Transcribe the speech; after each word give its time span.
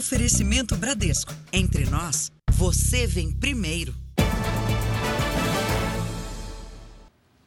Oferecimento 0.00 0.74
Bradesco. 0.76 1.30
Entre 1.52 1.84
nós, 1.84 2.32
você 2.52 3.06
vem 3.06 3.30
primeiro. 3.30 3.94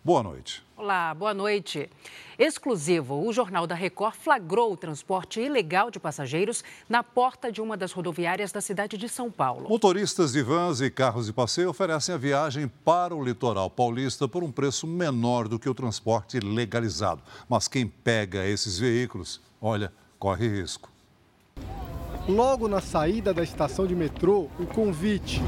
Boa 0.03 0.21
noite. 0.21 0.63
Olá, 0.77 1.15
boa 1.15 1.33
noite. 1.33 1.89
Exclusivo, 2.37 3.27
o 3.27 3.33
Jornal 3.33 3.65
da 3.65 3.73
Record 3.73 4.13
flagrou 4.13 4.71
o 4.71 4.77
transporte 4.77 5.41
ilegal 5.41 5.89
de 5.89 5.99
passageiros 5.99 6.63
na 6.87 7.01
porta 7.01 7.51
de 7.51 7.59
uma 7.59 7.75
das 7.75 7.91
rodoviárias 7.91 8.51
da 8.51 8.61
cidade 8.61 8.97
de 8.97 9.09
São 9.09 9.31
Paulo. 9.31 9.67
Motoristas 9.67 10.31
de 10.31 10.43
vans 10.43 10.79
e 10.79 10.91
carros 10.91 11.25
de 11.25 11.33
passeio 11.33 11.71
oferecem 11.71 12.13
a 12.13 12.19
viagem 12.19 12.67
para 12.85 13.15
o 13.15 13.25
litoral 13.25 13.67
paulista 13.67 14.27
por 14.27 14.43
um 14.43 14.51
preço 14.51 14.85
menor 14.85 15.47
do 15.47 15.57
que 15.57 15.67
o 15.67 15.73
transporte 15.73 16.39
legalizado. 16.39 17.23
Mas 17.49 17.67
quem 17.67 17.87
pega 17.87 18.45
esses 18.45 18.77
veículos, 18.77 19.41
olha, 19.59 19.91
corre 20.19 20.47
risco. 20.47 20.93
Logo 22.27 22.69
na 22.69 22.79
saída 22.79 23.33
da 23.33 23.43
estação 23.43 23.85
de 23.85 23.93
metrô, 23.93 24.49
o 24.57 24.65
convite. 24.65 25.41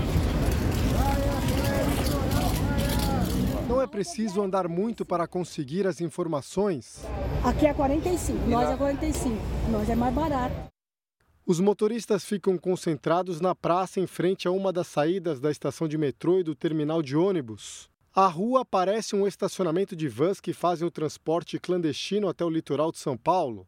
Não 3.66 3.82
é 3.82 3.88
preciso 3.88 4.42
andar 4.42 4.68
muito 4.68 5.06
para 5.06 5.26
conseguir 5.26 5.88
as 5.88 6.02
informações. 6.02 7.06
Aqui 7.46 7.66
é 7.66 7.74
45, 7.74 8.50
nós 8.50 8.70
é 8.70 8.76
45, 8.76 9.36
nós 9.72 9.90
é 9.90 9.96
mais 9.96 10.14
barato. 10.14 10.54
Os 11.46 11.62
motoristas 11.62 12.26
ficam 12.26 12.58
concentrados 12.58 13.40
na 13.40 13.55
praça 13.55 14.02
em 14.02 14.08
frente 14.08 14.46
a 14.46 14.52
uma 14.52 14.74
das 14.74 14.88
saídas 14.88 15.40
da 15.40 15.50
estação 15.50 15.88
de 15.88 15.98
metrô 15.98 16.40
e 16.40 16.44
do 16.44 16.55
terminal 16.55 17.02
de 17.02 17.16
ônibus. 17.16 17.90
A 18.14 18.28
rua 18.28 18.66
parece 18.66 19.16
um 19.16 19.26
estacionamento 19.26 19.96
de 19.96 20.10
vans 20.10 20.42
que 20.42 20.52
fazem 20.52 20.86
o 20.86 20.92
transporte 20.92 21.58
clandestino 21.58 22.28
até 22.28 22.44
o 22.44 22.50
litoral 22.50 22.92
de 22.92 22.98
São 22.98 23.16
Paulo. 23.16 23.66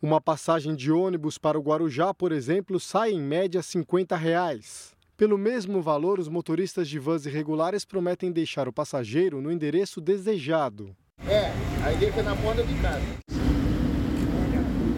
Uma 0.00 0.20
passagem 0.20 0.76
de 0.76 0.92
ônibus 0.92 1.38
para 1.38 1.58
o 1.58 1.62
Guarujá, 1.62 2.12
por 2.12 2.30
exemplo, 2.30 2.78
sai 2.78 3.12
em 3.12 3.20
média 3.20 3.62
50 3.62 4.14
reais. 4.14 4.94
Pelo 5.16 5.38
mesmo 5.38 5.80
valor, 5.80 6.20
os 6.20 6.28
motoristas 6.28 6.86
de 6.86 6.98
vans 6.98 7.24
irregulares 7.24 7.82
prometem 7.82 8.30
deixar 8.30 8.68
o 8.68 8.72
passageiro 8.72 9.40
no 9.40 9.50
endereço 9.50 9.98
desejado. 9.98 10.94
É, 11.26 11.50
aí 11.82 11.96
deixa 11.96 12.22
na 12.22 12.36
ponta 12.36 12.62
de 12.62 12.74
casa. 12.82 13.02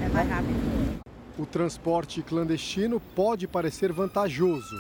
É 0.05 0.09
mais 0.09 0.29
rápido. 0.29 0.59
O 1.39 1.47
transporte 1.47 2.21
clandestino 2.21 3.01
pode 3.15 3.47
parecer 3.47 3.93
vantajoso, 3.93 4.75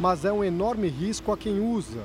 mas 0.00 0.24
é 0.24 0.32
um 0.32 0.42
enorme 0.42 0.88
risco 0.88 1.30
a 1.30 1.36
quem 1.36 1.60
usa. 1.60 2.02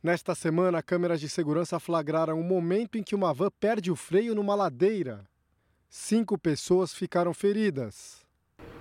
Nesta 0.00 0.36
semana, 0.36 0.80
câmeras 0.80 1.20
de 1.20 1.28
segurança 1.28 1.80
flagraram 1.80 2.38
um 2.38 2.44
momento 2.44 2.96
em 2.96 3.02
que 3.02 3.16
uma 3.16 3.34
van 3.34 3.50
perde 3.58 3.90
o 3.90 3.96
freio 3.96 4.36
numa 4.36 4.54
ladeira. 4.54 5.24
Cinco 5.98 6.36
pessoas 6.36 6.92
ficaram 6.92 7.32
feridas. 7.32 8.24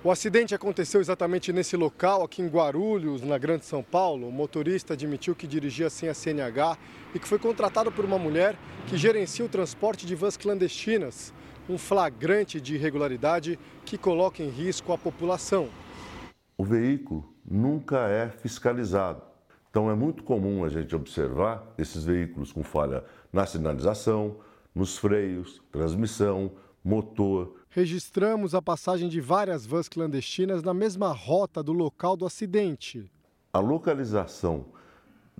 O 0.03 0.11
acidente 0.11 0.53
aconteceu 0.53 0.99
exatamente 0.99 1.51
nesse 1.53 1.75
local, 1.77 2.21
aqui 2.21 2.41
em 2.41 2.47
Guarulhos, 2.47 3.21
na 3.21 3.37
Grande 3.37 3.65
São 3.65 3.81
Paulo. 3.81 4.27
O 4.27 4.31
motorista 4.31 4.93
admitiu 4.93 5.33
que 5.33 5.47
dirigia 5.47 5.89
sem 5.89 6.09
a 6.09 6.13
CNH 6.13 6.77
e 7.15 7.19
que 7.19 7.27
foi 7.27 7.39
contratado 7.39 7.89
por 7.89 8.03
uma 8.03 8.19
mulher 8.19 8.55
que 8.87 8.97
gerencia 8.97 9.45
o 9.45 9.49
transporte 9.49 10.05
de 10.05 10.13
vans 10.13 10.35
clandestinas. 10.35 11.33
Um 11.69 11.77
flagrante 11.77 12.59
de 12.59 12.75
irregularidade 12.75 13.57
que 13.85 13.97
coloca 13.97 14.43
em 14.43 14.49
risco 14.49 14.91
a 14.91 14.97
população. 14.97 15.69
O 16.57 16.65
veículo 16.65 17.33
nunca 17.43 18.09
é 18.09 18.29
fiscalizado. 18.29 19.23
Então 19.71 19.89
é 19.89 19.95
muito 19.95 20.21
comum 20.21 20.65
a 20.65 20.69
gente 20.69 20.93
observar 20.93 21.73
esses 21.77 22.03
veículos 22.03 22.51
com 22.51 22.61
falha 22.61 23.03
na 23.31 23.45
sinalização, 23.47 24.37
nos 24.75 24.97
freios, 24.97 25.63
transmissão, 25.71 26.51
motor, 26.85 27.55
Registramos 27.75 28.55
a 28.55 28.61
passagem 28.61 29.09
de 29.09 29.19
várias 29.19 29.65
vans 29.65 29.89
clandestinas 29.89 30.63
na 30.63 30.73
mesma 30.73 31.11
rota 31.11 31.61
do 31.61 31.73
local 31.73 32.15
do 32.15 32.25
acidente. 32.25 33.11
A 33.51 33.59
localização 33.59 34.67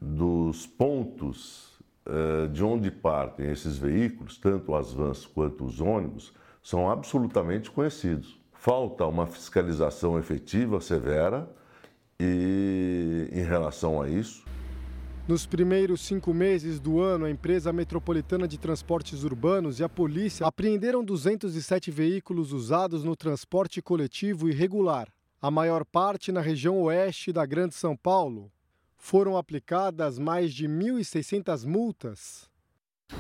dos 0.02 0.68
pontos 0.68 1.80
eh, 2.06 2.48
de 2.48 2.62
onde 2.62 2.92
partem 2.92 3.50
esses 3.50 3.78
veículos, 3.78 4.38
tanto 4.38 4.76
as 4.76 4.92
vans 4.92 5.26
quanto 5.26 5.64
os 5.64 5.80
ônibus, 5.80 6.34
são 6.62 6.90
absolutamente 6.90 7.72
conhecidos. 7.72 8.38
Falta 8.52 9.06
uma 9.06 9.26
fiscalização 9.26 10.20
efetiva, 10.20 10.82
severa, 10.82 11.50
e 12.20 13.30
em 13.32 13.44
relação 13.44 14.02
a 14.02 14.10
isso, 14.10 14.45
nos 15.28 15.48
primeiros 15.48 16.02
cinco 16.02 16.34
meses 16.34 16.80
do 16.80 17.02
ano, 17.02 17.26
a 17.26 17.32
empresa 17.32 17.74
metropolitana 17.74 18.48
de 18.48 18.60
transportes 18.60 19.24
urbanos 19.24 19.80
e 19.80 19.84
a 19.84 19.90
polícia 19.90 20.46
apreenderam 20.46 21.04
207 21.04 21.90
veículos 21.90 22.52
usados 22.52 23.04
no 23.04 23.16
transporte 23.16 23.82
coletivo 23.82 24.48
irregular, 24.48 25.08
a 25.42 25.50
maior 25.50 25.84
parte 25.84 26.32
na 26.32 26.42
região 26.42 26.80
oeste 26.84 27.34
da 27.34 27.44
Grande 27.44 27.74
São 27.74 27.98
Paulo. 27.98 28.52
Foram 28.98 29.36
aplicadas 29.36 30.20
mais 30.20 30.54
de 30.54 30.68
1.600 30.68 31.66
multas. 31.66 32.50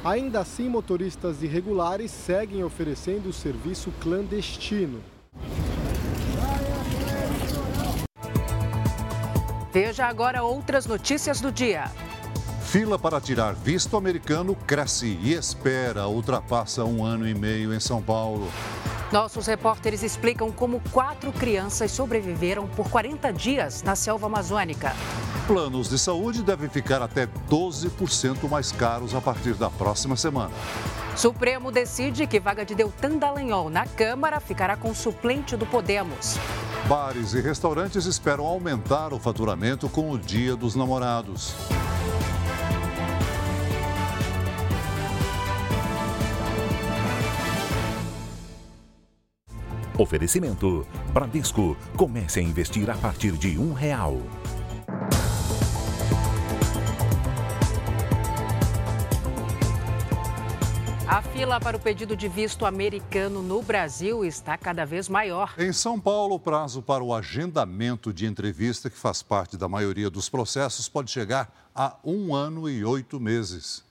Ainda 0.03 0.41
assim, 0.41 0.69
motoristas 0.69 1.41
irregulares 1.41 2.11
seguem 2.11 2.63
oferecendo 2.63 3.29
o 3.29 3.33
serviço 3.33 3.91
clandestino. 3.99 5.01
Veja 9.75 10.06
agora 10.06 10.41
outras 10.41 10.86
notícias 10.86 11.41
do 11.41 11.52
dia. 11.52 11.91
Fila 12.66 13.00
para 13.00 13.22
tirar 13.22 13.53
visto 13.53 13.96
americano 13.96 14.56
cresce 14.68 15.18
e 15.22 15.34
espera 15.34 16.08
ultrapassa 16.08 16.84
um 16.84 17.06
ano 17.06 17.28
e 17.28 17.34
meio 17.34 17.74
em 17.74 17.80
São 17.80 18.02
Paulo. 18.02 18.52
Nossos 19.12 19.46
repórteres 19.46 20.03
explicam 20.03 20.52
como 20.52 20.81
quatro 20.92 21.31
crianças 21.31 21.92
sobreviveram 21.92 22.68
por 22.68 22.90
40 22.90 23.31
dias 23.31 23.84
na 23.84 23.96
selva 23.96 24.26
amazônica. 24.26 24.94
Planos 25.48 25.90
de 25.90 25.98
saúde 25.98 26.44
devem 26.44 26.68
ficar 26.68 27.02
até 27.02 27.28
12% 27.50 28.50
mais 28.50 28.72
caros 28.72 29.14
a 29.14 29.22
partir 29.22 29.53
da 29.53 29.70
próxima 29.70 30.18
semana. 30.18 30.52
Supremo 31.16 31.72
decide 31.72 32.28
que 32.28 32.40
vaga 32.40 32.66
de 32.66 32.76
Deltan 32.76 33.18
Dallagnol 33.18 33.70
na 33.70 33.86
Câmara 33.86 34.42
ficará 34.42 34.76
com 34.76 34.94
suplente 34.94 35.56
do 35.56 35.66
Podemos. 35.68 36.38
Bares 36.90 37.34
e 37.34 37.42
restaurantes 37.42 38.06
esperam 38.06 38.46
aumentar 38.46 39.14
o 39.14 39.20
faturamento 39.20 39.88
com 39.88 40.12
o 40.12 40.20
Dia 40.20 40.56
dos 40.56 40.76
Namorados. 40.76 41.56
Oferecimento: 49.97 50.85
Bradesco. 51.13 51.78
Comece 51.95 52.39
a 52.39 52.44
investir 52.44 52.89
a 52.89 52.95
partir 52.95 53.31
de 53.33 53.57
um 53.57 53.73
real. 53.73 54.22
A 61.07 61.22
fila 61.22 61.61
para 61.61 61.78
o 61.78 61.79
pedido 61.79 62.17
de 62.17 62.28
visto 62.28 62.66
americano 62.66 63.41
no 63.41 63.61
Brasil 63.61 64.25
está 64.25 64.57
cada 64.57 64.85
vez 64.85 65.07
maior. 65.07 65.53
Em 65.57 65.72
São 65.72 65.97
Paulo, 65.97 66.35
o 66.35 66.39
prazo 66.39 66.81
para 66.81 67.01
o 67.01 67.13
agendamento 67.13 68.11
de 68.11 68.25
entrevista, 68.25 68.89
que 68.89 68.97
faz 68.97 69.23
parte 69.23 69.55
da 69.55 69.69
maioria 69.69 70.09
dos 70.09 70.28
processos, 70.28 70.89
pode 70.89 71.11
chegar 71.11 71.69
a 71.73 71.95
um 72.03 72.35
ano 72.35 72.67
e 72.67 72.84
oito 72.84 73.17
meses. 73.17 73.81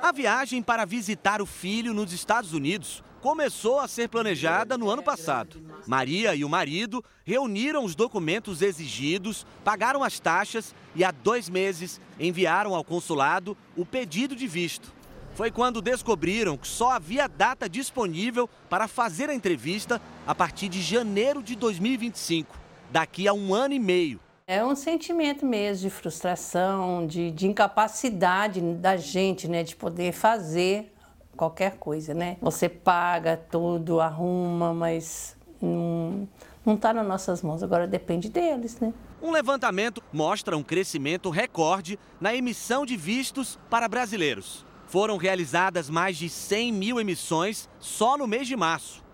A 0.00 0.10
viagem 0.10 0.62
para 0.62 0.86
visitar 0.86 1.42
o 1.42 1.46
filho 1.46 1.92
nos 1.92 2.12
Estados 2.12 2.54
Unidos 2.54 3.02
começou 3.20 3.78
a 3.78 3.88
ser 3.88 4.08
planejada 4.08 4.78
no 4.78 4.88
ano 4.88 5.02
passado. 5.02 5.60
Maria 5.86 6.34
e 6.34 6.44
o 6.44 6.48
marido 6.48 7.04
reuniram 7.24 7.84
os 7.84 7.94
documentos 7.94 8.62
exigidos, 8.62 9.46
pagaram 9.64 10.02
as 10.02 10.20
taxas 10.20 10.74
e, 10.94 11.04
há 11.04 11.10
dois 11.10 11.48
meses, 11.48 12.00
enviaram 12.18 12.74
ao 12.74 12.84
consulado 12.84 13.56
o 13.76 13.84
pedido 13.84 14.36
de 14.36 14.46
visto. 14.46 14.92
Foi 15.34 15.50
quando 15.50 15.80
descobriram 15.80 16.56
que 16.56 16.66
só 16.66 16.90
havia 16.90 17.28
data 17.28 17.68
disponível 17.68 18.48
para 18.68 18.88
fazer 18.88 19.30
a 19.30 19.34
entrevista 19.34 20.02
a 20.26 20.34
partir 20.34 20.68
de 20.68 20.82
janeiro 20.82 21.42
de 21.42 21.54
2025, 21.54 22.58
daqui 22.90 23.28
a 23.28 23.32
um 23.32 23.54
ano 23.54 23.74
e 23.74 23.78
meio. 23.78 24.20
É 24.48 24.64
um 24.64 24.74
sentimento 24.74 25.44
mesmo 25.44 25.82
de 25.82 25.90
frustração, 25.90 27.06
de, 27.06 27.30
de 27.30 27.46
incapacidade 27.46 28.60
da 28.60 28.96
gente, 28.96 29.46
né, 29.46 29.62
de 29.62 29.76
poder 29.76 30.12
fazer 30.12 30.92
qualquer 31.38 31.76
coisa, 31.78 32.12
né? 32.12 32.36
Você 32.42 32.68
paga 32.68 33.36
tudo, 33.36 34.00
arruma, 34.00 34.74
mas 34.74 35.36
não, 35.62 36.28
está 36.66 36.92
nas 36.92 37.06
nossas 37.06 37.42
mãos, 37.42 37.62
agora 37.62 37.86
depende 37.86 38.28
deles, 38.28 38.78
né? 38.80 38.92
Um 39.22 39.30
levantamento 39.30 40.02
mostra 40.12 40.56
um 40.56 40.62
crescimento 40.62 41.30
recorde 41.30 41.98
na 42.20 42.34
emissão 42.34 42.84
de 42.84 42.96
vistos 42.96 43.58
para 43.70 43.88
brasileiros. 43.88 44.66
Foram 44.86 45.16
realizadas 45.16 45.88
mais 45.88 46.16
de 46.16 46.28
100 46.28 46.72
mil 46.72 47.00
emissões 47.00 47.68
só 47.78 48.18
no 48.18 48.26
mês 48.26 48.46
de 48.46 48.56
março. 48.56 49.04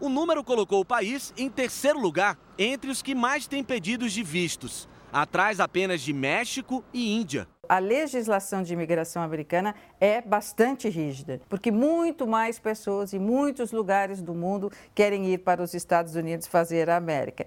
O 0.00 0.08
número 0.08 0.42
colocou 0.42 0.80
o 0.80 0.84
país 0.84 1.32
em 1.36 1.50
terceiro 1.50 1.98
lugar 1.98 2.38
entre 2.58 2.90
os 2.90 3.02
que 3.02 3.14
mais 3.14 3.46
têm 3.46 3.62
pedidos 3.62 4.12
de 4.12 4.22
vistos, 4.22 4.88
atrás 5.12 5.60
apenas 5.60 6.00
de 6.00 6.12
México 6.12 6.84
e 6.92 7.14
Índia. 7.14 7.48
A 7.68 7.78
legislação 7.78 8.62
de 8.62 8.72
imigração 8.72 9.22
americana 9.22 9.74
é 10.00 10.20
bastante 10.20 10.88
rígida, 10.88 11.40
porque 11.48 11.70
muito 11.70 12.26
mais 12.26 12.58
pessoas 12.58 13.14
em 13.14 13.18
muitos 13.18 13.72
lugares 13.72 14.20
do 14.20 14.34
mundo 14.34 14.70
querem 14.94 15.32
ir 15.32 15.38
para 15.38 15.62
os 15.62 15.74
Estados 15.74 16.14
Unidos 16.14 16.46
fazer 16.46 16.90
a 16.90 16.96
América. 16.96 17.46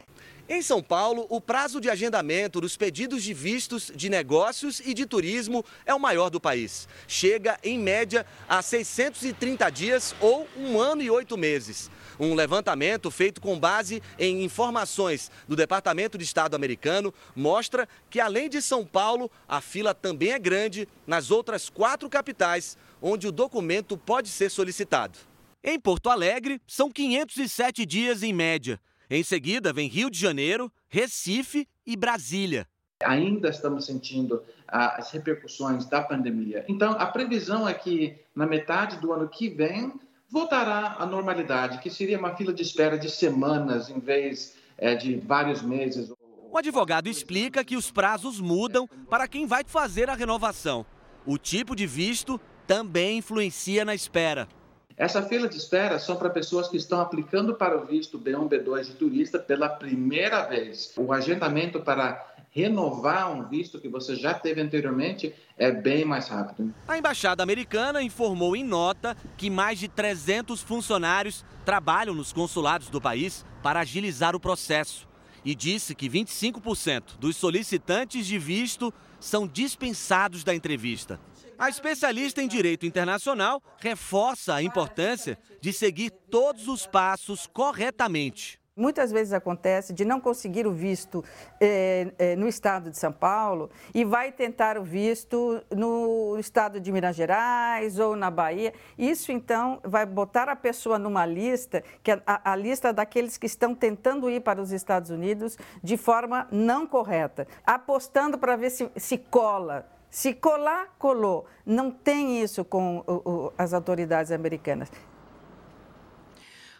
Em 0.49 0.61
São 0.61 0.81
Paulo, 0.81 1.25
o 1.29 1.41
prazo 1.41 1.81
de 1.81 1.89
agendamento 1.89 2.61
dos 2.61 2.77
pedidos 2.77 3.21
de 3.21 3.33
vistos 3.33 3.91
de 3.93 4.09
negócios 4.09 4.79
e 4.79 4.93
de 4.93 5.05
turismo 5.05 5.63
é 5.85 5.93
o 5.93 5.99
maior 5.99 6.29
do 6.29 6.39
país. 6.39 6.87
Chega, 7.05 7.59
em 7.61 7.77
média, 7.77 8.25
a 8.47 8.61
630 8.61 9.69
dias 9.69 10.15
ou 10.21 10.47
um 10.55 10.79
ano 10.79 11.01
e 11.01 11.11
oito 11.11 11.37
meses. 11.37 11.91
Um 12.19 12.33
levantamento 12.33 13.11
feito 13.11 13.39
com 13.39 13.59
base 13.59 14.01
em 14.17 14.43
informações 14.43 15.31
do 15.47 15.55
Departamento 15.55 16.17
de 16.17 16.23
Estado 16.23 16.55
americano 16.55 17.13
mostra 17.35 17.87
que, 18.09 18.19
além 18.19 18.49
de 18.49 18.61
São 18.61 18.85
Paulo, 18.85 19.29
a 19.47 19.61
fila 19.61 19.93
também 19.93 20.31
é 20.31 20.39
grande 20.39 20.87
nas 21.05 21.29
outras 21.29 21.69
quatro 21.69 22.09
capitais 22.09 22.77
onde 23.01 23.27
o 23.27 23.31
documento 23.31 23.97
pode 23.97 24.29
ser 24.29 24.49
solicitado. 24.49 25.19
Em 25.63 25.79
Porto 25.79 26.09
Alegre, 26.09 26.61
são 26.65 26.89
507 26.89 27.85
dias 27.85 28.23
em 28.23 28.33
média. 28.33 28.79
Em 29.09 29.23
seguida, 29.23 29.71
vem 29.71 29.87
Rio 29.87 30.09
de 30.09 30.19
Janeiro, 30.19 30.71
Recife 30.89 31.67
e 31.85 31.95
Brasília. 31.95 32.67
Ainda 33.03 33.49
estamos 33.49 33.85
sentindo 33.85 34.41
ah, 34.67 34.95
as 34.97 35.11
repercussões 35.11 35.85
da 35.85 36.01
pandemia. 36.01 36.65
Então, 36.67 36.93
a 36.93 37.05
previsão 37.05 37.67
é 37.67 37.73
que 37.73 38.17
na 38.35 38.45
metade 38.45 38.97
do 38.97 39.13
ano 39.13 39.29
que 39.29 39.49
vem 39.49 39.93
voltará 40.29 40.95
à 40.99 41.05
normalidade, 41.05 41.79
que 41.79 41.89
seria 41.89 42.19
uma 42.19 42.35
fila 42.35 42.53
de 42.53 42.61
espera 42.61 42.97
de 42.97 43.09
semanas 43.09 43.89
em 43.89 43.99
vez 43.99 44.55
é, 44.77 44.95
de 44.95 45.17
vários 45.17 45.61
meses. 45.61 46.11
O 46.49 46.57
advogado 46.57 47.07
explica 47.07 47.63
que 47.63 47.75
os 47.75 47.91
prazos 47.91 48.39
mudam 48.39 48.87
para 49.09 49.27
quem 49.27 49.45
vai 49.45 49.63
fazer 49.65 50.09
a 50.09 50.15
renovação. 50.15 50.85
O 51.25 51.37
tipo 51.37 51.75
de 51.75 51.85
visto 51.85 52.39
também 52.65 53.17
influencia 53.17 53.83
na 53.83 53.93
espera. 53.93 54.47
Essa 54.95 55.21
fila 55.21 55.47
de 55.47 55.55
espera 55.55 55.99
são 55.99 56.15
para 56.15 56.29
pessoas 56.29 56.67
que 56.67 56.75
estão 56.75 56.99
aplicando 56.99 57.53
para 57.53 57.77
o 57.77 57.85
visto 57.85 58.17
B1, 58.17 58.49
B2 58.49 58.85
de 58.85 58.93
turista 58.93 59.37
pela 59.37 59.69
primeira 59.69 60.43
vez. 60.45 60.91
O 60.97 61.13
agendamento 61.13 61.79
para 61.81 62.35
renovar 62.57 63.31
um 63.31 63.47
visto 63.47 63.79
que 63.79 63.87
você 63.87 64.15
já 64.15 64.33
teve 64.33 64.59
anteriormente 64.59 65.31
é 65.55 65.71
bem 65.71 66.03
mais 66.03 66.27
rápido. 66.27 66.73
A 66.87 66.97
embaixada 66.97 67.43
americana 67.43 68.01
informou 68.01 68.55
em 68.55 68.63
nota 68.63 69.15
que 69.37 69.47
mais 69.47 69.77
de 69.77 69.87
300 69.87 70.63
funcionários 70.63 71.45
trabalham 71.63 72.15
nos 72.15 72.33
consulados 72.33 72.89
do 72.89 72.99
país 72.99 73.45
para 73.61 73.81
agilizar 73.81 74.35
o 74.35 74.39
processo 74.39 75.07
e 75.45 75.53
disse 75.53 75.93
que 75.93 76.09
25% 76.09 77.19
dos 77.19 77.37
solicitantes 77.37 78.25
de 78.25 78.39
visto 78.39 78.91
são 79.19 79.47
dispensados 79.47 80.43
da 80.43 80.55
entrevista. 80.55 81.19
A 81.59 81.69
especialista 81.69 82.41
em 82.41 82.47
direito 82.47 82.87
internacional 82.87 83.61
reforça 83.77 84.55
a 84.55 84.63
importância 84.63 85.37
de 85.61 85.71
seguir 85.71 86.09
todos 86.09 86.67
os 86.67 86.87
passos 86.87 87.45
corretamente. 87.45 88.56
Muitas 88.77 89.11
vezes 89.11 89.33
acontece 89.33 89.91
de 89.91 90.05
não 90.05 90.21
conseguir 90.21 90.67
o 90.67 90.71
visto 90.71 91.23
eh, 91.59 92.13
eh, 92.19 92.35
no 92.35 92.47
estado 92.47 92.91
de 92.91 92.97
São 92.97 93.11
Paulo 93.11 93.71
e 93.91 94.05
vai 94.05 94.31
tentar 94.31 94.77
o 94.77 94.83
visto 94.83 95.63
no 95.75 96.37
estado 96.37 96.79
de 96.79 96.91
Minas 96.91 97.15
Gerais 97.15 97.97
ou 97.97 98.15
na 98.15 98.29
Bahia. 98.29 98.71
Isso, 98.95 99.31
então, 99.31 99.79
vai 99.83 100.05
botar 100.05 100.47
a 100.47 100.55
pessoa 100.55 100.99
numa 100.99 101.25
lista, 101.25 101.83
que 102.03 102.11
é 102.11 102.21
a, 102.23 102.51
a 102.51 102.55
lista 102.55 102.93
daqueles 102.93 103.35
que 103.35 103.47
estão 103.47 103.73
tentando 103.73 104.29
ir 104.29 104.41
para 104.41 104.61
os 104.61 104.71
Estados 104.71 105.09
Unidos 105.09 105.57
de 105.83 105.97
forma 105.97 106.47
não 106.51 106.85
correta, 106.85 107.47
apostando 107.65 108.37
para 108.37 108.55
ver 108.55 108.69
se, 108.69 108.87
se 108.95 109.17
cola 109.17 109.87
se 110.09 110.33
colar, 110.33 110.95
colou. 110.97 111.45
Não 111.65 111.91
tem 111.91 112.41
isso 112.41 112.63
com 112.63 113.03
o, 113.05 113.29
o, 113.29 113.53
as 113.57 113.73
autoridades 113.73 114.31
americanas. 114.31 114.89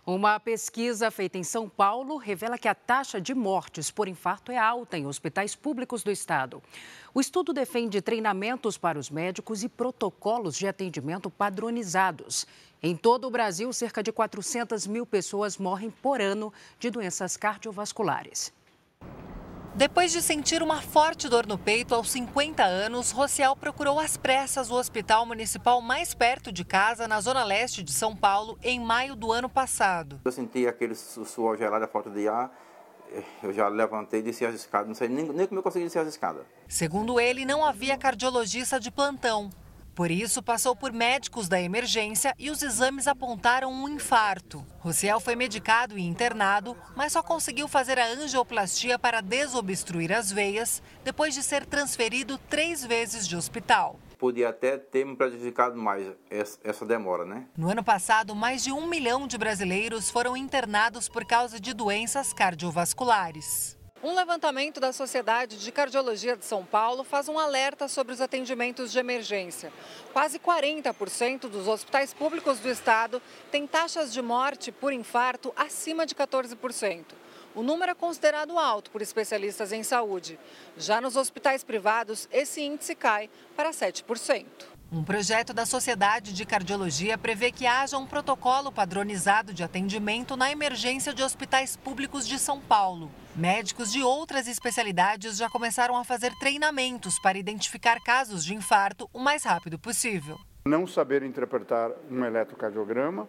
Uma 0.10 0.40
pesquisa 0.40 1.12
feita 1.12 1.38
em 1.38 1.44
São 1.44 1.68
Paulo 1.68 2.16
revela 2.16 2.58
que 2.58 2.70
a 2.70 2.74
taxa 2.74 3.20
de 3.20 3.36
mortes 3.36 3.92
por 3.92 4.08
infarto 4.08 4.54
é 4.54 4.58
alta 4.58 4.98
em 4.98 5.06
hospitais 5.06 5.54
públicos 5.54 6.02
do 6.02 6.10
estado. 6.10 6.64
O 7.14 7.20
estudo 7.20 7.52
defende 7.52 8.02
treinamentos 8.02 8.78
para 8.78 8.98
os 8.98 9.10
médicos 9.10 9.64
e 9.64 9.68
protocolos 9.68 10.56
de 10.56 10.66
atendimento 10.66 11.30
padronizados. 11.30 12.48
Em 12.82 12.96
todo 12.96 13.28
o 13.28 13.30
Brasil, 13.30 13.74
cerca 13.74 14.02
de 14.02 14.14
400 14.14 14.88
mil 14.88 15.06
pessoas 15.06 15.58
morrem 15.58 15.92
por 15.92 16.22
ano 16.22 16.54
de 16.80 16.90
doenças 16.90 17.36
cardiovasculares. 17.36 18.54
Depois 19.78 20.12
de 20.12 20.24
sentir 20.24 20.64
uma 20.64 20.82
forte 20.82 21.30
dor 21.30 21.46
no 21.46 21.56
peito 21.56 21.94
aos 21.94 22.10
50 22.10 22.64
anos, 22.64 23.12
Rociel 23.12 23.56
procurou 23.56 24.00
às 24.00 24.18
pressas 24.18 24.72
o 24.72 24.74
hospital 24.74 25.24
municipal 25.24 25.84
mais 25.84 26.16
perto 26.16 26.52
de 26.52 26.66
casa, 26.66 27.08
na 27.08 27.22
zona 27.22 27.44
leste 27.44 27.84
de 27.84 27.92
São 27.92 28.16
Paulo, 28.16 28.58
em 28.64 28.80
maio 28.80 29.16
do 29.16 29.32
ano 29.32 29.48
passado. 29.48 30.20
Eu 30.26 30.32
senti 30.32 30.66
aquele 30.66 30.96
suor 30.96 31.60
gelado, 31.60 31.86
a 31.86 31.88
falta 31.88 32.10
de 32.10 32.28
ar. 32.28 32.52
Eu 33.44 33.54
já 33.54 33.68
levantei 33.68 34.22
e 34.22 34.24
desci 34.24 34.48
as 34.48 34.56
escadas, 34.56 34.88
não 34.88 34.96
sei 34.96 35.10
nem, 35.10 35.26
nem 35.26 35.46
como 35.46 35.60
eu 35.60 35.64
consegui 35.64 35.86
descer 35.86 36.00
as 36.00 36.08
escadas. 36.08 36.44
Segundo 36.68 37.20
ele, 37.20 37.46
não 37.46 37.64
havia 37.64 37.96
cardiologista 38.00 38.80
de 38.80 38.90
plantão. 38.90 39.52
Por 39.98 40.12
isso, 40.12 40.44
passou 40.44 40.76
por 40.76 40.94
médicos 40.94 41.50
da 41.50 41.60
emergência 41.60 42.32
e 42.38 42.52
os 42.52 42.62
exames 42.62 43.08
apontaram 43.08 43.74
um 43.74 43.90
infarto. 43.90 44.64
Rociel 44.78 45.20
foi 45.20 45.36
medicado 45.36 45.98
e 45.98 46.04
internado, 46.04 46.78
mas 46.96 47.14
só 47.14 47.24
conseguiu 47.24 47.68
fazer 47.68 47.98
a 47.98 48.06
angioplastia 48.06 49.00
para 49.00 49.22
desobstruir 49.22 50.12
as 50.12 50.32
veias 50.32 50.84
depois 51.04 51.34
de 51.34 51.42
ser 51.42 51.66
transferido 51.66 52.38
três 52.48 52.86
vezes 52.86 53.28
de 53.28 53.36
hospital 53.36 54.00
podia 54.18 54.50
até 54.50 54.80
ter 54.80 55.06
me 55.06 55.16
prejudicado 55.16 55.78
mais 55.78 56.04
essa 56.64 56.84
demora, 56.88 57.24
né? 57.24 57.46
No 57.56 57.70
ano 57.70 57.84
passado, 57.84 58.36
mais 58.36 58.64
de 58.64 58.72
um 58.72 58.88
milhão 58.88 59.28
de 59.28 59.38
brasileiros 59.38 60.10
foram 60.10 60.36
internados 60.36 61.08
por 61.08 61.24
causa 61.24 61.60
de 61.60 61.72
doenças 61.72 62.34
cardiovasculares. 62.34 63.77
Um 64.04 64.14
levantamento 64.14 64.80
da 64.80 64.94
Sociedade 64.94 65.58
de 65.58 65.72
Cardiologia 65.72 66.38
de 66.38 66.46
São 66.46 66.64
Paulo 66.64 67.04
faz 67.04 67.28
um 67.28 67.40
alerta 67.40 67.88
sobre 67.88 68.14
os 68.14 68.22
atendimentos 68.22 68.92
de 68.92 69.00
emergência. 69.00 69.74
Quase 70.14 70.38
40% 70.38 71.50
dos 71.50 71.68
hospitais 71.68 72.14
públicos 72.14 72.60
do 72.60 72.70
estado 72.70 73.20
têm 73.50 73.66
taxas 73.66 74.14
de 74.14 74.22
morte 74.22 74.72
por 74.72 74.94
infarto 74.94 75.52
acima 75.56 76.06
de 76.06 76.14
14%. 76.14 77.06
O 77.56 77.64
número 77.64 77.92
é 77.92 77.96
considerado 77.96 78.60
alto 78.60 78.92
por 78.92 79.02
especialistas 79.02 79.72
em 79.72 79.82
saúde. 79.82 80.40
Já 80.78 81.02
nos 81.02 81.16
hospitais 81.16 81.64
privados, 81.64 82.30
esse 82.32 82.62
índice 82.62 82.94
cai 82.94 83.32
para 83.56 83.72
7%. 83.72 84.77
Um 84.90 85.04
projeto 85.04 85.54
da 85.54 85.66
Sociedade 85.66 86.32
de 86.32 86.46
Cardiologia 86.46 87.18
prevê 87.18 87.52
que 87.52 87.68
haja 87.68 87.98
um 87.98 88.06
protocolo 88.06 88.72
padronizado 88.72 89.54
de 89.54 89.62
atendimento 89.62 90.38
na 90.38 90.50
emergência 90.50 91.14
de 91.14 91.22
hospitais 91.22 91.76
públicos 91.76 92.26
de 92.26 92.40
São 92.40 92.62
Paulo. 92.62 93.12
Médicos 93.36 93.92
de 93.92 94.02
outras 94.02 94.48
especialidades 94.48 95.36
já 95.36 95.50
começaram 95.50 95.98
a 95.98 96.06
fazer 96.06 96.34
treinamentos 96.40 97.20
para 97.20 97.38
identificar 97.38 98.02
casos 98.02 98.46
de 98.46 98.56
infarto 98.56 99.10
o 99.14 99.20
mais 99.20 99.44
rápido 99.44 99.78
possível. 99.78 100.40
Não 100.66 100.88
saber 100.88 101.22
interpretar 101.22 101.92
um 102.10 102.24
eletrocardiograma 102.24 103.28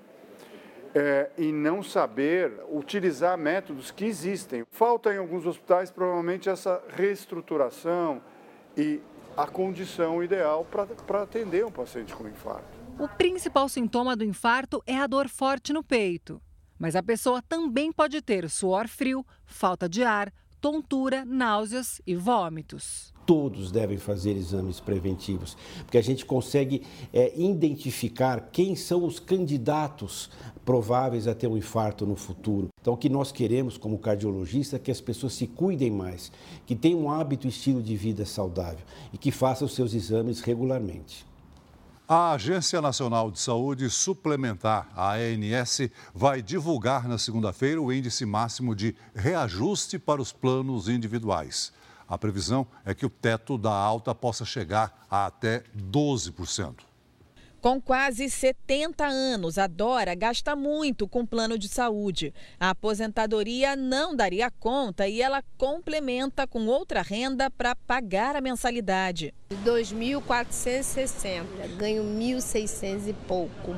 é, 0.95 1.29
e 1.37 1.51
não 1.51 1.83
saber 1.83 2.53
utilizar 2.71 3.37
métodos 3.37 3.91
que 3.91 4.05
existem. 4.05 4.65
Falta 4.71 5.13
em 5.13 5.19
alguns 5.19 5.45
hospitais 5.45 5.91
provavelmente 5.91 6.49
essa 6.49 6.81
reestruturação 6.89 8.23
e 8.77 9.01
a 9.37 9.47
condição 9.47 10.23
ideal 10.23 10.65
para 10.65 11.23
atender 11.23 11.65
um 11.65 11.71
paciente 11.71 12.15
com 12.15 12.29
infarto. 12.29 12.79
O 12.99 13.09
principal 13.09 13.69
sintoma 13.69 14.17
do 14.17 14.25
infarto 14.25 14.83
é 14.87 14.99
a 14.99 15.07
dor 15.07 15.29
forte 15.29 15.73
no 15.73 15.85
peito. 15.85 16.43
Mas 16.79 16.95
a 16.97 17.03
pessoa 17.03 17.43
também 17.43 17.93
pode 17.93 18.21
ter 18.23 18.49
suor 18.49 18.89
frio, 18.89 19.25
falta 19.45 19.89
de 19.89 20.03
ar, 20.03 20.33
tontura, 20.61 21.25
náuseas 21.25 22.01
e 22.07 22.15
vômitos 22.15 23.13
todos 23.29 23.71
devem 23.71 23.99
fazer 23.99 24.31
exames 24.39 24.81
preventivos, 24.81 25.55
porque 25.83 25.99
a 25.99 26.03
gente 26.03 26.25
consegue 26.25 26.83
é, 27.13 27.31
identificar 27.39 28.49
quem 28.51 28.75
são 28.75 29.05
os 29.05 29.21
candidatos 29.21 30.31
prováveis 30.65 31.29
a 31.29 31.35
ter 31.35 31.47
um 31.47 31.55
infarto 31.55 32.07
no 32.07 32.17
futuro. 32.17 32.69
Então, 32.81 32.95
o 32.95 32.97
que 32.97 33.11
nós 33.11 33.31
queremos 33.31 33.77
como 33.77 33.99
cardiologista 33.99 34.77
é 34.77 34.79
que 34.79 34.91
as 34.91 35.03
pessoas 35.03 35.35
se 35.35 35.47
cuidem 35.47 35.91
mais, 35.91 36.33
que 36.65 36.75
tenham 36.75 37.01
um 37.01 37.11
hábito 37.11 37.47
e 37.47 37.51
estilo 37.51 37.83
de 37.83 37.95
vida 37.97 38.25
saudável 38.25 38.85
e 39.13 39.19
que 39.19 39.31
façam 39.31 39.69
seus 39.69 39.93
exames 39.93 40.41
regularmente. 40.41 41.28
A 42.11 42.33
Agência 42.33 42.81
Nacional 42.81 43.31
de 43.31 43.39
Saúde 43.39 43.91
Suplementar, 43.91 44.89
a 44.97 45.17
ANS, 45.17 45.91
vai 46.15 46.41
divulgar 46.41 47.07
na 47.07 47.19
segunda-feira 47.19 47.83
o 47.83 47.93
índice 47.93 48.25
máximo 48.25 48.75
de 48.75 48.97
reajuste 49.15 49.99
para 49.99 50.23
os 50.23 50.33
planos 50.33 50.89
individuais. 50.89 51.71
A 52.09 52.17
previsão 52.17 52.67
é 52.83 52.95
que 52.95 53.05
o 53.05 53.11
teto 53.11 53.59
da 53.59 53.75
alta 53.75 54.15
possa 54.15 54.47
chegar 54.47 55.07
a 55.11 55.27
até 55.27 55.63
12%. 55.77 56.88
Com 57.61 57.81
quase 57.81 58.31
70 58.31 59.05
anos, 59.05 59.59
a 59.59 59.67
Dora 59.67 60.15
gasta 60.15 60.55
muito 60.55 61.09
com 61.09 61.27
plano 61.27 61.59
de 61.59 61.69
saúde. 61.69 62.33
A 62.59 62.71
aposentadoria 62.71 63.75
não 63.75 64.15
daria 64.15 64.49
conta 64.49 65.09
e 65.09 65.21
ela 65.21 65.43
complementa 65.57 66.47
com 66.47 66.67
outra 66.67 67.03
renda 67.03 67.51
para 67.51 67.75
pagar 67.75 68.37
a 68.37 68.41
mensalidade. 68.41 69.35
2.460, 69.65 71.45
ganho 71.77 72.05
1.600 72.05 73.09
e 73.09 73.13
pouco. 73.13 73.75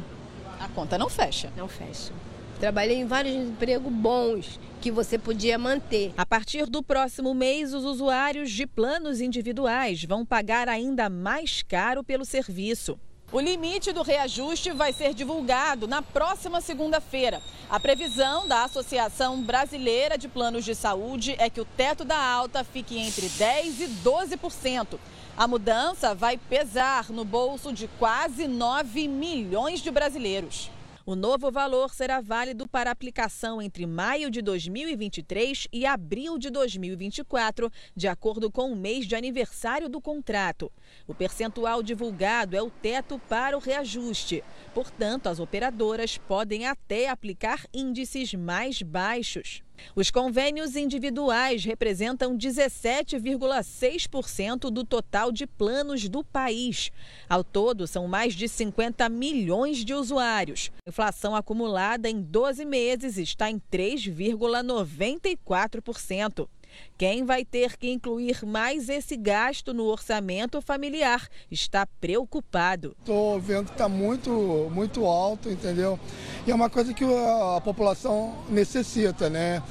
A 0.58 0.68
conta 0.68 0.98
não 0.98 1.08
fecha. 1.08 1.50
Não 1.56 1.66
fecha. 1.66 2.12
Trabalhei 2.58 2.98
em 2.98 3.06
vários 3.06 3.34
empregos 3.34 3.90
bons 3.90 4.60
que 4.82 4.90
você 4.90 5.18
podia 5.18 5.56
manter. 5.58 6.12
A 6.18 6.26
partir 6.26 6.66
do 6.66 6.82
próximo 6.82 7.32
mês, 7.32 7.72
os 7.72 7.86
usuários 7.86 8.50
de 8.50 8.66
planos 8.66 9.22
individuais 9.22 10.04
vão 10.04 10.26
pagar 10.26 10.68
ainda 10.68 11.08
mais 11.08 11.62
caro 11.62 12.04
pelo 12.04 12.26
serviço. 12.26 13.00
O 13.32 13.38
limite 13.38 13.92
do 13.92 14.02
reajuste 14.02 14.72
vai 14.72 14.92
ser 14.92 15.14
divulgado 15.14 15.86
na 15.86 16.02
próxima 16.02 16.60
segunda-feira. 16.60 17.40
A 17.70 17.78
previsão 17.78 18.48
da 18.48 18.64
Associação 18.64 19.40
Brasileira 19.40 20.18
de 20.18 20.26
Planos 20.26 20.64
de 20.64 20.74
Saúde 20.74 21.36
é 21.38 21.48
que 21.48 21.60
o 21.60 21.64
teto 21.64 22.04
da 22.04 22.20
alta 22.20 22.64
fique 22.64 22.98
entre 22.98 23.28
10% 23.28 23.82
e 23.82 23.88
12%. 24.02 24.98
A 25.36 25.46
mudança 25.46 26.12
vai 26.12 26.36
pesar 26.36 27.08
no 27.10 27.24
bolso 27.24 27.72
de 27.72 27.86
quase 28.00 28.48
9 28.48 29.06
milhões 29.06 29.80
de 29.80 29.92
brasileiros. 29.92 30.68
O 31.06 31.16
novo 31.16 31.50
valor 31.50 31.94
será 31.94 32.20
válido 32.20 32.68
para 32.68 32.90
aplicação 32.90 33.60
entre 33.60 33.86
maio 33.86 34.30
de 34.30 34.42
2023 34.42 35.66
e 35.72 35.86
abril 35.86 36.38
de 36.38 36.50
2024, 36.50 37.70
de 37.96 38.06
acordo 38.06 38.50
com 38.50 38.70
o 38.70 38.76
mês 38.76 39.06
de 39.06 39.16
aniversário 39.16 39.88
do 39.88 40.00
contrato. 40.00 40.70
O 41.08 41.14
percentual 41.14 41.82
divulgado 41.82 42.54
é 42.54 42.62
o 42.62 42.70
teto 42.70 43.18
para 43.28 43.56
o 43.56 43.60
reajuste. 43.60 44.44
Portanto, 44.74 45.28
as 45.28 45.40
operadoras 45.40 46.18
podem 46.18 46.66
até 46.66 47.08
aplicar 47.08 47.64
índices 47.72 48.34
mais 48.34 48.82
baixos. 48.82 49.62
Os 49.94 50.10
convênios 50.10 50.74
individuais 50.76 51.64
representam 51.64 52.36
17,6% 52.36 54.70
do 54.70 54.84
total 54.84 55.32
de 55.32 55.46
planos 55.46 56.06
do 56.08 56.24
país. 56.24 56.90
Ao 57.28 57.44
todo, 57.44 57.86
são 57.86 58.08
mais 58.08 58.34
de 58.34 58.48
50 58.48 59.08
milhões 59.08 59.84
de 59.84 59.94
usuários. 59.94 60.72
A 60.86 60.90
inflação 60.90 61.36
acumulada 61.36 62.08
em 62.08 62.20
12 62.20 62.64
meses 62.64 63.18
está 63.18 63.50
em 63.50 63.60
3,94%. 63.70 66.48
Quem 66.96 67.24
vai 67.24 67.44
ter 67.44 67.76
que 67.76 67.90
incluir 67.90 68.44
mais 68.44 68.88
esse 68.88 69.16
gasto 69.16 69.72
no 69.72 69.84
orçamento 69.84 70.60
familiar 70.60 71.28
está 71.50 71.86
preocupado. 71.86 72.96
Estou 72.98 73.40
vendo 73.40 73.66
que 73.66 73.72
está 73.72 73.88
muito, 73.88 74.68
muito 74.72 75.04
alto, 75.06 75.50
entendeu? 75.50 75.98
E 76.46 76.50
é 76.50 76.54
uma 76.54 76.70
coisa 76.70 76.92
que 76.92 77.04
a 77.04 77.60
população 77.60 78.44
necessita, 78.48 79.30
né? 79.30 79.62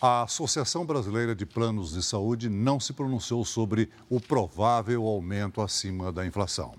A 0.00 0.24
Associação 0.24 0.84
Brasileira 0.84 1.34
de 1.34 1.46
Planos 1.46 1.92
de 1.92 2.02
Saúde 2.02 2.50
não 2.50 2.78
se 2.78 2.92
pronunciou 2.92 3.44
sobre 3.44 3.90
o 4.10 4.20
provável 4.20 5.06
aumento 5.06 5.62
acima 5.62 6.12
da 6.12 6.26
inflação. 6.26 6.74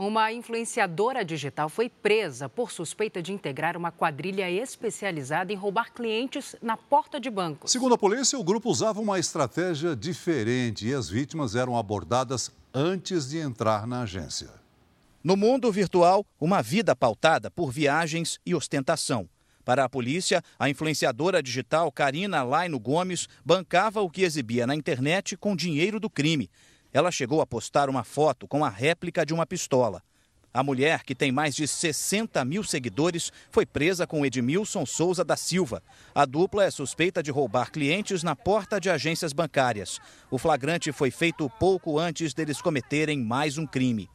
Uma 0.00 0.32
influenciadora 0.32 1.22
digital 1.22 1.68
foi 1.68 1.90
presa 1.90 2.48
por 2.48 2.70
suspeita 2.70 3.20
de 3.20 3.34
integrar 3.34 3.76
uma 3.76 3.92
quadrilha 3.92 4.50
especializada 4.50 5.52
em 5.52 5.56
roubar 5.56 5.92
clientes 5.92 6.56
na 6.62 6.74
porta 6.74 7.20
de 7.20 7.28
bancos. 7.28 7.70
Segundo 7.70 7.96
a 7.96 7.98
polícia, 7.98 8.38
o 8.38 8.42
grupo 8.42 8.70
usava 8.70 8.98
uma 8.98 9.18
estratégia 9.18 9.94
diferente 9.94 10.88
e 10.88 10.94
as 10.94 11.10
vítimas 11.10 11.54
eram 11.54 11.76
abordadas 11.76 12.50
antes 12.72 13.28
de 13.28 13.40
entrar 13.40 13.86
na 13.86 14.04
agência. 14.04 14.48
No 15.22 15.36
mundo 15.36 15.70
virtual, 15.70 16.24
uma 16.40 16.62
vida 16.62 16.96
pautada 16.96 17.50
por 17.50 17.70
viagens 17.70 18.40
e 18.46 18.54
ostentação. 18.54 19.28
Para 19.66 19.84
a 19.84 19.88
polícia, 19.90 20.42
a 20.58 20.70
influenciadora 20.70 21.42
digital 21.42 21.92
Karina 21.92 22.42
Laino 22.42 22.80
Gomes 22.80 23.28
bancava 23.44 24.00
o 24.00 24.08
que 24.08 24.22
exibia 24.22 24.66
na 24.66 24.74
internet 24.74 25.36
com 25.36 25.54
dinheiro 25.54 26.00
do 26.00 26.08
crime 26.08 26.48
ela 26.92 27.10
chegou 27.10 27.40
a 27.40 27.46
postar 27.46 27.88
uma 27.88 28.04
foto 28.04 28.48
com 28.48 28.64
a 28.64 28.68
réplica 28.68 29.24
de 29.24 29.32
uma 29.32 29.46
pistola. 29.46 30.02
A 30.52 30.64
mulher, 30.64 31.04
que 31.04 31.14
tem 31.14 31.30
mais 31.30 31.54
de 31.54 31.68
60 31.68 32.44
mil 32.44 32.64
seguidores, 32.64 33.30
foi 33.52 33.64
presa 33.64 34.04
com 34.04 34.26
Edmilson 34.26 34.84
Souza 34.84 35.24
da 35.24 35.36
Silva. 35.36 35.80
A 36.12 36.24
dupla 36.24 36.64
é 36.64 36.70
suspeita 36.72 37.22
de 37.22 37.30
roubar 37.30 37.70
clientes 37.70 38.24
na 38.24 38.34
porta 38.34 38.80
de 38.80 38.90
agências 38.90 39.32
bancárias. 39.32 40.00
O 40.28 40.38
flagrante 40.38 40.90
foi 40.90 41.12
feito 41.12 41.48
pouco 41.50 42.00
antes 42.00 42.34
deles 42.34 42.60
cometerem 42.60 43.20
mais 43.20 43.58
um 43.58 43.66
crime. 43.66 44.08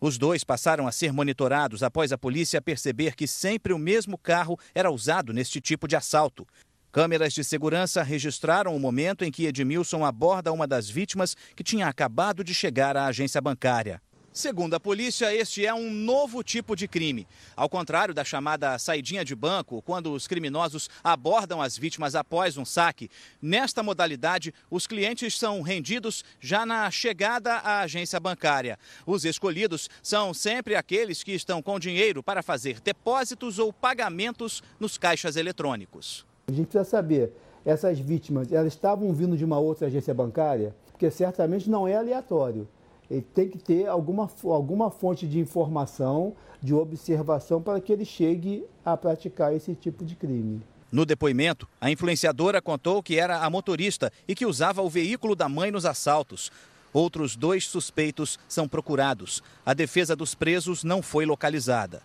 Os 0.00 0.18
dois 0.18 0.42
passaram 0.42 0.86
a 0.86 0.92
ser 0.92 1.12
monitorados 1.12 1.82
após 1.82 2.12
a 2.12 2.18
polícia 2.18 2.62
perceber 2.62 3.14
que 3.14 3.26
sempre 3.26 3.72
o 3.72 3.78
mesmo 3.78 4.18
carro 4.18 4.58
era 4.74 4.90
usado 4.90 5.32
neste 5.32 5.60
tipo 5.60 5.86
de 5.86 5.94
assalto. 5.94 6.46
Câmeras 6.90 7.34
de 7.34 7.44
segurança 7.44 8.02
registraram 8.02 8.74
o 8.74 8.80
momento 8.80 9.22
em 9.22 9.30
que 9.30 9.44
Edmilson 9.44 10.06
aborda 10.06 10.52
uma 10.52 10.66
das 10.66 10.88
vítimas 10.88 11.36
que 11.54 11.62
tinha 11.62 11.86
acabado 11.86 12.42
de 12.42 12.54
chegar 12.54 12.96
à 12.96 13.04
agência 13.06 13.40
bancária. 13.42 14.00
Segundo 14.32 14.74
a 14.74 14.80
polícia, 14.80 15.34
este 15.34 15.66
é 15.66 15.74
um 15.74 15.90
novo 15.90 16.42
tipo 16.42 16.76
de 16.76 16.86
crime. 16.86 17.26
Ao 17.56 17.68
contrário 17.68 18.14
da 18.14 18.24
chamada 18.24 18.78
saidinha 18.78 19.24
de 19.24 19.34
banco, 19.34 19.82
quando 19.82 20.12
os 20.12 20.26
criminosos 20.28 20.88
abordam 21.02 21.60
as 21.60 21.76
vítimas 21.76 22.14
após 22.14 22.56
um 22.56 22.64
saque, 22.64 23.10
nesta 23.42 23.82
modalidade, 23.82 24.54
os 24.70 24.86
clientes 24.86 25.36
são 25.36 25.60
rendidos 25.60 26.24
já 26.40 26.64
na 26.64 26.90
chegada 26.90 27.54
à 27.54 27.80
agência 27.80 28.20
bancária. 28.20 28.78
Os 29.04 29.24
escolhidos 29.24 29.90
são 30.02 30.32
sempre 30.32 30.76
aqueles 30.76 31.22
que 31.22 31.32
estão 31.32 31.60
com 31.60 31.78
dinheiro 31.78 32.22
para 32.22 32.42
fazer 32.42 32.80
depósitos 32.80 33.58
ou 33.58 33.72
pagamentos 33.72 34.62
nos 34.78 34.96
caixas 34.96 35.36
eletrônicos. 35.36 36.27
A 36.48 36.52
gente 36.52 36.68
precisa 36.68 36.84
saber, 36.84 37.34
essas 37.62 37.98
vítimas, 37.98 38.50
elas 38.50 38.72
estavam 38.72 39.12
vindo 39.12 39.36
de 39.36 39.44
uma 39.44 39.58
outra 39.58 39.86
agência 39.86 40.14
bancária? 40.14 40.74
Porque 40.90 41.10
certamente 41.10 41.68
não 41.68 41.86
é 41.86 41.94
aleatório. 41.94 42.66
Ele 43.10 43.20
tem 43.20 43.50
que 43.50 43.58
ter 43.58 43.86
alguma, 43.86 44.28
alguma 44.44 44.90
fonte 44.90 45.26
de 45.26 45.38
informação, 45.38 46.32
de 46.62 46.72
observação, 46.72 47.60
para 47.60 47.78
que 47.82 47.92
ele 47.92 48.04
chegue 48.06 48.64
a 48.82 48.96
praticar 48.96 49.54
esse 49.54 49.74
tipo 49.74 50.06
de 50.06 50.16
crime. 50.16 50.62
No 50.90 51.04
depoimento, 51.04 51.68
a 51.78 51.90
influenciadora 51.90 52.62
contou 52.62 53.02
que 53.02 53.18
era 53.18 53.44
a 53.44 53.50
motorista 53.50 54.10
e 54.26 54.34
que 54.34 54.46
usava 54.46 54.80
o 54.80 54.88
veículo 54.88 55.36
da 55.36 55.50
mãe 55.50 55.70
nos 55.70 55.84
assaltos. 55.84 56.50
Outros 56.94 57.36
dois 57.36 57.66
suspeitos 57.66 58.38
são 58.48 58.66
procurados. 58.66 59.42
A 59.66 59.74
defesa 59.74 60.16
dos 60.16 60.34
presos 60.34 60.82
não 60.82 61.02
foi 61.02 61.26
localizada. 61.26 62.00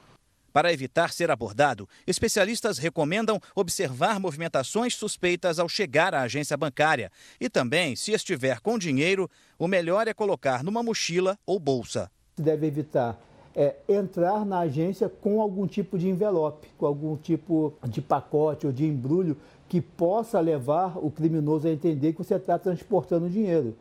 Para 0.54 0.72
evitar 0.72 1.12
ser 1.12 1.32
abordado, 1.32 1.90
especialistas 2.06 2.78
recomendam 2.78 3.40
observar 3.56 4.20
movimentações 4.20 4.94
suspeitas 4.94 5.58
ao 5.58 5.68
chegar 5.68 6.14
à 6.14 6.22
agência 6.22 6.56
bancária 6.56 7.12
e 7.42 7.50
também, 7.50 7.96
se 7.96 8.12
estiver 8.12 8.60
com 8.60 8.78
dinheiro, 8.78 9.28
o 9.58 9.68
melhor 9.68 10.08
é 10.08 10.14
colocar 10.14 10.64
numa 10.64 10.84
mochila 10.84 11.40
ou 11.44 11.60
bolsa. 11.60 12.12
Deve 12.38 12.68
evitar 12.68 13.20
é, 13.56 13.78
entrar 13.90 14.46
na 14.46 14.60
agência 14.60 15.10
com 15.10 15.42
algum 15.42 15.66
tipo 15.66 15.98
de 15.98 16.08
envelope, 16.08 16.68
com 16.78 16.86
algum 16.86 17.18
tipo 17.18 17.74
de 17.88 18.00
pacote 18.00 18.68
ou 18.68 18.72
de 18.72 18.86
embrulho 18.86 19.36
que 19.68 19.82
possa 19.82 20.40
levar 20.40 21.00
o 21.04 21.10
criminoso 21.10 21.68
a 21.68 21.72
entender 21.72 22.14
que 22.14 22.20
você 22.20 22.36
está 22.36 22.60
transportando 22.60 23.28
dinheiro. 23.28 23.76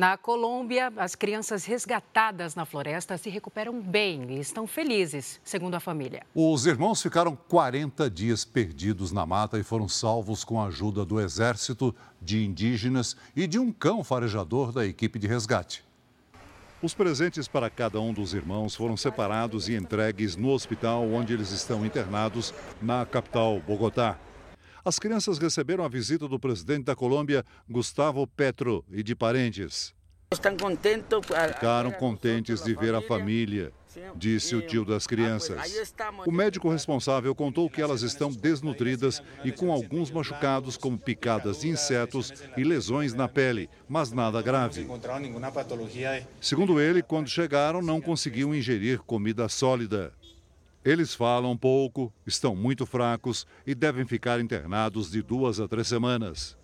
Na 0.00 0.16
Colômbia, 0.16 0.90
as 0.96 1.14
crianças 1.14 1.66
resgatadas 1.66 2.54
na 2.54 2.64
floresta 2.64 3.18
se 3.18 3.28
recuperam 3.28 3.82
bem 3.82 4.30
e 4.30 4.40
estão 4.40 4.66
felizes, 4.66 5.38
segundo 5.44 5.74
a 5.74 5.78
família. 5.78 6.22
Os 6.34 6.64
irmãos 6.64 7.02
ficaram 7.02 7.36
40 7.36 8.08
dias 8.08 8.42
perdidos 8.42 9.12
na 9.12 9.26
mata 9.26 9.58
e 9.58 9.62
foram 9.62 9.90
salvos 9.90 10.42
com 10.42 10.58
a 10.58 10.68
ajuda 10.68 11.04
do 11.04 11.20
exército, 11.20 11.94
de 12.18 12.42
indígenas 12.42 13.14
e 13.36 13.46
de 13.46 13.58
um 13.58 13.70
cão 13.70 14.02
farejador 14.02 14.72
da 14.72 14.86
equipe 14.86 15.18
de 15.18 15.26
resgate. 15.26 15.84
Os 16.80 16.94
presentes 16.94 17.46
para 17.46 17.68
cada 17.68 18.00
um 18.00 18.14
dos 18.14 18.32
irmãos 18.32 18.74
foram 18.74 18.96
separados 18.96 19.68
e 19.68 19.74
entregues 19.74 20.34
no 20.34 20.48
hospital 20.48 21.06
onde 21.12 21.34
eles 21.34 21.50
estão 21.50 21.84
internados, 21.84 22.54
na 22.80 23.04
capital, 23.04 23.60
Bogotá. 23.60 24.16
As 24.84 24.98
crianças 24.98 25.38
receberam 25.38 25.84
a 25.84 25.88
visita 25.88 26.26
do 26.26 26.38
presidente 26.38 26.84
da 26.84 26.96
Colômbia, 26.96 27.44
Gustavo 27.68 28.26
Petro, 28.26 28.84
e 28.90 29.02
de 29.02 29.14
parentes. 29.14 29.94
Ficaram 31.48 31.90
contentes 31.90 32.62
de 32.62 32.72
ver 32.72 32.94
a 32.94 33.02
família, 33.02 33.72
disse 34.14 34.54
o 34.54 34.64
tio 34.64 34.84
das 34.84 35.04
crianças. 35.04 35.58
O 36.24 36.30
médico 36.30 36.70
responsável 36.70 37.34
contou 37.34 37.68
que 37.68 37.82
elas 37.82 38.02
estão 38.02 38.30
desnutridas 38.30 39.20
e 39.44 39.50
com 39.50 39.72
alguns 39.72 40.08
machucados, 40.10 40.76
como 40.76 40.96
picadas 40.96 41.60
de 41.60 41.68
insetos 41.68 42.32
e 42.56 42.62
lesões 42.62 43.12
na 43.12 43.26
pele, 43.26 43.68
mas 43.88 44.12
nada 44.12 44.40
grave. 44.40 44.86
Segundo 46.40 46.80
ele, 46.80 47.02
quando 47.02 47.28
chegaram, 47.28 47.82
não 47.82 48.00
conseguiam 48.00 48.54
ingerir 48.54 49.00
comida 49.00 49.48
sólida. 49.48 50.12
Eles 50.82 51.14
falam 51.14 51.56
pouco, 51.58 52.10
estão 52.26 52.56
muito 52.56 52.86
fracos 52.86 53.46
e 53.66 53.74
devem 53.74 54.06
ficar 54.06 54.40
internados 54.40 55.10
de 55.10 55.20
duas 55.20 55.60
a 55.60 55.68
três 55.68 55.86
semanas. 55.86 56.56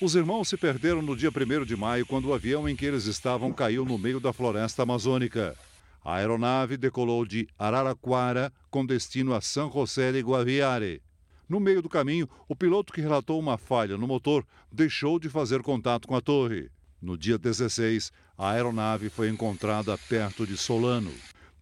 Os 0.00 0.14
irmãos 0.14 0.48
se 0.48 0.56
perderam 0.56 1.02
no 1.02 1.14
dia 1.14 1.30
1 1.30 1.64
de 1.66 1.76
maio, 1.76 2.06
quando 2.06 2.28
o 2.28 2.34
avião 2.34 2.66
em 2.66 2.74
que 2.74 2.86
eles 2.86 3.04
estavam 3.04 3.52
caiu 3.52 3.84
no 3.84 3.98
meio 3.98 4.18
da 4.20 4.32
floresta 4.32 4.84
amazônica. 4.84 5.54
A 6.02 6.14
aeronave 6.14 6.78
decolou 6.78 7.26
de 7.26 7.46
Araraquara 7.58 8.50
com 8.70 8.86
destino 8.86 9.34
a 9.34 9.40
San 9.42 9.70
José 9.70 10.12
de 10.12 10.20
Guaviare. 10.20 11.02
No 11.46 11.60
meio 11.60 11.82
do 11.82 11.90
caminho, 11.90 12.26
o 12.48 12.56
piloto 12.56 12.90
que 12.90 13.02
relatou 13.02 13.38
uma 13.38 13.58
falha 13.58 13.98
no 13.98 14.06
motor 14.06 14.46
deixou 14.72 15.18
de 15.18 15.28
fazer 15.28 15.60
contato 15.62 16.08
com 16.08 16.16
a 16.16 16.22
torre. 16.22 16.70
No 17.02 17.18
dia 17.18 17.36
16, 17.36 18.10
a 18.36 18.50
aeronave 18.52 19.10
foi 19.10 19.28
encontrada 19.28 19.96
perto 20.08 20.46
de 20.46 20.56
Solano. 20.56 21.12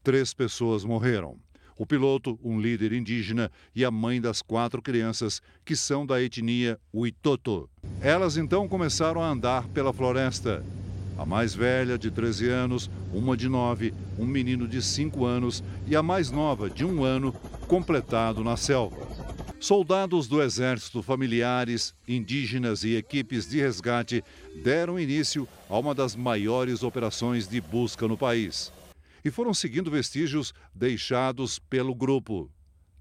Três 0.04 0.32
pessoas 0.32 0.84
morreram. 0.84 1.36
O 1.76 1.84
piloto, 1.84 2.38
um 2.42 2.58
líder 2.58 2.92
indígena 2.92 3.50
e 3.74 3.84
a 3.84 3.90
mãe 3.90 4.20
das 4.20 4.40
quatro 4.40 4.80
crianças, 4.80 5.42
que 5.64 5.76
são 5.76 6.06
da 6.06 6.22
etnia 6.22 6.78
Huitoto. 6.92 7.68
Elas 8.00 8.36
então 8.36 8.66
começaram 8.66 9.20
a 9.20 9.28
andar 9.28 9.68
pela 9.68 9.92
floresta. 9.92 10.64
A 11.18 11.26
mais 11.26 11.54
velha, 11.54 11.98
de 11.98 12.10
13 12.10 12.48
anos, 12.48 12.90
uma 13.12 13.36
de 13.36 13.48
9, 13.48 13.92
um 14.18 14.26
menino 14.26 14.66
de 14.66 14.82
5 14.82 15.24
anos 15.24 15.62
e 15.86 15.94
a 15.94 16.02
mais 16.02 16.30
nova, 16.30 16.68
de 16.68 16.84
um 16.84 17.04
ano, 17.04 17.32
completado 17.66 18.42
na 18.42 18.56
selva. 18.56 19.06
Soldados 19.58 20.28
do 20.28 20.42
Exército, 20.42 21.02
familiares, 21.02 21.94
indígenas 22.06 22.84
e 22.84 22.94
equipes 22.94 23.48
de 23.48 23.58
resgate 23.58 24.22
deram 24.62 25.00
início 25.00 25.48
a 25.68 25.78
uma 25.78 25.94
das 25.94 26.14
maiores 26.14 26.82
operações 26.82 27.48
de 27.48 27.60
busca 27.60 28.06
no 28.06 28.16
país. 28.16 28.70
E 29.26 29.30
foram 29.32 29.52
seguindo 29.52 29.90
vestígios 29.90 30.54
deixados 30.72 31.58
pelo 31.58 31.92
grupo, 31.96 32.48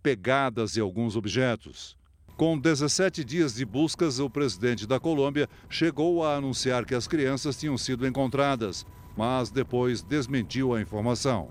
pegadas 0.01 0.75
e 0.75 0.79
alguns 0.79 1.15
objetos. 1.15 1.95
Com 2.35 2.57
17 2.57 3.23
dias 3.23 3.53
de 3.53 3.63
buscas, 3.63 4.17
o 4.17 4.27
presidente 4.27 4.87
da 4.87 4.99
Colômbia 4.99 5.47
chegou 5.69 6.23
a 6.23 6.35
anunciar 6.35 6.83
que 6.83 6.95
as 6.95 7.07
crianças 7.07 7.55
tinham 7.55 7.77
sido 7.77 8.07
encontradas, 8.07 8.87
mas 9.15 9.51
depois 9.51 10.01
desmentiu 10.01 10.73
a 10.73 10.81
informação. 10.81 11.47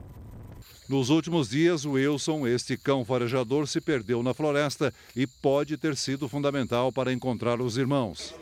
Nos 0.88 1.08
últimos 1.08 1.50
dias, 1.50 1.84
Wilson, 1.84 2.44
este 2.44 2.76
cão 2.76 3.04
farejador, 3.04 3.68
se 3.68 3.80
perdeu 3.80 4.24
na 4.24 4.34
floresta 4.34 4.92
e 5.14 5.24
pode 5.24 5.76
ter 5.76 5.94
sido 5.96 6.28
fundamental 6.28 6.90
para 6.90 7.12
encontrar 7.12 7.60
os 7.60 7.76
irmãos. 7.76 8.34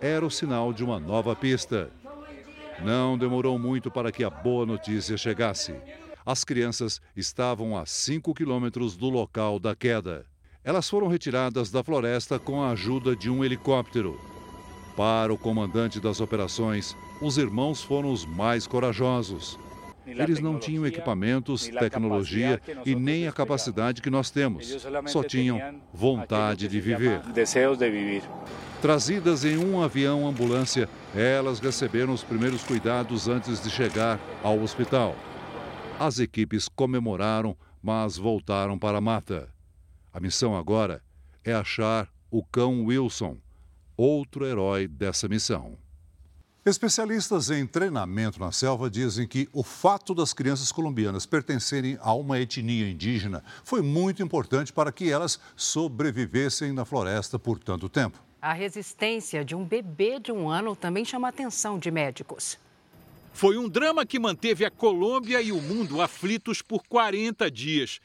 Era 0.00 0.24
o 0.24 0.30
sinal 0.30 0.72
de 0.72 0.82
uma 0.82 0.98
nova 0.98 1.36
pista. 1.36 1.90
Não 2.82 3.18
demorou 3.18 3.58
muito 3.58 3.90
para 3.90 4.12
que 4.12 4.22
a 4.22 4.30
boa 4.30 4.64
notícia 4.64 5.16
chegasse. 5.16 5.74
As 6.24 6.44
crianças 6.44 7.00
estavam 7.16 7.76
a 7.76 7.86
5 7.86 8.34
quilômetros 8.34 8.96
do 8.96 9.08
local 9.08 9.58
da 9.58 9.74
queda. 9.74 10.26
Elas 10.62 10.88
foram 10.88 11.08
retiradas 11.08 11.70
da 11.70 11.82
floresta 11.82 12.38
com 12.38 12.62
a 12.62 12.70
ajuda 12.70 13.16
de 13.16 13.30
um 13.30 13.44
helicóptero. 13.44 14.20
Para 14.96 15.32
o 15.32 15.38
comandante 15.38 16.00
das 16.00 16.20
operações, 16.20 16.96
os 17.20 17.38
irmãos 17.38 17.82
foram 17.82 18.12
os 18.12 18.24
mais 18.24 18.66
corajosos. 18.66 19.58
Eles 20.08 20.40
não 20.40 20.58
tinham 20.58 20.86
equipamentos, 20.86 21.68
tecnologia 21.68 22.60
e 22.84 22.94
nem 22.94 23.28
a 23.28 23.32
capacidade 23.32 24.00
que 24.00 24.10
nós 24.10 24.30
temos. 24.30 24.86
Só 25.06 25.22
tinham 25.22 25.80
vontade 25.92 26.68
de 26.68 26.80
viver. 26.80 27.20
Trazidas 28.80 29.44
em 29.44 29.58
um 29.58 29.82
avião 29.82 30.26
ambulância, 30.26 30.88
elas 31.14 31.58
receberam 31.58 32.12
os 32.12 32.22
primeiros 32.22 32.62
cuidados 32.62 33.28
antes 33.28 33.60
de 33.62 33.70
chegar 33.70 34.20
ao 34.42 34.60
hospital. 34.60 35.16
As 35.98 36.20
equipes 36.20 36.68
comemoraram, 36.68 37.56
mas 37.82 38.16
voltaram 38.16 38.78
para 38.78 38.98
a 38.98 39.00
mata. 39.00 39.48
A 40.12 40.20
missão 40.20 40.56
agora 40.56 41.02
é 41.44 41.52
achar 41.52 42.08
o 42.30 42.44
cão 42.44 42.84
Wilson, 42.84 43.36
outro 43.96 44.46
herói 44.46 44.86
dessa 44.86 45.28
missão. 45.28 45.76
Especialistas 46.68 47.48
em 47.48 47.66
treinamento 47.66 48.38
na 48.38 48.52
selva 48.52 48.90
dizem 48.90 49.26
que 49.26 49.48
o 49.54 49.62
fato 49.62 50.14
das 50.14 50.34
crianças 50.34 50.70
colombianas 50.70 51.24
pertencerem 51.24 51.98
a 52.02 52.12
uma 52.12 52.38
etnia 52.38 52.90
indígena 52.90 53.42
foi 53.64 53.80
muito 53.80 54.22
importante 54.22 54.70
para 54.70 54.92
que 54.92 55.10
elas 55.10 55.40
sobrevivessem 55.56 56.70
na 56.70 56.84
floresta 56.84 57.38
por 57.38 57.58
tanto 57.58 57.88
tempo. 57.88 58.22
A 58.42 58.52
resistência 58.52 59.42
de 59.42 59.54
um 59.54 59.64
bebê 59.64 60.20
de 60.20 60.30
um 60.30 60.50
ano 60.50 60.76
também 60.76 61.06
chama 61.06 61.28
a 61.28 61.30
atenção 61.30 61.78
de 61.78 61.90
médicos. 61.90 62.58
Foi 63.32 63.56
um 63.56 63.66
drama 63.66 64.04
que 64.04 64.18
manteve 64.18 64.66
a 64.66 64.70
Colômbia 64.70 65.40
e 65.40 65.50
o 65.52 65.62
mundo 65.62 66.02
aflitos 66.02 66.60
por 66.60 66.82
40 66.86 67.50
dias. 67.50 67.98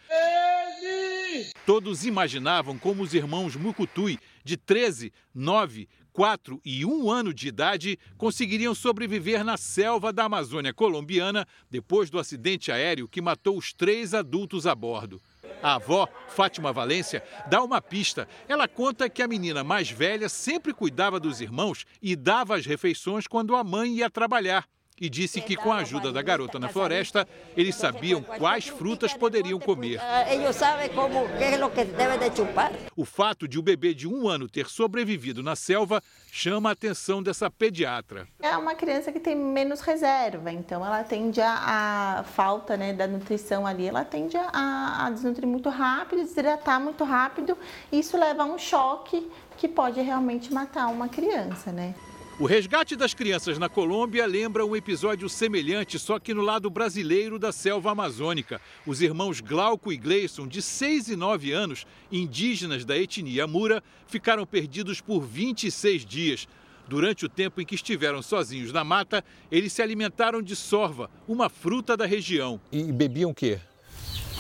Todos 1.66 2.06
imaginavam 2.06 2.78
como 2.78 3.04
os 3.04 3.14
irmãos 3.14 3.58
Mucutui, 3.58 4.20
de 4.44 4.56
13, 4.56 5.12
9, 5.34 5.90
4 6.14 6.62
e 6.64 6.86
1 6.86 7.10
ano 7.10 7.34
de 7.34 7.48
idade 7.48 8.00
conseguiriam 8.18 8.76
sobreviver 8.76 9.44
na 9.44 9.58
selva 9.58 10.14
da 10.14 10.26
Amazônia 10.26 10.74
colombiana 10.74 11.48
depois 11.70 12.10
do 12.10 12.20
acidente 12.20 12.72
aéreo 12.72 13.08
que 13.08 13.22
matou 13.22 13.58
os 13.58 13.74
três 13.74 14.14
adultos 14.14 14.68
a 14.68 14.76
bordo. 14.76 15.20
A 15.62 15.76
avó, 15.76 16.08
Fátima 16.28 16.72
Valência, 16.72 17.24
dá 17.50 17.64
uma 17.64 17.82
pista. 17.82 18.28
Ela 18.48 18.68
conta 18.68 19.10
que 19.10 19.24
a 19.24 19.28
menina 19.28 19.64
mais 19.64 19.90
velha 19.90 20.30
sempre 20.30 20.74
cuidava 20.74 21.20
dos 21.20 21.42
irmãos 21.42 21.86
e 22.02 22.16
dava 22.16 22.56
as 22.56 22.66
refeições 22.66 23.28
quando 23.28 23.56
a 23.56 23.64
mãe 23.64 23.96
ia 23.96 24.10
trabalhar 24.10 24.68
e 25.00 25.10
disse 25.10 25.42
que 25.42 25.56
com 25.56 25.72
a 25.72 25.78
ajuda 25.78 26.12
da 26.12 26.22
garota 26.22 26.60
na 26.60 26.70
floresta, 26.70 27.28
eles 27.56 27.76
sabiam 27.76 28.22
quais 28.22 28.68
frutas 28.68 29.14
poderiam 29.14 29.60
comer. 29.60 30.00
Eles 30.30 30.56
sabem 30.56 30.90
como 30.90 31.28
que 31.38 31.44
é 31.44 31.66
o 31.66 31.70
que 31.70 31.84
deve 31.86 32.30
de 32.30 32.36
chupar. 32.36 32.72
O 32.96 33.06
fato 33.06 33.48
de 33.48 33.60
o 33.60 33.62
bebê 33.62 33.94
de 33.94 34.08
um 34.08 34.28
ano 34.28 34.48
ter 34.48 34.68
sobrevivido 34.68 35.42
na 35.42 35.56
selva 35.56 36.02
chama 36.32 36.70
a 36.70 36.74
atenção 36.74 37.22
dessa 37.22 37.50
pediatra. 37.50 38.28
É 38.42 38.56
uma 38.58 38.76
criança 38.76 39.12
que 39.12 39.20
tem 39.20 39.36
menos 39.36 39.82
reserva, 39.82 40.52
então 40.52 40.86
ela 40.86 41.04
tende 41.04 41.42
a, 41.42 42.20
a 42.20 42.24
falta 42.24 42.78
né, 42.78 42.94
da 42.94 43.08
nutrição 43.08 43.66
ali, 43.66 43.88
ela 43.88 44.04
tende 44.06 44.38
a, 44.38 45.06
a 45.06 45.10
desnutrir 45.10 45.48
muito 45.48 45.70
rápido, 45.70 46.22
desidratar 46.24 46.80
muito 46.80 47.04
rápido, 47.04 47.58
e 47.92 48.00
isso 48.00 48.18
leva 48.18 48.44
a 48.44 48.46
um 48.46 48.58
choque 48.58 49.30
que 49.58 49.68
pode 49.68 50.02
realmente 50.02 50.54
matar 50.54 50.88
uma 50.88 51.08
criança, 51.08 51.72
né? 51.72 51.94
O 52.40 52.46
resgate 52.48 52.96
das 52.96 53.14
crianças 53.14 53.60
na 53.60 53.70
Colômbia 53.70 54.26
lembra 54.26 54.66
um 54.66 54.76
episódio 54.76 55.30
semelhante, 55.30 56.00
só 56.00 56.18
que 56.18 56.34
no 56.34 56.42
lado 56.42 56.68
brasileiro 56.68 57.38
da 57.38 57.52
selva 57.52 57.92
amazônica. 57.92 58.60
Os 58.88 59.04
irmãos 59.04 59.40
Glauco 59.40 59.94
e 59.94 59.98
Gleison, 59.98 60.48
de 60.48 60.60
6 60.60 61.10
e 61.10 61.16
9 61.16 61.52
anos, 61.52 61.86
indígenas 62.12 62.86
da 62.86 62.98
etnia 62.98 63.46
Mura, 63.46 63.84
ficaram 64.08 64.48
perdidos 64.48 65.00
por 65.00 65.22
26 65.22 66.04
dias. 66.04 66.48
Durante 66.88 67.24
o 67.24 67.30
tempo 67.30 67.62
em 67.62 67.66
que 67.66 67.76
estiveram 67.76 68.24
sozinhos 68.24 68.74
na 68.74 68.84
mata, 68.84 69.24
eles 69.52 69.72
se 69.72 69.84
alimentaram 69.84 70.42
de 70.42 70.56
sorva, 70.56 71.12
uma 71.28 71.50
fruta 71.50 71.96
da 71.96 72.08
região. 72.08 72.60
E 72.72 72.92
bebiam 72.92 73.30
o 73.30 73.36
quê? 73.36 73.60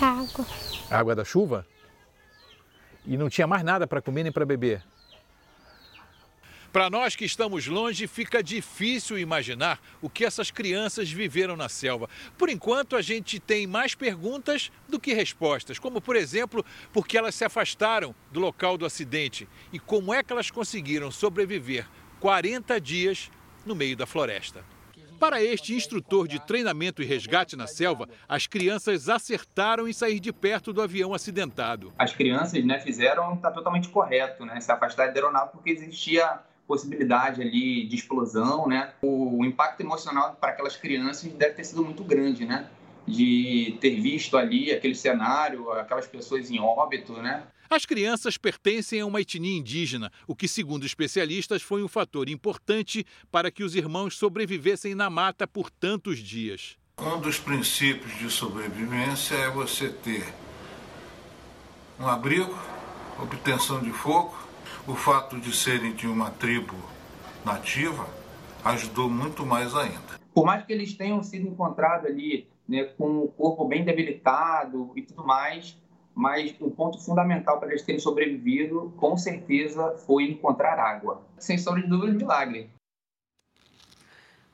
Água. 0.01 0.45
Água 0.89 1.15
da 1.15 1.23
chuva? 1.23 1.65
E 3.05 3.15
não 3.17 3.29
tinha 3.29 3.45
mais 3.45 3.63
nada 3.63 3.85
para 3.85 4.01
comer 4.01 4.23
nem 4.23 4.31
para 4.31 4.45
beber? 4.45 4.83
Para 6.73 6.89
nós 6.89 7.15
que 7.15 7.23
estamos 7.23 7.67
longe, 7.67 8.07
fica 8.07 8.41
difícil 8.41 9.19
imaginar 9.19 9.79
o 10.01 10.09
que 10.09 10.25
essas 10.25 10.49
crianças 10.49 11.11
viveram 11.11 11.55
na 11.55 11.69
selva. 11.69 12.09
Por 12.35 12.49
enquanto, 12.49 12.95
a 12.95 13.01
gente 13.01 13.39
tem 13.39 13.67
mais 13.67 13.93
perguntas 13.93 14.71
do 14.89 14.99
que 14.99 15.13
respostas, 15.13 15.77
como, 15.77 16.01
por 16.01 16.15
exemplo, 16.15 16.65
por 16.91 17.05
que 17.05 17.15
elas 17.15 17.35
se 17.35 17.45
afastaram 17.45 18.15
do 18.31 18.39
local 18.39 18.75
do 18.75 18.87
acidente 18.87 19.47
e 19.71 19.77
como 19.77 20.11
é 20.11 20.23
que 20.23 20.33
elas 20.33 20.49
conseguiram 20.49 21.11
sobreviver 21.11 21.87
40 22.19 22.81
dias 22.81 23.29
no 23.63 23.75
meio 23.75 23.95
da 23.95 24.07
floresta. 24.07 24.65
Para 25.19 25.43
este 25.43 25.75
instrutor 25.75 26.27
de 26.27 26.39
treinamento 26.39 27.03
e 27.03 27.05
resgate 27.05 27.55
na 27.55 27.67
selva, 27.67 28.09
as 28.27 28.47
crianças 28.47 29.09
acertaram 29.09 29.87
em 29.87 29.93
sair 29.93 30.19
de 30.19 30.33
perto 30.33 30.73
do 30.73 30.81
avião 30.81 31.13
acidentado. 31.13 31.93
As 31.99 32.15
crianças 32.15 32.65
né, 32.65 32.79
fizeram, 32.79 33.35
está 33.35 33.51
totalmente 33.51 33.89
correto, 33.89 34.43
né, 34.43 34.59
se 34.59 34.71
afastar 34.71 35.09
da 35.09 35.13
aeronave 35.13 35.51
porque 35.51 35.69
existia 35.69 36.41
possibilidade 36.67 37.41
ali 37.41 37.85
de 37.85 37.95
explosão, 37.95 38.67
né? 38.67 38.93
O, 39.01 39.43
impacto 39.43 39.81
emocional 39.81 40.35
para 40.39 40.51
aquelas 40.51 40.75
crianças 40.75 41.31
deve 41.31 41.53
ter 41.53 41.63
sido 41.63 41.83
muito 41.83 42.03
grande, 42.03 42.45
né? 42.45 42.69
De 43.05 43.77
ter 43.81 43.99
visto 43.99 44.37
ali 44.37 44.71
aquele 44.71 44.95
cenário, 44.95 45.71
aquelas 45.71 46.07
pessoas 46.07 46.49
em 46.49 46.59
óbito, 46.59 47.13
né? 47.13 47.43
As 47.69 47.85
crianças 47.85 48.37
pertencem 48.37 49.01
a 49.01 49.05
uma 49.05 49.19
etnia 49.19 49.57
indígena, 49.57 50.11
o 50.27 50.35
que, 50.35 50.47
segundo 50.47 50.85
especialistas, 50.85 51.61
foi 51.61 51.83
um 51.83 51.87
fator 51.87 52.29
importante 52.29 53.05
para 53.31 53.49
que 53.49 53.63
os 53.63 53.75
irmãos 53.75 54.15
sobrevivessem 54.15 54.93
na 54.93 55.09
mata 55.09 55.47
por 55.47 55.69
tantos 55.71 56.19
dias. 56.19 56.77
Um 56.99 57.19
dos 57.19 57.39
princípios 57.39 58.15
de 58.19 58.29
sobrevivência 58.29 59.35
é 59.35 59.49
você 59.49 59.89
ter 59.89 60.23
um 61.99 62.07
abrigo, 62.07 62.55
obtenção 63.19 63.81
de 63.81 63.91
fogo, 63.91 64.42
o 64.87 64.95
fato 64.95 65.39
de 65.39 65.55
serem 65.55 65.93
de 65.93 66.07
uma 66.07 66.29
tribo 66.29 66.75
nativa 67.45 68.05
ajudou 68.65 69.09
muito 69.09 69.45
mais 69.45 69.75
ainda. 69.75 70.19
Por 70.33 70.45
mais 70.45 70.65
que 70.65 70.73
eles 70.73 70.93
tenham 70.93 71.23
sido 71.23 71.47
encontrados 71.47 72.07
ali 72.07 72.47
né, 72.67 72.83
com 72.97 73.19
o 73.19 73.27
corpo 73.29 73.65
bem 73.65 73.85
debilitado 73.85 74.91
e 74.95 75.01
tudo 75.01 75.25
mais, 75.25 75.77
mas 76.13 76.55
um 76.59 76.69
ponto 76.69 76.99
fundamental 76.99 77.59
para 77.59 77.69
eles 77.69 77.83
terem 77.83 77.99
sobrevivido, 77.99 78.93
com 78.97 79.17
certeza, 79.17 79.95
foi 80.05 80.23
encontrar 80.25 80.77
água. 80.79 81.21
Sem 81.37 81.57
sombra 81.57 81.81
de 81.81 81.87
dúvida, 81.87 82.13
milagre. 82.13 82.69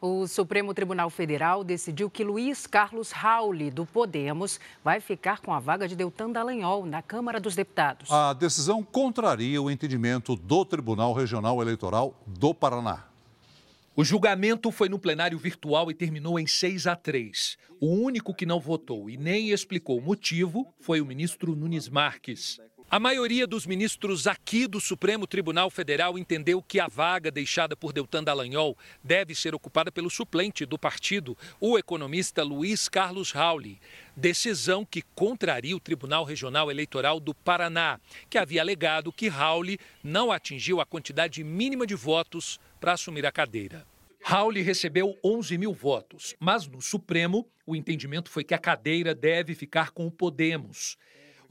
O 0.02 0.28
Supremo 0.28 0.74
Tribunal 0.74 1.10
Federal 1.10 1.62
decidiu 1.62 2.10
que 2.10 2.24
Luiz 2.24 2.66
Carlos 2.66 3.12
Rauli, 3.12 3.70
do 3.70 3.86
Podemos, 3.86 4.58
vai 4.82 5.02
ficar 5.02 5.42
com 5.42 5.54
a 5.54 5.60
vaga 5.60 5.90
de 5.90 5.96
Deltan 5.96 6.32
Dallagnol 6.32 6.86
na 6.86 7.02
Câmara 7.02 7.38
dos 7.38 7.54
Deputados. 7.54 8.10
A 8.10 8.32
decisão 8.32 8.82
contraria 8.82 9.62
o 9.62 9.70
entendimento 9.70 10.38
do 10.38 10.64
Tribunal 10.64 11.12
Regional 11.12 11.62
Eleitoral 11.62 12.16
do 12.26 12.54
Paraná. 12.54 13.08
O 13.94 14.06
julgamento 14.06 14.72
foi 14.72 14.88
no 14.88 14.98
plenário 14.98 15.38
virtual 15.38 15.92
e 15.92 15.94
terminou 15.94 16.40
em 16.40 16.48
6 16.48 16.88
a 16.88 16.96
3. 16.96 17.58
O 17.82 17.88
único 17.88 18.34
que 18.34 18.46
não 18.46 18.58
votou 18.58 19.10
e 19.10 19.18
nem 19.18 19.50
explicou 19.50 19.98
o 19.98 20.02
motivo 20.02 20.74
foi 20.80 21.02
o 21.02 21.06
ministro 21.06 21.54
Nunes 21.58 21.90
Marques. 21.90 22.58
A 22.91 22.99
maioria 22.99 23.45
dos 23.45 23.67
ministros 23.67 24.25
aqui 24.25 24.65
do 24.65 24.82
Supremo 24.82 25.28
Tribunal 25.28 25.69
Federal 25.69 26.17
entendeu 26.17 26.60
que 26.60 26.80
a 26.80 26.88
vaga 26.88 27.30
deixada 27.30 27.75
por 27.75 27.93
Deltan 27.93 28.23
Dallagnol 28.23 28.75
deve 29.04 29.36
ser 29.36 29.54
ocupada 29.54 29.91
pelo 29.91 30.10
suplente 30.10 30.65
do 30.65 30.75
partido, 30.75 31.38
o 31.60 31.78
economista 31.78 32.41
Luiz 32.41 32.89
Carlos 32.89 33.32
Rauli. 33.32 33.80
Decisão 34.15 34.84
que 34.84 35.04
contraria 35.13 35.78
o 35.78 35.80
Tribunal 35.80 36.23
Regional 36.23 36.71
Eleitoral 36.71 37.19
do 37.19 37.32
Paraná, 37.32 37.99
que 38.28 38.39
havia 38.39 38.60
alegado 38.60 39.13
que 39.13 39.28
Rauli 39.28 39.78
não 40.04 40.32
atingiu 40.32 40.82
a 40.82 40.86
quantidade 40.86 41.43
mínima 41.43 41.86
de 41.86 41.93
votos 41.93 42.60
para 42.82 42.93
assumir 42.93 43.23
a 43.23 43.32
cadeira. 43.32 43.86
Rauli 44.19 44.63
recebeu 44.63 45.15
11 45.23 45.60
mil 45.60 45.73
votos, 45.73 46.36
mas 46.39 46.65
no 46.65 46.82
Supremo 46.82 47.47
o 47.67 47.75
entendimento 47.75 48.32
foi 48.32 48.43
que 48.43 48.56
a 48.56 48.60
cadeira 48.60 49.13
deve 49.13 49.54
ficar 49.54 49.91
com 49.91 50.08
o 50.08 50.12
Podemos. 50.12 50.97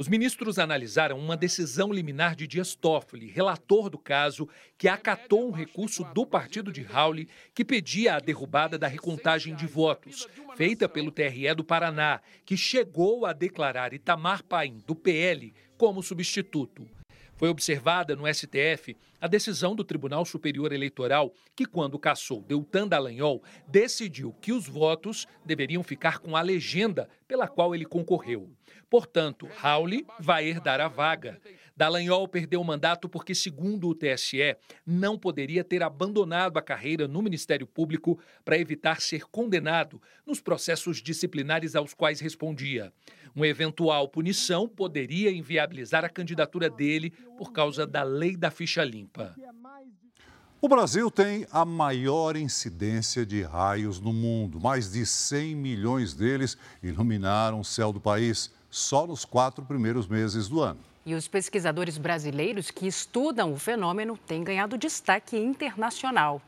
Os 0.01 0.07
ministros 0.07 0.61
analisaram 0.61 1.19
uma 1.19 1.37
decisão 1.37 1.93
liminar 1.93 2.37
de 2.37 2.47
Dias 2.47 2.73
Toffoli, 2.77 3.27
relator 3.27 3.91
do 3.91 3.99
caso, 3.99 4.49
que 4.79 4.87
acatou 4.87 5.49
um 5.49 5.51
recurso 5.51 6.05
do 6.15 6.25
partido 6.25 6.71
de 6.71 6.83
Rauli 6.83 7.29
que 7.53 7.65
pedia 7.65 8.15
a 8.15 8.21
derrubada 8.21 8.79
da 8.79 8.87
recontagem 8.87 9.57
de 9.57 9.67
votos, 9.67 10.29
feita 10.57 10.89
pelo 10.89 11.11
TRE 11.11 11.53
do 11.53 11.65
Paraná, 11.65 12.21
que 12.45 12.57
chegou 12.57 13.27
a 13.27 13.33
declarar 13.33 13.93
Itamar 13.93 14.45
Paim, 14.45 14.81
do 14.87 14.95
PL, 14.95 15.53
como 15.77 16.01
substituto. 16.01 16.89
Foi 17.35 17.49
observada 17.49 18.15
no 18.15 18.33
STF 18.33 18.97
a 19.21 19.27
decisão 19.27 19.75
do 19.75 19.83
Tribunal 19.83 20.25
Superior 20.25 20.73
Eleitoral, 20.73 21.35
que, 21.57 21.67
quando 21.67 21.99
cassou 21.99 22.41
Deltan 22.41 22.87
Dallagnol, 22.87 23.43
decidiu 23.67 24.33
que 24.41 24.53
os 24.53 24.69
votos 24.69 25.27
deveriam 25.45 25.83
ficar 25.83 26.21
com 26.21 26.37
a 26.37 26.41
legenda 26.41 27.09
pela 27.27 27.49
qual 27.49 27.75
ele 27.75 27.85
concorreu. 27.85 28.49
Portanto, 28.91 29.49
Rauli 29.59 30.07
vai 30.19 30.47
herdar 30.49 30.81
a 30.81 30.89
vaga. 30.89 31.39
Dallagnol 31.77 32.27
perdeu 32.27 32.61
o 32.61 32.65
mandato 32.65 33.09
porque, 33.09 33.35
segundo 33.35 33.89
o 33.89 33.95
TSE, 33.95 34.57
não 34.85 35.19
poderia 35.19 35.63
ter 35.63 35.83
abandonado 35.83 36.57
a 36.57 36.63
carreira 36.63 37.07
no 37.07 37.23
Ministério 37.23 37.67
Público 37.67 38.19
para 38.45 38.59
evitar 38.59 39.01
ser 39.01 39.27
condenado 39.27 40.01
nos 40.27 40.41
processos 40.41 41.03
disciplinares 41.03 41.77
aos 41.77 41.95
quais 41.95 42.19
respondia. 42.19 42.93
Uma 43.35 43.47
eventual 43.47 44.09
punição 44.09 44.67
poderia 44.67 45.31
inviabilizar 45.31 46.05
a 46.05 46.09
candidatura 46.09 46.69
dele 46.69 47.13
por 47.37 47.53
causa 47.53 47.87
da 47.87 48.03
lei 48.03 48.37
da 48.37 48.51
ficha 48.51 48.83
limpa. 48.83 49.37
O 50.61 50.69
Brasil 50.69 51.09
tem 51.09 51.47
a 51.53 51.65
maior 51.65 52.37
incidência 52.37 53.25
de 53.25 53.43
raios 53.43 54.01
no 54.01 54.13
mundo. 54.13 54.59
Mais 54.59 54.91
de 54.91 55.07
100 55.07 55.55
milhões 55.55 56.15
deles 56.15 56.59
iluminaram 56.83 57.61
o 57.61 57.65
céu 57.65 57.93
do 57.93 58.01
país 58.01 58.51
só 58.71 59.07
nos 59.07 59.25
quatro 59.25 59.65
primeiros 59.65 60.07
meses 60.07 60.49
do 60.49 60.61
ano. 60.61 60.81
E 61.05 61.15
os 61.15 61.27
pesquisadores 61.27 61.97
brasileiros 61.97 62.71
que 62.71 62.87
estudam 62.87 63.53
o 63.53 63.59
fenômeno 63.59 64.17
têm 64.17 64.45
ganhado 64.45 64.77
destaque 64.77 65.37
internacional. 65.39 66.43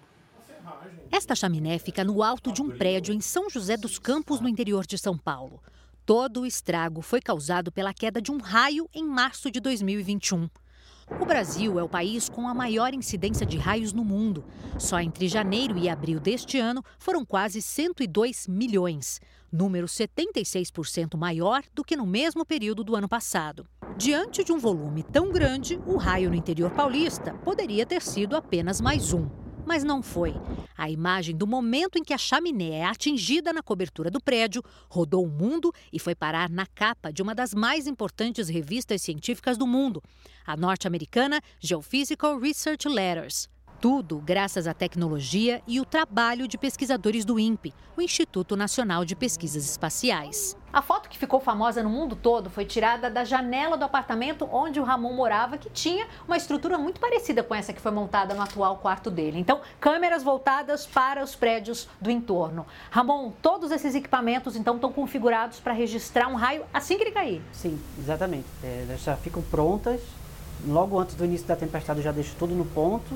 Esta 1.11 1.35
chaminé 1.35 1.79
fica 1.79 2.05
no 2.05 2.23
alto 2.23 2.53
de 2.53 2.63
um 2.63 2.71
prédio 2.71 3.15
em 3.15 3.21
São 3.21 3.49
José 3.49 3.77
dos 3.77 3.99
Campos, 3.99 4.41
no 4.41 4.49
interior 4.49 4.87
de 4.87 4.99
São 4.99 5.17
Paulo. 5.17 5.63
Todo 6.05 6.43
o 6.43 6.47
estrago 6.47 7.03
foi 7.03 7.21
causado 7.21 7.73
pela 7.73 7.95
queda 7.95 8.21
de 8.21 8.31
um 8.31 8.39
raio 8.39 8.89
em 8.95 9.05
março 9.05 9.51
de 9.51 9.61
2021. 9.61 10.49
O 11.19 11.25
Brasil 11.25 11.79
é 11.79 11.83
o 11.83 11.89
país 11.89 12.29
com 12.29 12.47
a 12.47 12.55
maior 12.55 12.95
incidência 12.95 13.45
de 13.45 13.57
raios 13.57 13.93
no 13.93 14.05
mundo. 14.05 14.45
Só 14.79 15.01
entre 15.01 15.27
janeiro 15.29 15.77
e 15.77 15.89
abril 15.89 16.21
deste 16.21 16.59
ano 16.59 16.85
foram 16.99 17.25
quase 17.25 17.61
102 17.61 18.47
milhões, 18.47 19.21
número 19.51 19.87
76% 19.87 21.17
maior 21.17 21.63
do 21.75 21.83
que 21.83 21.97
no 21.97 22.07
mesmo 22.07 22.45
período 22.45 22.85
do 22.85 22.95
ano 22.95 23.09
passado. 23.09 23.67
Diante 23.97 24.45
de 24.45 24.53
um 24.53 24.59
volume 24.59 25.03
tão 25.03 25.31
grande, 25.31 25.81
o 25.85 25.97
raio 25.97 26.31
no 26.31 26.37
interior 26.37 26.71
paulista 26.71 27.35
poderia 27.35 27.85
ter 27.85 28.03
sido 28.03 28.37
apenas 28.37 28.81
mais 28.81 29.13
um 29.13 29.50
mas 29.67 29.85
não 29.85 30.03
foi. 30.03 30.35
A 30.77 30.91
imagem 30.91 31.37
do 31.37 31.47
momento 31.47 31.99
em 31.99 32.03
que 32.03 32.13
a 32.15 32.19
chaminé 32.19 32.79
é 32.79 32.85
atingida 32.85 33.53
na 33.53 33.63
cobertura 33.63 34.11
do 34.11 34.21
prédio 34.21 34.63
rodou 34.89 35.25
o 35.25 35.31
mundo 35.31 35.73
e 35.93 35.99
foi 35.99 36.15
parar 36.15 36.49
na 36.49 36.67
capa 36.67 37.13
de 37.13 37.23
uma 37.23 37.35
das 37.35 37.55
mais 37.55 37.87
importantes 37.87 38.49
revistas 38.49 39.03
científicas 39.03 39.57
do 39.57 39.67
mundo, 39.67 40.03
a 40.47 40.57
norte-americana 40.57 41.41
Geophysical 41.61 42.39
Research 42.39 42.89
Letters. 42.89 43.49
Tudo 43.81 44.19
graças 44.19 44.67
à 44.67 44.75
tecnologia 44.75 45.63
e 45.67 45.81
o 45.81 45.87
trabalho 45.87 46.47
de 46.47 46.59
pesquisadores 46.59 47.25
do 47.25 47.41
INPE, 47.41 47.73
o 47.97 48.03
Instituto 48.03 48.55
Nacional 48.55 49.07
de 49.07 49.17
Pesquisas 49.17 49.65
Espaciais. 49.65 50.55
A 50.71 50.83
foto 50.83 51.09
que 51.09 51.17
ficou 51.17 51.41
famosa 51.41 51.83
no 51.83 51.89
mundo 51.89 52.15
todo 52.15 52.51
foi 52.51 52.67
tirada 52.67 53.09
da 53.09 53.25
janela 53.25 53.79
do 53.79 53.85
apartamento 53.87 54.47
onde 54.53 54.79
o 54.79 54.85
Ramon 54.85 55.15
morava, 55.15 55.57
que 55.57 55.71
tinha 55.71 56.07
uma 56.29 56.37
estrutura 56.37 56.77
muito 56.77 57.01
parecida 57.01 57.43
com 57.43 57.55
essa 57.55 57.73
que 57.73 57.81
foi 57.81 57.91
montada 57.91 58.35
no 58.35 58.43
atual 58.43 58.77
quarto 58.77 59.11
dele. 59.11 59.39
Então, 59.39 59.63
câmeras 59.81 60.23
voltadas 60.23 60.85
para 60.85 61.25
os 61.25 61.35
prédios 61.35 61.89
do 61.99 62.11
entorno. 62.11 62.67
Ramon, 62.91 63.33
todos 63.41 63.71
esses 63.71 63.95
equipamentos 63.95 64.57
então 64.57 64.75
estão 64.75 64.93
configurados 64.93 65.59
para 65.59 65.73
registrar 65.73 66.29
um 66.29 66.35
raio 66.35 66.67
assim 66.71 66.99
que 66.99 67.05
ele 67.05 67.13
cair. 67.13 67.41
Sim, 67.51 67.81
exatamente. 67.99 68.47
É, 68.63 68.95
já 69.03 69.17
ficam 69.17 69.41
prontas. 69.41 70.03
Logo 70.69 70.99
antes 70.99 71.15
do 71.15 71.25
início 71.25 71.47
da 71.47 71.57
tempestade 71.57 72.01
eu 72.01 72.05
já 72.05 72.13
deixo 72.13 72.37
tudo 72.39 72.55
no 72.55 72.67
ponto 72.67 73.15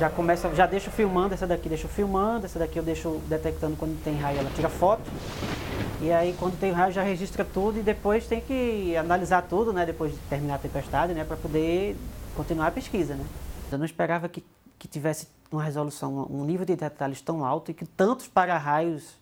já 0.00 0.08
começa, 0.08 0.52
já 0.54 0.64
deixo 0.66 0.90
filmando, 0.90 1.34
essa 1.34 1.46
daqui 1.46 1.68
deixo 1.68 1.86
filmando, 1.86 2.46
essa 2.46 2.58
daqui 2.58 2.78
eu 2.78 2.82
deixo 2.82 3.20
detectando 3.28 3.76
quando 3.76 4.02
tem 4.02 4.16
raio, 4.16 4.38
ela 4.38 4.50
tira 4.56 4.70
foto. 4.70 5.02
E 6.00 6.10
aí 6.10 6.34
quando 6.38 6.58
tem 6.58 6.72
raio 6.72 6.90
já 6.90 7.02
registra 7.02 7.44
tudo 7.44 7.78
e 7.78 7.82
depois 7.82 8.26
tem 8.26 8.40
que 8.40 8.96
analisar 8.96 9.42
tudo, 9.42 9.74
né, 9.74 9.84
depois 9.84 10.12
de 10.12 10.18
terminar 10.20 10.54
a 10.54 10.58
tempestade, 10.58 11.12
né, 11.12 11.22
para 11.22 11.36
poder 11.36 11.98
continuar 12.34 12.68
a 12.68 12.70
pesquisa, 12.70 13.14
né. 13.14 13.26
Eu 13.70 13.76
não 13.76 13.84
esperava 13.84 14.26
que, 14.26 14.42
que 14.78 14.88
tivesse 14.88 15.28
uma 15.52 15.62
resolução, 15.62 16.26
um 16.30 16.46
nível 16.46 16.64
de 16.64 16.74
detalhes 16.74 17.20
tão 17.20 17.44
alto 17.44 17.70
e 17.70 17.74
que 17.74 17.84
tantos 17.84 18.26
para-raios 18.26 19.18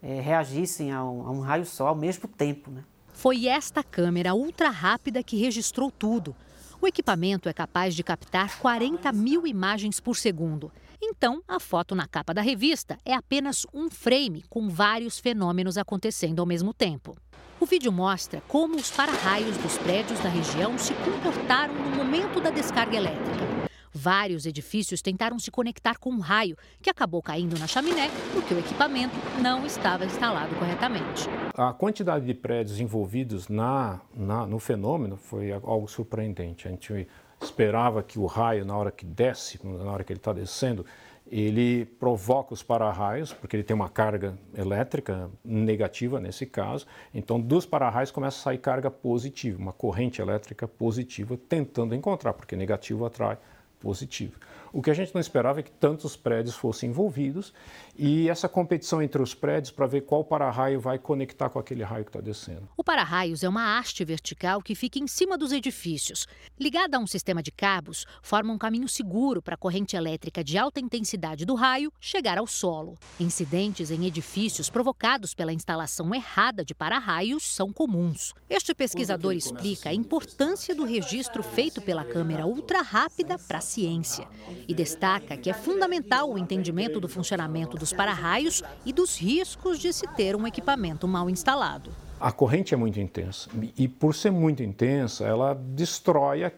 é, 0.00 0.20
reagissem 0.20 0.92
a 0.92 1.02
um, 1.02 1.26
a 1.26 1.30
um 1.32 1.40
raio 1.40 1.66
só 1.66 1.88
ao 1.88 1.96
mesmo 1.96 2.28
tempo, 2.28 2.70
né. 2.70 2.84
Foi 3.12 3.48
esta 3.48 3.82
câmera 3.82 4.34
ultra 4.34 4.70
rápida 4.70 5.20
que 5.20 5.36
registrou 5.36 5.90
tudo. 5.90 6.34
O 6.82 6.86
equipamento 6.88 7.48
é 7.48 7.52
capaz 7.52 7.94
de 7.94 8.02
captar 8.02 8.58
40 8.58 9.12
mil 9.12 9.46
imagens 9.46 10.00
por 10.00 10.16
segundo. 10.16 10.72
Então, 11.00 11.40
a 11.46 11.60
foto 11.60 11.94
na 11.94 12.08
capa 12.08 12.34
da 12.34 12.42
revista 12.42 12.98
é 13.04 13.14
apenas 13.14 13.64
um 13.72 13.88
frame 13.88 14.42
com 14.50 14.68
vários 14.68 15.16
fenômenos 15.20 15.78
acontecendo 15.78 16.40
ao 16.40 16.46
mesmo 16.46 16.74
tempo. 16.74 17.16
O 17.60 17.66
vídeo 17.66 17.92
mostra 17.92 18.42
como 18.48 18.74
os 18.74 18.90
para-raios 18.90 19.56
dos 19.58 19.78
prédios 19.78 20.18
da 20.18 20.28
região 20.28 20.76
se 20.76 20.92
comportaram 20.94 21.72
no 21.72 21.94
momento 21.94 22.40
da 22.40 22.50
descarga 22.50 22.96
elétrica. 22.96 23.61
Vários 23.92 24.46
edifícios 24.46 25.02
tentaram 25.02 25.38
se 25.38 25.50
conectar 25.50 25.98
com 25.98 26.10
um 26.10 26.20
raio 26.20 26.56
que 26.80 26.88
acabou 26.88 27.20
caindo 27.20 27.58
na 27.58 27.66
chaminé 27.66 28.10
porque 28.32 28.54
o 28.54 28.58
equipamento 28.58 29.14
não 29.40 29.66
estava 29.66 30.04
instalado 30.04 30.54
corretamente. 30.56 31.28
A 31.54 31.72
quantidade 31.72 32.24
de 32.24 32.34
prédios 32.34 32.80
envolvidos 32.80 33.48
na, 33.48 34.00
na, 34.14 34.46
no 34.46 34.58
fenômeno 34.58 35.16
foi 35.16 35.52
algo 35.52 35.86
surpreendente. 35.88 36.66
A 36.66 36.70
gente 36.70 37.06
esperava 37.40 38.02
que 38.02 38.18
o 38.18 38.26
raio, 38.26 38.64
na 38.64 38.76
hora 38.76 38.90
que 38.90 39.04
desce, 39.04 39.60
na 39.62 39.90
hora 39.90 40.04
que 40.04 40.12
ele 40.12 40.20
está 40.20 40.32
descendo, 40.32 40.86
ele 41.30 41.84
provoca 41.84 42.52
os 42.52 42.62
para-raios, 42.62 43.32
porque 43.32 43.56
ele 43.56 43.62
tem 43.62 43.74
uma 43.74 43.88
carga 43.88 44.36
elétrica 44.54 45.30
negativa 45.44 46.20
nesse 46.20 46.44
caso. 46.44 46.86
Então, 47.14 47.40
dos 47.40 47.64
para-raios 47.64 48.10
começa 48.10 48.38
a 48.38 48.42
sair 48.42 48.58
carga 48.58 48.90
positiva, 48.90 49.58
uma 49.58 49.72
corrente 49.72 50.20
elétrica 50.20 50.68
positiva, 50.68 51.38
tentando 51.48 51.94
encontrar, 51.94 52.34
porque 52.34 52.54
negativo 52.54 53.06
atrai 53.06 53.38
positivo. 53.82 54.32
O 54.72 54.80
que 54.80 54.90
a 54.90 54.94
gente 54.94 55.14
não 55.14 55.20
esperava 55.20 55.60
é 55.60 55.62
que 55.62 55.70
tantos 55.70 56.16
prédios 56.16 56.56
fossem 56.56 56.88
envolvidos 56.88 57.52
e 57.94 58.28
essa 58.30 58.48
competição 58.48 59.02
entre 59.02 59.20
os 59.20 59.34
prédios 59.34 59.70
para 59.70 59.86
ver 59.86 60.00
qual 60.00 60.24
para-raio 60.24 60.80
vai 60.80 60.98
conectar 60.98 61.50
com 61.50 61.58
aquele 61.58 61.82
raio 61.82 62.04
que 62.04 62.08
está 62.08 62.22
descendo. 62.22 62.66
O 62.74 62.82
para-raios 62.82 63.44
é 63.44 63.48
uma 63.48 63.78
haste 63.78 64.02
vertical 64.02 64.62
que 64.62 64.74
fica 64.74 64.98
em 64.98 65.06
cima 65.06 65.36
dos 65.36 65.52
edifícios. 65.52 66.26
Ligada 66.58 66.96
a 66.96 67.00
um 67.00 67.06
sistema 67.06 67.42
de 67.42 67.52
cabos, 67.52 68.06
forma 68.22 68.50
um 68.50 68.56
caminho 68.56 68.88
seguro 68.88 69.42
para 69.42 69.56
a 69.56 69.58
corrente 69.58 69.94
elétrica 69.94 70.42
de 70.42 70.56
alta 70.56 70.80
intensidade 70.80 71.44
do 71.44 71.54
raio 71.54 71.92
chegar 72.00 72.38
ao 72.38 72.46
solo. 72.46 72.96
Incidentes 73.20 73.90
em 73.90 74.06
edifícios 74.06 74.70
provocados 74.70 75.34
pela 75.34 75.52
instalação 75.52 76.14
errada 76.14 76.64
de 76.64 76.74
para-raios 76.74 77.42
são 77.42 77.70
comuns. 77.70 78.32
Este 78.48 78.74
pesquisador 78.74 79.34
explica 79.34 79.90
a 79.90 79.94
importância 79.94 80.74
do 80.74 80.84
registro 80.84 81.42
feito 81.42 81.82
pela 81.82 82.04
câmera 82.04 82.46
ultra 82.46 82.80
rápida 82.80 83.38
para 83.38 83.60
ciência. 83.60 84.26
E 84.68 84.74
destaca 84.74 85.36
que 85.36 85.50
é 85.50 85.52
fundamental 85.52 86.30
o 86.30 86.38
entendimento 86.38 87.00
do 87.00 87.08
funcionamento 87.08 87.76
dos 87.76 87.92
para-raios 87.92 88.62
e 88.84 88.92
dos 88.92 89.16
riscos 89.16 89.78
de 89.78 89.92
se 89.92 90.06
ter 90.08 90.36
um 90.36 90.46
equipamento 90.46 91.06
mal 91.08 91.28
instalado. 91.28 91.90
A 92.20 92.30
corrente 92.30 92.72
é 92.72 92.76
muito 92.76 93.00
intensa 93.00 93.50
e, 93.76 93.88
por 93.88 94.14
ser 94.14 94.30
muito 94.30 94.62
intensa, 94.62 95.24
ela 95.24 95.54
destrói 95.54 96.44
a, 96.44 96.52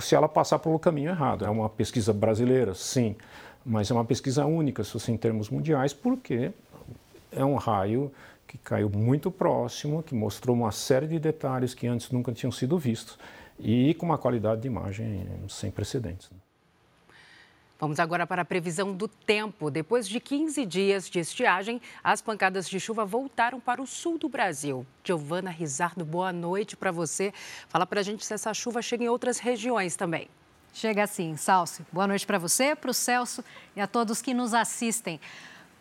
se 0.00 0.14
ela 0.14 0.28
passar 0.28 0.58
pelo 0.58 0.78
caminho 0.78 1.10
errado. 1.10 1.44
É 1.44 1.50
uma 1.50 1.68
pesquisa 1.68 2.12
brasileira, 2.12 2.74
sim, 2.74 3.14
mas 3.64 3.90
é 3.90 3.94
uma 3.94 4.04
pesquisa 4.04 4.46
única, 4.46 4.82
se 4.82 4.90
fosse 4.90 5.12
em 5.12 5.16
termos 5.16 5.50
mundiais, 5.50 5.92
porque 5.92 6.50
é 7.30 7.44
um 7.44 7.56
raio 7.56 8.10
que 8.46 8.56
caiu 8.58 8.88
muito 8.88 9.30
próximo, 9.30 10.02
que 10.02 10.14
mostrou 10.14 10.56
uma 10.56 10.72
série 10.72 11.06
de 11.06 11.18
detalhes 11.18 11.74
que 11.74 11.86
antes 11.86 12.10
nunca 12.10 12.32
tinham 12.32 12.52
sido 12.52 12.78
vistos 12.78 13.18
e 13.58 13.94
com 13.94 14.06
uma 14.06 14.18
qualidade 14.18 14.62
de 14.62 14.68
imagem 14.68 15.26
sem 15.48 15.70
precedentes. 15.70 16.30
Vamos 17.84 18.00
agora 18.00 18.26
para 18.26 18.40
a 18.40 18.44
previsão 18.46 18.94
do 18.94 19.06
tempo. 19.06 19.70
Depois 19.70 20.08
de 20.08 20.18
15 20.18 20.64
dias 20.64 21.10
de 21.10 21.18
estiagem, 21.18 21.82
as 22.02 22.22
pancadas 22.22 22.66
de 22.66 22.80
chuva 22.80 23.04
voltaram 23.04 23.60
para 23.60 23.82
o 23.82 23.86
sul 23.86 24.16
do 24.16 24.26
Brasil. 24.26 24.86
Giovana 25.04 25.50
Rizardo, 25.50 26.02
boa 26.02 26.32
noite 26.32 26.78
para 26.78 26.90
você. 26.90 27.30
Fala 27.68 27.84
para 27.84 28.00
a 28.00 28.02
gente 28.02 28.24
se 28.24 28.32
essa 28.32 28.54
chuva 28.54 28.80
chega 28.80 29.04
em 29.04 29.10
outras 29.10 29.38
regiões 29.38 29.96
também. 29.96 30.30
Chega 30.72 31.06
sim, 31.06 31.36
Salsi. 31.36 31.84
Boa 31.92 32.06
noite 32.06 32.26
para 32.26 32.38
você, 32.38 32.74
para 32.74 32.90
o 32.90 32.94
Celso 32.94 33.44
e 33.76 33.82
a 33.82 33.86
todos 33.86 34.22
que 34.22 34.32
nos 34.32 34.54
assistem. 34.54 35.20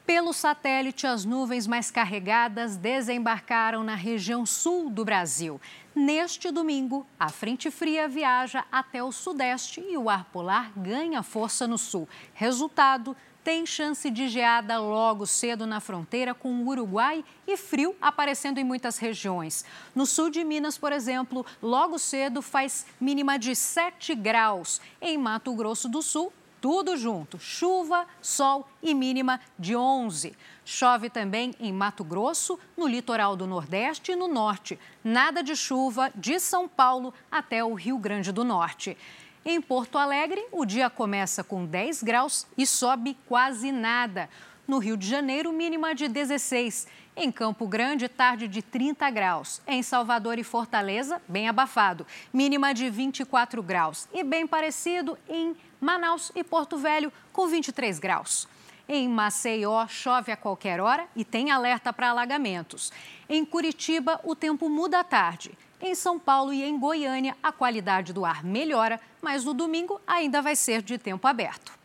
Pelo 0.06 0.34
satélite, 0.34 1.08
as 1.08 1.24
nuvens 1.24 1.66
mais 1.66 1.90
carregadas 1.90 2.76
desembarcaram 2.76 3.86
na 3.86 3.96
região 3.96 4.46
sul 4.46 4.90
do 4.90 5.06
Brasil. 5.06 5.62
Neste 5.96 6.52
domingo, 6.52 7.08
a 7.18 7.30
frente 7.30 7.72
fria 7.72 8.06
viaja 8.06 8.66
até 8.70 9.02
o 9.02 9.14
sudeste 9.14 9.80
e 9.80 9.98
o 9.98 10.10
ar 10.10 10.26
polar 10.26 10.74
ganha 10.76 11.24
força 11.24 11.66
no 11.66 11.78
sul. 11.78 12.06
Resultado: 12.34 13.16
tem 13.46 13.66
chance 13.66 14.10
de 14.10 14.28
geada 14.28 14.78
logo 14.78 15.26
cedo 15.26 15.66
na 15.66 15.80
fronteira 15.80 16.34
com 16.34 16.50
o 16.50 16.68
Uruguai 16.68 17.24
e 17.48 17.56
frio 17.56 17.96
aparecendo 18.02 18.58
em 18.58 18.64
muitas 18.64 18.98
regiões. 18.98 19.64
No 19.96 20.06
sul 20.06 20.30
de 20.30 20.44
Minas, 20.44 20.78
por 20.78 20.92
exemplo, 20.92 21.46
logo 21.62 21.98
cedo 21.98 22.42
faz 22.42 22.86
mínima 23.00 23.40
de 23.40 23.56
7 23.56 24.16
graus. 24.16 24.82
Em 25.02 25.18
Mato 25.18 25.54
Grosso 25.54 25.88
do 25.88 26.02
Sul, 26.02 26.32
tudo 26.64 26.96
junto, 26.96 27.38
chuva, 27.38 28.08
sol 28.22 28.66
e 28.82 28.94
mínima 28.94 29.38
de 29.60 29.76
11. 29.76 30.34
Chove 30.64 31.10
também 31.10 31.54
em 31.60 31.74
Mato 31.74 32.06
Grosso, 32.06 32.58
no 32.78 32.88
litoral 32.88 33.36
do 33.36 33.46
Nordeste 33.46 34.14
e 34.14 34.16
no 34.16 34.30
Norte. 34.30 34.80
Nada 35.04 35.44
de 35.44 35.58
chuva 35.58 36.10
de 36.16 36.40
São 36.40 36.66
Paulo 36.70 37.14
até 37.30 37.62
o 37.66 37.74
Rio 37.74 37.98
Grande 37.98 38.32
do 38.32 38.46
Norte. 38.46 38.98
Em 39.44 39.62
Porto 39.62 39.98
Alegre, 39.98 40.42
o 40.54 40.64
dia 40.64 40.90
começa 40.90 41.44
com 41.44 41.66
10 41.66 42.02
graus 42.02 42.48
e 42.58 42.66
sobe 42.66 43.18
quase 43.28 43.70
nada. 43.70 44.30
No 44.66 44.78
Rio 44.78 44.96
de 44.96 45.06
Janeiro, 45.06 45.52
mínima 45.52 45.94
de 45.94 46.08
16. 46.08 46.88
Em 47.18 47.30
Campo 47.30 47.68
Grande, 47.68 48.08
tarde 48.08 48.48
de 48.48 48.62
30 48.62 49.10
graus. 49.10 49.62
Em 49.68 49.84
Salvador 49.84 50.40
e 50.40 50.44
Fortaleza, 50.44 51.22
bem 51.28 51.50
abafado, 51.50 52.08
mínima 52.32 52.74
de 52.74 52.90
24 52.90 53.62
graus. 53.62 54.08
E 54.14 54.24
bem 54.24 54.48
parecido 54.48 55.18
em 55.28 55.54
Manaus 55.82 56.32
e 56.34 56.46
Porto 56.46 56.78
Velho, 56.78 57.12
com 57.34 57.46
23 57.46 58.00
graus. 58.00 58.48
Em 58.88 59.10
Maceió, 59.10 59.86
chove 59.88 60.32
a 60.32 60.38
qualquer 60.38 60.80
hora 60.80 61.08
e 61.14 61.26
tem 61.26 61.52
alerta 61.52 61.92
para 61.92 62.10
alagamentos. 62.10 62.92
Em 63.28 63.44
Curitiba, 63.44 64.22
o 64.24 64.34
tempo 64.34 64.70
muda 64.70 65.02
à 65.02 65.04
tarde. 65.04 65.58
Em 65.82 65.94
São 65.94 66.18
Paulo 66.18 66.54
e 66.54 66.64
em 66.64 66.80
Goiânia, 66.80 67.36
a 67.44 67.52
qualidade 67.52 68.14
do 68.14 68.24
ar 68.24 68.46
melhora, 68.46 68.98
mas 69.22 69.44
no 69.44 69.54
domingo 69.54 70.00
ainda 70.08 70.42
vai 70.42 70.56
ser 70.56 70.82
de 70.82 70.98
tempo 70.98 71.28
aberto. 71.28 71.83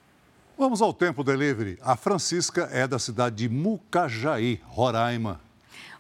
Vamos 0.58 0.82
ao 0.82 0.92
tempo 0.92 1.22
delivery. 1.22 1.78
A 1.80 1.94
Francisca 1.94 2.68
é 2.72 2.84
da 2.84 2.98
cidade 2.98 3.36
de 3.36 3.48
Mucajaí, 3.48 4.60
Roraima. 4.64 5.40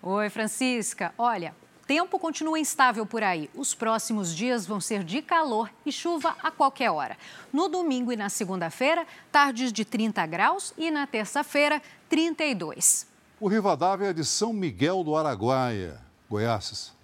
Oi, 0.02 0.28
Francisca. 0.30 1.14
Olha, 1.16 1.54
tempo 1.86 2.18
continua 2.18 2.58
instável 2.58 3.06
por 3.06 3.22
aí. 3.22 3.48
Os 3.54 3.72
próximos 3.72 4.34
dias 4.34 4.66
vão 4.66 4.80
ser 4.80 5.04
de 5.04 5.22
calor 5.22 5.70
e 5.86 5.92
chuva 5.92 6.34
a 6.42 6.50
qualquer 6.50 6.90
hora. 6.90 7.16
No 7.52 7.68
domingo 7.68 8.12
e 8.12 8.16
na 8.16 8.28
segunda-feira, 8.28 9.06
tardes 9.30 9.72
de 9.72 9.84
30 9.84 10.26
graus 10.26 10.74
e 10.76 10.90
na 10.90 11.06
terça-feira, 11.06 11.80
32. 12.08 13.06
O 13.38 13.46
Rivadavia 13.46 14.08
é 14.08 14.12
de 14.12 14.24
São 14.24 14.52
Miguel 14.52 15.04
do 15.04 15.14
Araguaia, 15.14 16.00
Goiás. 16.28 16.97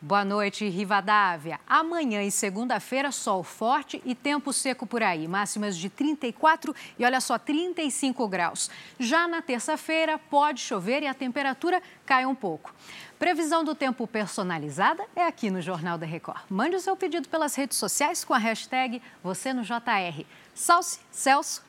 Boa 0.00 0.24
noite, 0.24 0.68
Rivadávia. 0.68 1.58
Amanhã 1.66 2.22
e 2.22 2.30
segunda-feira, 2.30 3.10
sol 3.10 3.42
forte 3.42 4.00
e 4.04 4.14
tempo 4.14 4.52
seco 4.52 4.86
por 4.86 5.02
aí. 5.02 5.26
Máximas 5.26 5.76
de 5.76 5.90
34 5.90 6.72
e 6.96 7.04
olha 7.04 7.20
só, 7.20 7.36
35 7.36 8.28
graus. 8.28 8.70
Já 8.96 9.26
na 9.26 9.42
terça-feira, 9.42 10.16
pode 10.16 10.60
chover 10.60 11.02
e 11.02 11.08
a 11.08 11.14
temperatura 11.14 11.82
cai 12.06 12.24
um 12.24 12.34
pouco. 12.34 12.72
Previsão 13.18 13.64
do 13.64 13.74
tempo 13.74 14.06
personalizada 14.06 15.04
é 15.16 15.26
aqui 15.26 15.50
no 15.50 15.60
Jornal 15.60 15.98
da 15.98 16.06
Record. 16.06 16.42
Mande 16.48 16.76
o 16.76 16.80
seu 16.80 16.94
pedido 16.96 17.28
pelas 17.28 17.56
redes 17.56 17.76
sociais 17.76 18.24
com 18.24 18.32
a 18.32 18.38
hashtag 18.38 19.02
você 19.20 19.52
no 19.52 19.62
JR. 19.64 20.24
Salce, 20.54 21.00
Celso, 21.10 21.60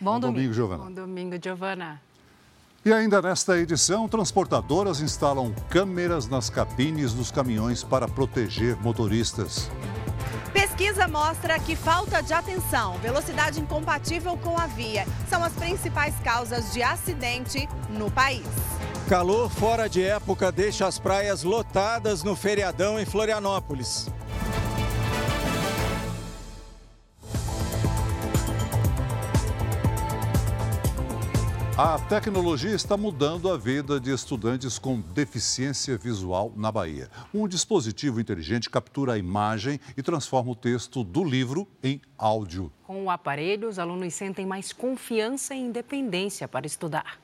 bom, 0.00 0.14
bom 0.14 0.20
domingo. 0.20 0.34
domingo, 0.38 0.54
Giovana. 0.54 0.84
Bom 0.84 0.92
domingo, 0.92 1.38
Giovana. 1.40 2.02
E 2.82 2.94
ainda 2.94 3.20
nesta 3.20 3.58
edição, 3.58 4.08
transportadoras 4.08 5.02
instalam 5.02 5.54
câmeras 5.68 6.26
nas 6.26 6.48
cabines 6.48 7.12
dos 7.12 7.30
caminhões 7.30 7.84
para 7.84 8.08
proteger 8.08 8.74
motoristas. 8.76 9.70
Pesquisa 10.50 11.06
mostra 11.06 11.58
que 11.58 11.76
falta 11.76 12.22
de 12.22 12.32
atenção, 12.32 12.96
velocidade 13.02 13.60
incompatível 13.60 14.34
com 14.38 14.56
a 14.58 14.66
via 14.66 15.06
são 15.28 15.44
as 15.44 15.52
principais 15.52 16.14
causas 16.24 16.72
de 16.72 16.82
acidente 16.82 17.68
no 17.90 18.10
país. 18.10 18.46
Calor 19.06 19.50
fora 19.50 19.86
de 19.86 20.02
época 20.02 20.50
deixa 20.50 20.86
as 20.86 20.98
praias 20.98 21.42
lotadas 21.42 22.22
no 22.22 22.34
feriadão 22.34 22.98
em 22.98 23.04
Florianópolis. 23.04 24.08
A 31.82 31.98
tecnologia 31.98 32.74
está 32.74 32.94
mudando 32.94 33.50
a 33.50 33.56
vida 33.56 33.98
de 33.98 34.12
estudantes 34.12 34.78
com 34.78 35.00
deficiência 35.00 35.96
visual 35.96 36.52
na 36.54 36.70
Bahia. 36.70 37.08
Um 37.32 37.48
dispositivo 37.48 38.20
inteligente 38.20 38.68
captura 38.68 39.14
a 39.14 39.18
imagem 39.18 39.80
e 39.96 40.02
transforma 40.02 40.50
o 40.50 40.54
texto 40.54 41.02
do 41.02 41.24
livro 41.24 41.66
em 41.82 41.98
áudio. 42.18 42.70
Com 42.86 43.04
o 43.04 43.10
aparelho, 43.10 43.66
os 43.66 43.78
alunos 43.78 44.12
sentem 44.12 44.44
mais 44.44 44.74
confiança 44.74 45.54
e 45.54 45.58
independência 45.58 46.46
para 46.46 46.66
estudar. 46.66 47.18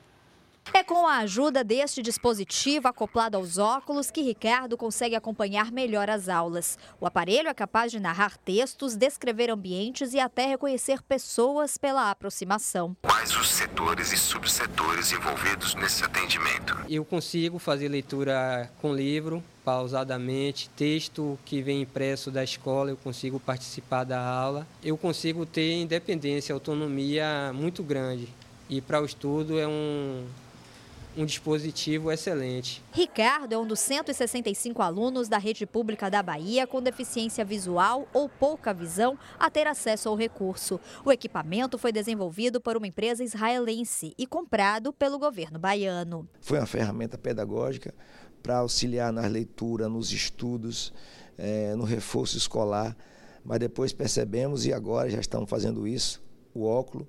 É 0.73 0.83
com 0.83 1.07
a 1.07 1.17
ajuda 1.17 1.63
deste 1.63 2.01
dispositivo 2.01 2.87
acoplado 2.87 3.37
aos 3.37 3.57
óculos 3.57 4.11
que 4.11 4.21
Ricardo 4.21 4.77
consegue 4.77 5.15
acompanhar 5.15 5.71
melhor 5.71 6.09
as 6.09 6.29
aulas. 6.29 6.77
O 6.99 7.05
aparelho 7.05 7.47
é 7.47 7.53
capaz 7.53 7.91
de 7.91 7.99
narrar 7.99 8.37
textos, 8.37 8.95
descrever 8.95 9.49
ambientes 9.49 10.13
e 10.13 10.19
até 10.19 10.45
reconhecer 10.45 11.01
pessoas 11.01 11.77
pela 11.77 12.11
aproximação. 12.11 12.95
Quais 13.01 13.35
os 13.35 13.49
setores 13.49 14.11
e 14.11 14.17
subsetores 14.17 15.11
envolvidos 15.11 15.73
nesse 15.75 16.03
atendimento? 16.03 16.77
Eu 16.89 17.03
consigo 17.03 17.57
fazer 17.59 17.87
leitura 17.87 18.71
com 18.81 18.93
livro, 18.93 19.43
pausadamente, 19.63 20.69
texto 20.69 21.37
que 21.43 21.61
vem 21.61 21.81
impresso 21.81 22.29
da 22.29 22.43
escola, 22.43 22.89
eu 22.89 22.97
consigo 22.97 23.39
participar 23.39 24.03
da 24.03 24.19
aula. 24.19 24.67
Eu 24.83 24.97
consigo 24.97 25.45
ter 25.45 25.73
independência, 25.73 26.53
autonomia 26.53 27.51
muito 27.53 27.83
grande. 27.83 28.27
E 28.69 28.81
para 28.81 29.01
o 29.01 29.05
estudo 29.05 29.57
é 29.57 29.67
um 29.67 30.25
um 31.17 31.25
dispositivo 31.25 32.11
excelente. 32.11 32.83
Ricardo 32.91 33.53
é 33.53 33.57
um 33.57 33.65
dos 33.65 33.79
165 33.79 34.81
alunos 34.81 35.27
da 35.27 35.37
rede 35.37 35.65
pública 35.65 36.09
da 36.09 36.21
Bahia 36.21 36.67
com 36.67 36.81
deficiência 36.81 37.43
visual 37.43 38.07
ou 38.13 38.29
pouca 38.29 38.73
visão 38.73 39.17
a 39.39 39.49
ter 39.49 39.65
acesso 39.65 40.09
ao 40.09 40.15
recurso. 40.15 40.79
O 41.03 41.11
equipamento 41.11 41.77
foi 41.77 41.91
desenvolvido 41.91 42.61
por 42.61 42.77
uma 42.77 42.87
empresa 42.87 43.23
israelense 43.23 44.13
e 44.17 44.27
comprado 44.27 44.93
pelo 44.93 45.17
governo 45.17 45.57
baiano. 45.57 46.29
Foi 46.39 46.59
uma 46.59 46.67
ferramenta 46.67 47.17
pedagógica 47.17 47.93
para 48.43 48.57
auxiliar 48.59 49.11
na 49.11 49.25
leitura, 49.25 49.89
nos 49.89 50.11
estudos, 50.11 50.93
é, 51.37 51.75
no 51.75 51.83
reforço 51.83 52.37
escolar. 52.37 52.95
Mas 53.43 53.59
depois 53.59 53.91
percebemos, 53.91 54.65
e 54.65 54.73
agora 54.73 55.09
já 55.09 55.19
estamos 55.19 55.49
fazendo 55.49 55.87
isso, 55.87 56.21
o 56.53 56.65
óculos 56.65 57.07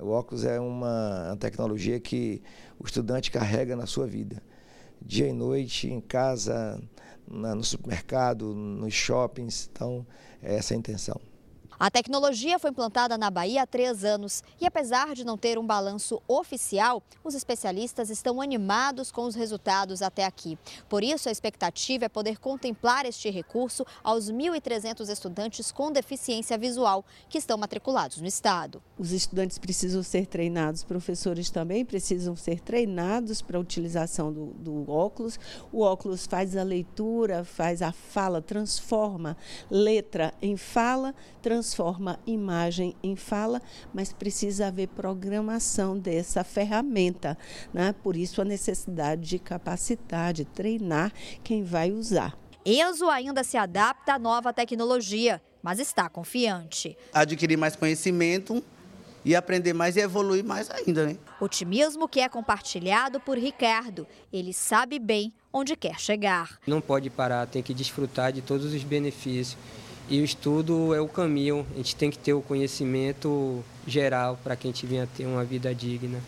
o 0.00 0.10
óculos 0.10 0.44
é 0.44 0.60
uma, 0.60 1.36
tecnologia 1.38 1.98
que 1.98 2.42
o 2.78 2.84
estudante 2.84 3.30
carrega 3.30 3.74
na 3.76 3.86
sua 3.86 4.06
vida. 4.06 4.42
Dia 5.00 5.28
e 5.28 5.32
noite, 5.32 5.88
em 5.88 6.00
casa, 6.00 6.80
na, 7.28 7.54
no 7.54 7.64
supermercado, 7.64 8.54
nos 8.54 8.94
shoppings. 8.94 9.68
Então, 9.72 10.06
é 10.42 10.56
essa 10.56 10.74
a 10.74 10.76
intenção. 10.76 11.20
A 11.78 11.90
tecnologia 11.90 12.58
foi 12.58 12.70
implantada 12.70 13.18
na 13.18 13.30
Bahia 13.30 13.62
há 13.62 13.66
três 13.66 14.02
anos 14.02 14.42
e, 14.58 14.64
apesar 14.64 15.14
de 15.14 15.24
não 15.24 15.36
ter 15.36 15.58
um 15.58 15.66
balanço 15.66 16.22
oficial, 16.26 17.02
os 17.22 17.34
especialistas 17.34 18.08
estão 18.08 18.40
animados 18.40 19.12
com 19.12 19.24
os 19.24 19.34
resultados 19.34 20.00
até 20.00 20.24
aqui. 20.24 20.58
Por 20.88 21.04
isso, 21.04 21.28
a 21.28 21.32
expectativa 21.32 22.06
é 22.06 22.08
poder 22.08 22.38
contemplar 22.38 23.04
este 23.04 23.28
recurso 23.28 23.84
aos 24.02 24.30
1.300 24.30 25.10
estudantes 25.10 25.70
com 25.70 25.92
deficiência 25.92 26.56
visual 26.56 27.04
que 27.28 27.36
estão 27.36 27.58
matriculados 27.58 28.22
no 28.22 28.26
estado. 28.26 28.82
Os 28.98 29.12
estudantes 29.12 29.58
precisam 29.58 30.02
ser 30.02 30.26
treinados, 30.26 30.82
professores 30.82 31.50
também 31.50 31.84
precisam 31.84 32.34
ser 32.34 32.60
treinados 32.60 33.42
para 33.42 33.58
a 33.58 33.60
utilização 33.60 34.32
do, 34.32 34.46
do 34.54 34.90
óculos. 34.90 35.38
O 35.70 35.82
óculos 35.82 36.26
faz 36.26 36.56
a 36.56 36.62
leitura, 36.62 37.44
faz 37.44 37.82
a 37.82 37.92
fala, 37.92 38.40
transforma 38.40 39.36
letra 39.70 40.32
em 40.40 40.56
fala, 40.56 41.14
transforma 41.66 42.20
imagem 42.24 42.94
em 43.02 43.16
fala, 43.16 43.60
mas 43.92 44.12
precisa 44.12 44.68
haver 44.68 44.86
programação 44.86 45.98
dessa 45.98 46.44
ferramenta. 46.44 47.36
Né? 47.74 47.92
Por 48.04 48.16
isso, 48.16 48.40
a 48.40 48.44
necessidade 48.44 49.22
de 49.22 49.38
capacitar, 49.40 50.32
de 50.32 50.44
treinar 50.44 51.12
quem 51.42 51.64
vai 51.64 51.90
usar. 51.90 52.38
Enzo 52.64 53.08
ainda 53.08 53.42
se 53.42 53.56
adapta 53.56 54.14
à 54.14 54.18
nova 54.18 54.52
tecnologia, 54.52 55.42
mas 55.60 55.80
está 55.80 56.08
confiante. 56.08 56.96
Adquirir 57.12 57.56
mais 57.56 57.74
conhecimento 57.74 58.62
e 59.24 59.34
aprender 59.34 59.72
mais 59.72 59.96
e 59.96 60.00
evoluir 60.00 60.44
mais 60.44 60.70
ainda, 60.70 61.04
né? 61.04 61.16
Otimismo 61.40 62.08
que 62.08 62.20
é 62.20 62.28
compartilhado 62.28 63.18
por 63.18 63.36
Ricardo. 63.36 64.06
Ele 64.32 64.52
sabe 64.52 65.00
bem 65.00 65.34
onde 65.52 65.74
quer 65.74 65.98
chegar. 65.98 66.60
Não 66.64 66.80
pode 66.80 67.10
parar, 67.10 67.44
tem 67.48 67.60
que 67.60 67.74
desfrutar 67.74 68.32
de 68.32 68.40
todos 68.40 68.72
os 68.72 68.84
benefícios. 68.84 69.58
E 70.08 70.20
o 70.20 70.24
estudo 70.24 70.94
é 70.94 71.00
o 71.00 71.08
caminho, 71.08 71.66
a 71.74 71.76
gente 71.78 71.96
tem 71.96 72.10
que 72.10 72.18
ter 72.18 72.32
o 72.32 72.40
conhecimento 72.40 73.64
geral 73.84 74.38
para 74.42 74.54
que 74.54 74.68
a 74.68 74.70
gente 74.70 74.86
venha 74.86 75.04
ter 75.04 75.26
uma 75.26 75.44
vida 75.44 75.74
digna. 75.74 76.20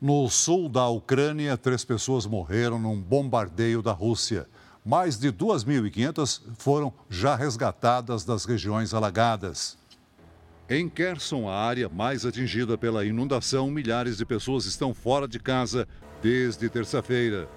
No 0.00 0.28
sul 0.30 0.68
da 0.68 0.86
Ucrânia, 0.86 1.56
três 1.56 1.84
pessoas 1.84 2.24
morreram 2.24 2.78
num 2.78 3.00
bombardeio 3.00 3.82
da 3.82 3.90
Rússia. 3.90 4.46
Mais 4.86 5.18
de 5.18 5.32
2.500 5.32 6.40
foram 6.56 6.92
já 7.10 7.34
resgatadas 7.34 8.24
das 8.24 8.44
regiões 8.44 8.94
alagadas. 8.94 9.76
Em 10.70 10.88
Kherson, 10.88 11.48
a 11.48 11.56
área 11.56 11.88
mais 11.88 12.24
atingida 12.24 12.78
pela 12.78 13.04
inundação, 13.04 13.68
milhares 13.72 14.18
de 14.18 14.24
pessoas 14.24 14.66
estão 14.66 14.94
fora 14.94 15.26
de 15.26 15.40
casa 15.40 15.88
desde 16.22 16.68
terça-feira. 16.68 17.48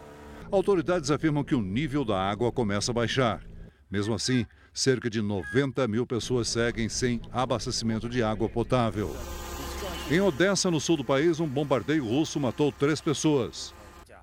Autoridades 0.52 1.12
afirmam 1.12 1.44
que 1.44 1.54
o 1.54 1.62
nível 1.62 2.04
da 2.04 2.20
água 2.20 2.52
começa 2.52 2.90
a 2.90 2.94
baixar. 2.94 3.44
Mesmo 3.90 4.16
assim, 4.16 4.48
cerca 4.74 5.10
de 5.10 5.22
90 5.22 5.88
mil 5.88 6.06
pessoas 6.06 6.48
seguem 6.48 6.88
sem 6.90 7.22
abastecimento 7.32 8.08
de 8.08 8.24
água 8.24 8.50
potável. 8.50 9.16
Em 10.10 10.20
Odessa, 10.20 10.70
no 10.70 10.80
sul 10.80 10.98
do 10.98 11.06
país, 11.06 11.40
um 11.40 11.48
bombardeio 11.48 12.06
russo 12.06 12.40
matou 12.40 12.72
três 12.72 13.00
pessoas. 13.00 13.74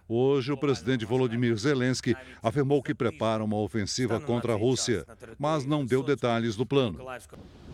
Hoje, 0.08 0.50
o 0.50 0.56
presidente 0.56 1.04
Volodymyr 1.04 1.54
Zelensky 1.56 2.16
afirmou 2.42 2.82
que 2.82 2.94
prepara 2.94 3.44
uma 3.44 3.58
ofensiva 3.58 4.18
contra 4.18 4.54
a 4.54 4.56
Rússia, 4.56 5.04
mas 5.38 5.66
não 5.66 5.84
deu 5.84 6.02
detalhes 6.02 6.56
do 6.56 6.64
plano. 6.64 6.98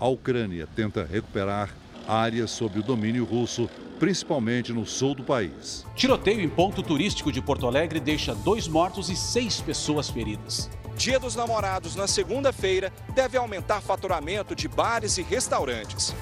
A 0.00 0.08
Ucrânia 0.08 0.66
tenta 0.74 1.04
recuperar 1.04 1.72
áreas 2.08 2.50
sob 2.50 2.80
o 2.80 2.82
domínio 2.82 3.24
russo, 3.24 3.70
principalmente 3.98 4.72
no 4.72 4.84
sul 4.84 5.14
do 5.14 5.22
país. 5.22 5.86
Tiroteio 5.94 6.40
em 6.40 6.48
ponto 6.48 6.82
turístico 6.82 7.30
de 7.30 7.40
Porto 7.40 7.66
Alegre 7.66 8.00
deixa 8.00 8.34
dois 8.34 8.66
mortos 8.66 9.08
e 9.08 9.16
seis 9.16 9.60
pessoas 9.60 10.10
feridas. 10.10 10.68
Dia 10.96 11.18
dos 11.18 11.34
Namorados 11.34 11.96
na 11.96 12.06
segunda-feira 12.06 12.92
deve 13.14 13.36
aumentar 13.36 13.80
faturamento 13.80 14.54
de 14.54 14.68
bares 14.68 15.18
e 15.18 15.22
restaurantes. 15.22 16.14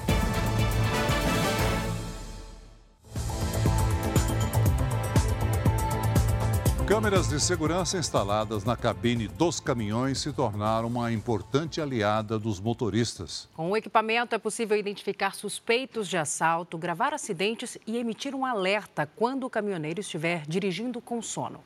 Câmeras 6.87 7.29
de 7.29 7.39
segurança 7.39 7.97
instaladas 7.97 8.65
na 8.65 8.75
cabine 8.75 9.27
dos 9.27 9.59
caminhões 9.59 10.19
se 10.19 10.33
tornaram 10.33 10.87
uma 10.89 11.11
importante 11.11 11.79
aliada 11.79 12.37
dos 12.37 12.59
motoristas. 12.59 13.47
Com 13.55 13.71
o 13.71 13.77
equipamento 13.77 14.35
é 14.35 14.37
possível 14.37 14.77
identificar 14.77 15.33
suspeitos 15.33 16.09
de 16.09 16.17
assalto, 16.17 16.77
gravar 16.77 17.13
acidentes 17.13 17.77
e 17.87 17.97
emitir 17.97 18.35
um 18.35 18.45
alerta 18.45 19.09
quando 19.15 19.45
o 19.45 19.49
caminhoneiro 19.49 20.01
estiver 20.01 20.43
dirigindo 20.45 20.99
com 20.99 21.21
sono. 21.21 21.63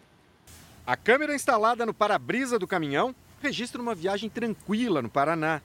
A 0.88 0.95
câmera 0.95 1.36
instalada 1.36 1.86
no 1.86 1.93
para-brisa 1.93 2.58
do 2.58 2.65
caminhão 2.65 3.13
registra 3.41 3.82
uma 3.82 3.93
viagem 3.93 4.30
tranquila 4.30 5.02
no 5.02 5.10
Paraná. 5.10 5.62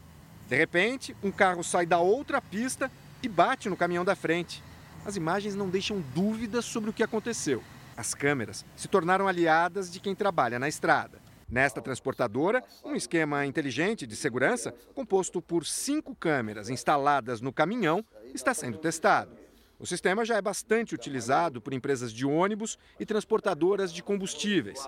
De 0.48 0.56
repente, 0.56 1.16
um 1.22 1.30
carro 1.30 1.62
sai 1.62 1.86
da 1.86 2.00
outra 2.00 2.42
pista 2.42 2.90
e 3.22 3.28
bate 3.28 3.68
no 3.68 3.76
caminhão 3.76 4.04
da 4.04 4.16
frente. 4.16 4.60
As 5.06 5.14
imagens 5.14 5.54
não 5.54 5.70
deixam 5.70 6.00
dúvidas 6.12 6.64
sobre 6.64 6.90
o 6.90 6.92
que 6.92 7.04
aconteceu. 7.04 7.62
As 7.96 8.14
câmeras 8.14 8.64
se 8.74 8.88
tornaram 8.88 9.28
aliadas 9.28 9.92
de 9.92 10.00
quem 10.00 10.12
trabalha 10.12 10.58
na 10.58 10.68
estrada. 10.68 11.22
Nesta 11.48 11.80
transportadora, 11.80 12.60
um 12.84 12.96
esquema 12.96 13.46
inteligente 13.46 14.08
de 14.08 14.16
segurança, 14.16 14.74
composto 14.92 15.40
por 15.40 15.64
cinco 15.64 16.16
câmeras 16.16 16.68
instaladas 16.68 17.40
no 17.40 17.52
caminhão, 17.52 18.04
está 18.34 18.52
sendo 18.52 18.76
testado. 18.76 19.36
O 19.78 19.86
sistema 19.86 20.24
já 20.24 20.36
é 20.36 20.42
bastante 20.42 20.94
utilizado 20.94 21.60
por 21.60 21.72
empresas 21.72 22.12
de 22.12 22.24
ônibus 22.24 22.78
e 23.00 23.06
transportadoras 23.06 23.92
de 23.92 24.00
combustíveis. 24.00 24.78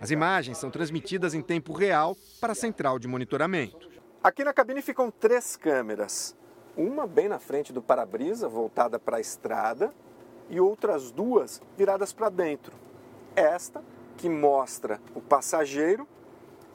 As 0.00 0.12
imagens 0.12 0.58
são 0.58 0.70
transmitidas 0.70 1.34
em 1.34 1.42
tempo 1.42 1.72
real 1.72 2.16
para 2.40 2.52
a 2.52 2.56
central 2.56 3.00
de 3.00 3.08
monitoramento. 3.08 3.88
Aqui 4.22 4.44
na 4.44 4.52
cabine 4.52 4.80
ficam 4.80 5.10
três 5.10 5.56
câmeras. 5.56 6.36
Uma 6.76 7.04
bem 7.04 7.28
na 7.28 7.40
frente 7.40 7.72
do 7.72 7.82
para-brisa, 7.82 8.48
voltada 8.48 8.98
para 9.00 9.16
a 9.16 9.20
estrada, 9.20 9.92
e 10.48 10.60
outras 10.60 11.10
duas 11.10 11.60
viradas 11.76 12.12
para 12.12 12.28
dentro. 12.28 12.76
Esta, 13.34 13.82
que 14.16 14.28
mostra 14.28 15.00
o 15.16 15.20
passageiro, 15.20 16.06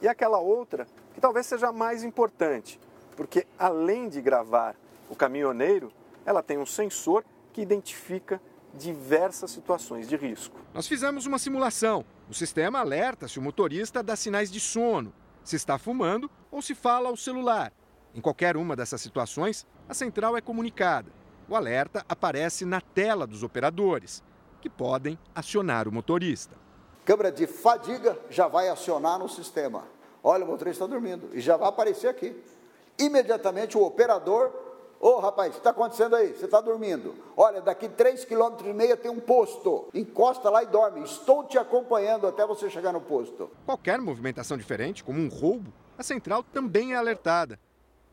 e 0.02 0.08
aquela 0.08 0.38
outra, 0.38 0.86
que 1.14 1.20
talvez 1.20 1.46
seja 1.46 1.68
a 1.68 1.72
mais 1.72 2.04
importante, 2.04 2.78
porque 3.16 3.46
além 3.58 4.06
de 4.08 4.20
gravar 4.20 4.76
o 5.08 5.16
caminhoneiro, 5.16 5.90
ela 6.26 6.42
tem 6.42 6.58
um 6.58 6.66
sensor 6.66 7.24
que 7.54 7.62
identifica 7.62 8.40
diversas 8.78 9.50
situações 9.50 10.08
de 10.08 10.16
risco. 10.16 10.58
Nós 10.72 10.86
fizemos 10.86 11.26
uma 11.26 11.38
simulação. 11.38 12.04
O 12.28 12.34
sistema 12.34 12.80
alerta 12.80 13.28
se 13.28 13.38
o 13.38 13.42
motorista 13.42 14.02
dá 14.02 14.16
sinais 14.16 14.50
de 14.50 14.60
sono, 14.60 15.12
se 15.42 15.56
está 15.56 15.78
fumando 15.78 16.30
ou 16.50 16.60
se 16.60 16.74
fala 16.74 17.08
ao 17.08 17.16
celular. 17.16 17.72
Em 18.14 18.20
qualquer 18.20 18.56
uma 18.56 18.76
dessas 18.76 19.00
situações, 19.00 19.66
a 19.88 19.94
central 19.94 20.36
é 20.36 20.40
comunicada 20.40 21.10
o 21.48 21.54
alerta 21.54 22.04
aparece 22.08 22.64
na 22.64 22.80
tela 22.80 23.26
dos 23.26 23.42
operadores, 23.42 24.22
que 24.60 24.70
podem 24.70 25.18
acionar 25.34 25.86
o 25.86 25.92
motorista. 25.92 26.56
Câmera 27.04 27.30
de 27.30 27.46
fadiga 27.46 28.18
já 28.30 28.48
vai 28.48 28.68
acionar 28.68 29.18
no 29.18 29.28
sistema. 29.28 29.84
Olha, 30.22 30.44
o 30.44 30.48
motorista 30.48 30.84
está 30.84 30.86
dormindo 30.86 31.28
e 31.34 31.40
já 31.40 31.56
vai 31.56 31.68
aparecer 31.68 32.08
aqui. 32.08 32.34
Imediatamente 32.98 33.76
o 33.76 33.82
operador, 33.82 34.50
ô 35.00 35.08
oh, 35.08 35.18
rapaz, 35.20 35.48
o 35.48 35.52
que 35.52 35.58
está 35.58 35.70
acontecendo 35.70 36.16
aí? 36.16 36.28
Você 36.34 36.44
está 36.44 36.60
dormindo. 36.60 37.14
Olha, 37.36 37.60
daqui 37.60 37.88
3,5 37.88 38.56
km 38.56 38.96
tem 39.00 39.10
um 39.10 39.20
posto. 39.20 39.88
Encosta 39.94 40.50
lá 40.50 40.62
e 40.62 40.66
dorme. 40.66 41.02
Estou 41.02 41.44
te 41.44 41.58
acompanhando 41.58 42.26
até 42.26 42.46
você 42.46 42.70
chegar 42.70 42.92
no 42.92 43.00
posto. 43.00 43.50
Qualquer 43.66 44.00
movimentação 44.00 44.56
diferente, 44.56 45.04
como 45.04 45.20
um 45.20 45.28
roubo, 45.28 45.72
a 45.96 46.02
central 46.02 46.42
também 46.42 46.92
é 46.92 46.96
alertada. 46.96 47.58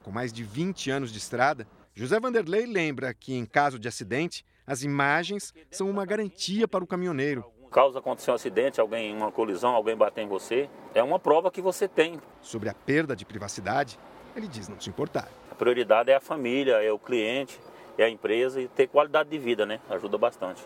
Com 0.03 0.11
mais 0.11 0.33
de 0.33 0.43
20 0.43 0.91
anos 0.91 1.11
de 1.11 1.17
estrada, 1.17 1.67
José 1.93 2.19
Vanderlei 2.19 2.65
lembra 2.65 3.13
que, 3.13 3.33
em 3.33 3.45
caso 3.45 3.77
de 3.77 3.87
acidente, 3.87 4.45
as 4.65 4.83
imagens 4.83 5.53
são 5.69 5.89
uma 5.89 6.05
garantia 6.05 6.67
para 6.67 6.83
o 6.83 6.87
caminhoneiro. 6.87 7.45
Caso 7.71 7.97
aconteça 7.97 8.31
um 8.31 8.35
acidente, 8.35 8.81
alguém, 8.81 9.15
uma 9.15 9.31
colisão, 9.31 9.73
alguém 9.73 9.95
bater 9.95 10.21
em 10.21 10.27
você, 10.27 10.69
é 10.93 11.01
uma 11.01 11.17
prova 11.17 11.49
que 11.49 11.61
você 11.61 11.87
tem. 11.87 12.19
Sobre 12.41 12.67
a 12.67 12.73
perda 12.73 13.15
de 13.15 13.25
privacidade, 13.25 13.97
ele 14.35 14.47
diz 14.47 14.67
não 14.67 14.79
se 14.79 14.89
importar. 14.89 15.27
A 15.51 15.55
prioridade 15.55 16.11
é 16.11 16.15
a 16.15 16.21
família, 16.21 16.81
é 16.83 16.91
o 16.91 16.99
cliente, 16.99 17.59
é 17.97 18.03
a 18.03 18.09
empresa 18.09 18.61
e 18.61 18.67
ter 18.67 18.87
qualidade 18.87 19.29
de 19.29 19.37
vida, 19.37 19.65
né? 19.65 19.79
Ajuda 19.89 20.17
bastante. 20.17 20.61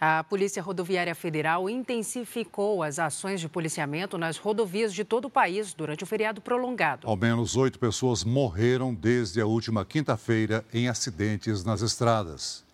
A 0.00 0.22
Polícia 0.22 0.62
Rodoviária 0.62 1.12
Federal 1.12 1.68
intensificou 1.68 2.84
as 2.84 3.00
ações 3.00 3.40
de 3.40 3.48
policiamento 3.48 4.16
nas 4.16 4.36
rodovias 4.36 4.94
de 4.94 5.02
todo 5.02 5.24
o 5.24 5.30
país 5.30 5.74
durante 5.74 6.04
o 6.04 6.06
feriado 6.06 6.40
prolongado. 6.40 7.08
Ao 7.08 7.16
menos 7.16 7.56
oito 7.56 7.80
pessoas 7.80 8.22
morreram 8.22 8.94
desde 8.94 9.40
a 9.40 9.46
última 9.46 9.84
quinta-feira 9.84 10.64
em 10.72 10.88
acidentes 10.88 11.64
nas 11.64 11.82
estradas. 11.82 12.64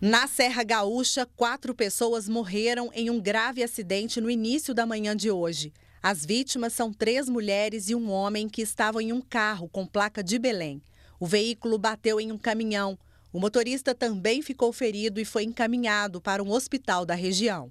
Na 0.00 0.28
Serra 0.28 0.62
Gaúcha, 0.62 1.28
quatro 1.36 1.74
pessoas 1.74 2.28
morreram 2.28 2.88
em 2.94 3.10
um 3.10 3.20
grave 3.20 3.64
acidente 3.64 4.20
no 4.20 4.30
início 4.30 4.72
da 4.72 4.86
manhã 4.86 5.14
de 5.16 5.28
hoje. 5.28 5.72
As 6.02 6.24
vítimas 6.24 6.72
são 6.72 6.94
três 6.94 7.28
mulheres 7.28 7.90
e 7.90 7.94
um 7.94 8.10
homem 8.10 8.48
que 8.48 8.62
estavam 8.62 9.02
em 9.02 9.12
um 9.12 9.20
carro 9.20 9.68
com 9.68 9.86
placa 9.86 10.22
de 10.22 10.38
Belém. 10.38 10.82
O 11.18 11.26
veículo 11.26 11.76
bateu 11.76 12.18
em 12.18 12.32
um 12.32 12.38
caminhão. 12.38 12.98
O 13.30 13.38
motorista 13.38 13.94
também 13.94 14.40
ficou 14.40 14.72
ferido 14.72 15.20
e 15.20 15.26
foi 15.26 15.44
encaminhado 15.44 16.18
para 16.18 16.42
um 16.42 16.50
hospital 16.50 17.04
da 17.04 17.14
região. 17.14 17.70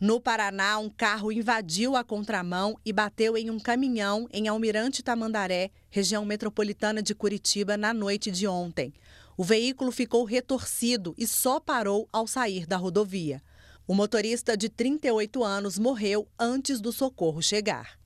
No 0.00 0.18
Paraná, 0.18 0.78
um 0.78 0.88
carro 0.88 1.30
invadiu 1.30 1.94
a 1.94 2.02
contramão 2.02 2.78
e 2.84 2.92
bateu 2.92 3.36
em 3.36 3.50
um 3.50 3.60
caminhão 3.60 4.26
em 4.32 4.48
Almirante 4.48 5.02
Tamandaré, 5.02 5.70
região 5.90 6.24
metropolitana 6.24 7.02
de 7.02 7.14
Curitiba, 7.14 7.76
na 7.76 7.92
noite 7.92 8.30
de 8.30 8.46
ontem. 8.46 8.94
O 9.36 9.44
veículo 9.44 9.92
ficou 9.92 10.24
retorcido 10.24 11.14
e 11.18 11.26
só 11.26 11.60
parou 11.60 12.08
ao 12.10 12.26
sair 12.26 12.66
da 12.66 12.78
rodovia. 12.78 13.42
O 13.88 13.94
motorista 13.94 14.56
de 14.56 14.68
38 14.68 15.44
anos 15.44 15.78
morreu 15.78 16.26
antes 16.36 16.80
do 16.80 16.90
socorro 16.90 17.40
chegar. 17.40 17.96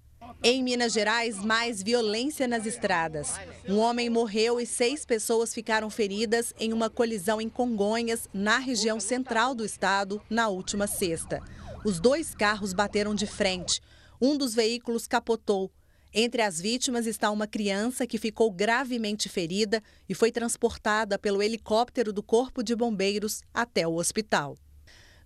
Em 0.43 0.63
Minas 0.63 0.93
Gerais, 0.93 1.43
mais 1.43 1.83
violência 1.83 2.47
nas 2.47 2.67
estradas. 2.67 3.33
Um 3.67 3.79
homem 3.79 4.11
morreu 4.11 4.61
e 4.61 4.67
seis 4.67 5.07
pessoas 5.07 5.55
ficaram 5.55 5.89
feridas 5.89 6.53
em 6.61 6.75
uma 6.75 6.91
colisão 6.91 7.41
em 7.41 7.49
Congonhas, 7.49 8.29
na 8.31 8.59
região 8.59 9.01
central 9.01 9.55
do 9.55 9.65
estado, 9.65 10.21
na 10.29 10.49
última 10.49 10.87
sexta. 10.87 11.43
Os 11.83 11.99
dois 11.99 12.35
carros 12.35 12.75
bateram 12.75 13.15
de 13.15 13.27
frente. 13.27 13.81
Um 14.21 14.37
dos 14.37 14.55
veículos 14.55 15.07
capotou. 15.07 15.71
Entre 16.13 16.43
as 16.43 16.61
vítimas 16.61 17.07
está 17.07 17.31
uma 17.31 17.47
criança 17.47 18.07
que 18.07 18.19
ficou 18.19 18.51
gravemente 18.51 19.31
ferida 19.31 19.83
e 20.07 20.15
foi 20.15 20.31
transportada 20.31 21.19
pelo 21.19 21.43
helicóptero 21.43 22.13
do 22.13 22.23
Corpo 22.23 22.63
de 22.63 22.77
Bombeiros 22.77 23.41
até 23.55 23.89
o 23.89 23.95
hospital. 23.95 24.59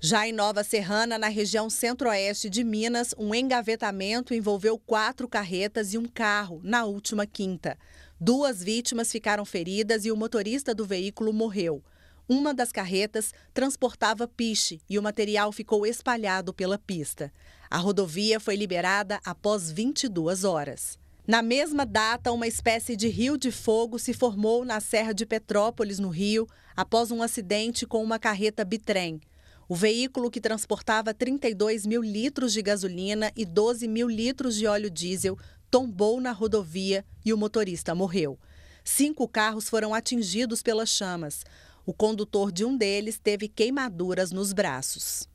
Já 0.01 0.29
em 0.29 0.33
Nova 0.33 0.63
Serrana, 0.63 1.17
na 1.17 1.29
região 1.29 1.71
centro-oeste 1.71 2.51
de 2.51 2.63
Minas, 2.63 3.15
um 3.17 3.35
engavetamento 3.35 4.35
envolveu 4.35 4.79
quatro 4.79 5.27
carretas 5.29 5.95
e 5.95 5.99
um 5.99 6.05
carro 6.05 6.61
na 6.63 6.85
última 6.85 7.27
quinta. 7.27 7.79
Duas 8.21 8.63
vítimas 8.63 9.11
ficaram 9.11 9.45
feridas 9.45 10.05
e 10.05 10.13
o 10.13 10.17
motorista 10.17 10.75
do 10.75 10.85
veículo 10.85 11.33
morreu. 11.33 11.83
Uma 12.29 12.55
das 12.55 12.73
carretas 12.73 13.33
transportava 13.53 14.27
piche 14.27 14.81
e 14.89 14.99
o 14.99 15.03
material 15.03 15.53
ficou 15.53 15.87
espalhado 15.87 16.55
pela 16.55 16.79
pista. 16.79 17.33
A 17.71 17.79
rodovia 17.79 18.41
foi 18.41 18.57
liberada 18.57 19.21
após 19.25 19.71
22 19.71 20.45
horas. 20.45 20.99
Na 21.27 21.41
mesma 21.41 21.87
data, 21.87 22.33
uma 22.33 22.47
espécie 22.47 22.97
de 22.97 23.09
rio 23.09 23.39
de 23.39 23.51
fogo 23.51 23.99
se 23.99 24.13
formou 24.13 24.65
na 24.65 24.81
Serra 24.81 25.13
de 25.15 25.25
Petrópolis, 25.25 25.99
no 25.99 26.11
Rio, 26.11 26.47
após 26.77 27.11
um 27.11 27.23
acidente 27.23 27.87
com 27.87 28.03
uma 28.03 28.19
carreta 28.19 28.65
bitrem. 28.65 29.21
O 29.69 29.75
veículo, 29.75 30.31
que 30.31 30.41
transportava 30.41 31.15
32 31.15 31.87
mil 31.87 32.03
litros 32.03 32.53
de 32.53 32.61
gasolina 32.61 33.33
e 33.35 33.45
12 33.45 33.89
mil 33.89 34.09
litros 34.09 34.57
de 34.57 34.67
óleo 34.67 34.91
diesel, 34.91 35.39
tombou 35.71 36.21
na 36.21 36.33
rodovia 36.33 37.05
e 37.25 37.33
o 37.33 37.37
motorista 37.37 37.95
morreu. 37.95 38.39
Cinco 38.85 39.27
carros 39.27 39.69
foram 39.69 39.95
atingidos 39.95 40.63
pelas 40.63 40.91
chamas. 40.91 41.45
O 41.87 41.93
condutor 41.95 42.53
de 42.53 42.65
um 42.65 42.77
deles 42.77 43.19
teve 43.19 43.49
queimaduras 43.49 44.31
nos 44.31 44.53
braços. 44.53 45.29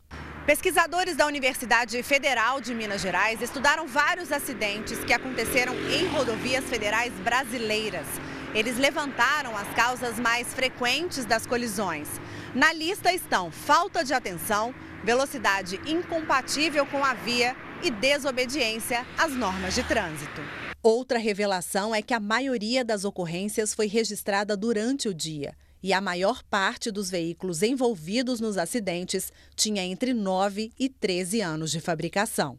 Pesquisadores 0.46 1.16
da 1.16 1.28
Universidade 1.28 2.02
Federal 2.02 2.60
de 2.60 2.74
Minas 2.74 3.02
Gerais 3.02 3.42
estudaram 3.42 3.88
vários 3.88 4.32
acidentes 4.32 5.04
que 5.04 5.14
aconteceram 5.14 5.76
em 5.92 6.08
rodovias 6.08 6.66
federais 6.66 7.14
brasileiras. 7.24 8.08
Eles 8.56 8.78
levantaram 8.78 9.56
as 9.56 9.68
causas 9.76 10.20
mais 10.20 10.52
frequentes 10.52 11.24
das 11.26 11.46
colisões. 11.46 12.10
Na 12.56 12.74
lista 12.74 13.14
estão 13.14 13.52
falta 13.52 14.04
de 14.04 14.12
atenção, 14.12 14.74
velocidade 15.04 15.80
incompatível 15.86 16.84
com 16.84 17.06
a 17.06 17.14
via 17.14 17.56
e 17.84 17.92
desobediência 17.92 19.06
às 19.18 19.32
normas 19.32 19.76
de 19.76 19.84
trânsito. 19.84 20.42
Outra 20.82 21.20
revelação 21.20 21.94
é 21.94 22.02
que 22.02 22.14
a 22.14 22.20
maioria 22.20 22.84
das 22.84 23.06
ocorrências 23.06 23.76
foi 23.76 23.86
registrada 23.86 24.58
durante 24.58 25.08
o 25.08 25.14
dia 25.14 25.56
e 25.84 25.94
a 25.94 26.02
maior 26.02 26.42
parte 26.42 26.90
dos 26.90 27.12
veículos 27.12 27.62
envolvidos 27.62 28.40
nos 28.40 28.58
acidentes 28.58 29.32
tinha 29.56 29.84
entre 29.84 30.12
9 30.12 30.72
e 30.78 30.90
13 30.90 31.42
anos 31.42 31.70
de 31.70 31.80
fabricação. 31.80 32.58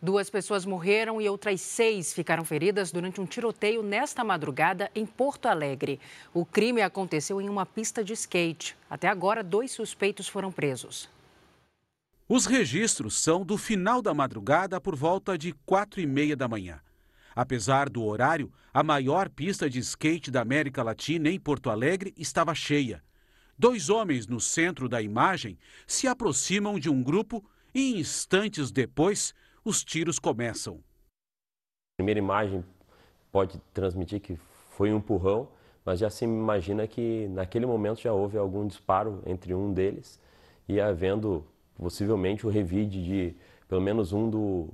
Duas 0.00 0.30
pessoas 0.30 0.64
morreram 0.64 1.20
e 1.20 1.28
outras 1.28 1.60
seis 1.60 2.12
ficaram 2.12 2.44
feridas 2.44 2.92
durante 2.92 3.20
um 3.20 3.26
tiroteio 3.26 3.82
nesta 3.82 4.22
madrugada 4.22 4.88
em 4.94 5.04
Porto 5.04 5.46
Alegre. 5.46 5.98
O 6.32 6.46
crime 6.46 6.80
aconteceu 6.80 7.40
em 7.40 7.48
uma 7.48 7.66
pista 7.66 8.04
de 8.04 8.12
skate. 8.12 8.76
Até 8.88 9.08
agora, 9.08 9.42
dois 9.42 9.72
suspeitos 9.72 10.28
foram 10.28 10.52
presos. 10.52 11.10
Os 12.28 12.46
registros 12.46 13.20
são 13.20 13.44
do 13.44 13.58
final 13.58 14.00
da 14.00 14.14
madrugada 14.14 14.80
por 14.80 14.94
volta 14.94 15.36
de 15.36 15.52
quatro 15.66 16.00
e 16.00 16.06
meia 16.06 16.36
da 16.36 16.46
manhã. 16.46 16.80
Apesar 17.34 17.88
do 17.88 18.04
horário, 18.04 18.52
a 18.72 18.84
maior 18.84 19.28
pista 19.28 19.68
de 19.68 19.80
skate 19.80 20.30
da 20.30 20.42
América 20.42 20.82
Latina 20.82 21.28
em 21.28 21.40
Porto 21.40 21.70
Alegre 21.70 22.14
estava 22.16 22.54
cheia. 22.54 23.02
Dois 23.58 23.90
homens 23.90 24.28
no 24.28 24.38
centro 24.38 24.88
da 24.88 25.02
imagem 25.02 25.58
se 25.88 26.06
aproximam 26.06 26.78
de 26.78 26.88
um 26.88 27.02
grupo 27.02 27.44
e, 27.74 27.98
instantes 27.98 28.70
depois, 28.70 29.34
os 29.64 29.84
tiros 29.84 30.18
começam. 30.18 30.74
A 30.74 31.96
primeira 31.98 32.18
imagem 32.18 32.64
pode 33.32 33.60
transmitir 33.72 34.20
que 34.20 34.36
foi 34.70 34.92
um 34.92 34.98
empurrão, 34.98 35.48
mas 35.84 35.98
já 35.98 36.10
se 36.10 36.24
imagina 36.24 36.86
que 36.86 37.28
naquele 37.28 37.66
momento 37.66 38.00
já 38.00 38.12
houve 38.12 38.36
algum 38.38 38.66
disparo 38.66 39.22
entre 39.26 39.54
um 39.54 39.72
deles 39.72 40.20
e 40.68 40.80
havendo 40.80 41.44
possivelmente 41.76 42.46
o 42.46 42.50
revide 42.50 43.02
de 43.02 43.36
pelo 43.68 43.80
menos 43.80 44.12
um 44.12 44.28
do, 44.28 44.68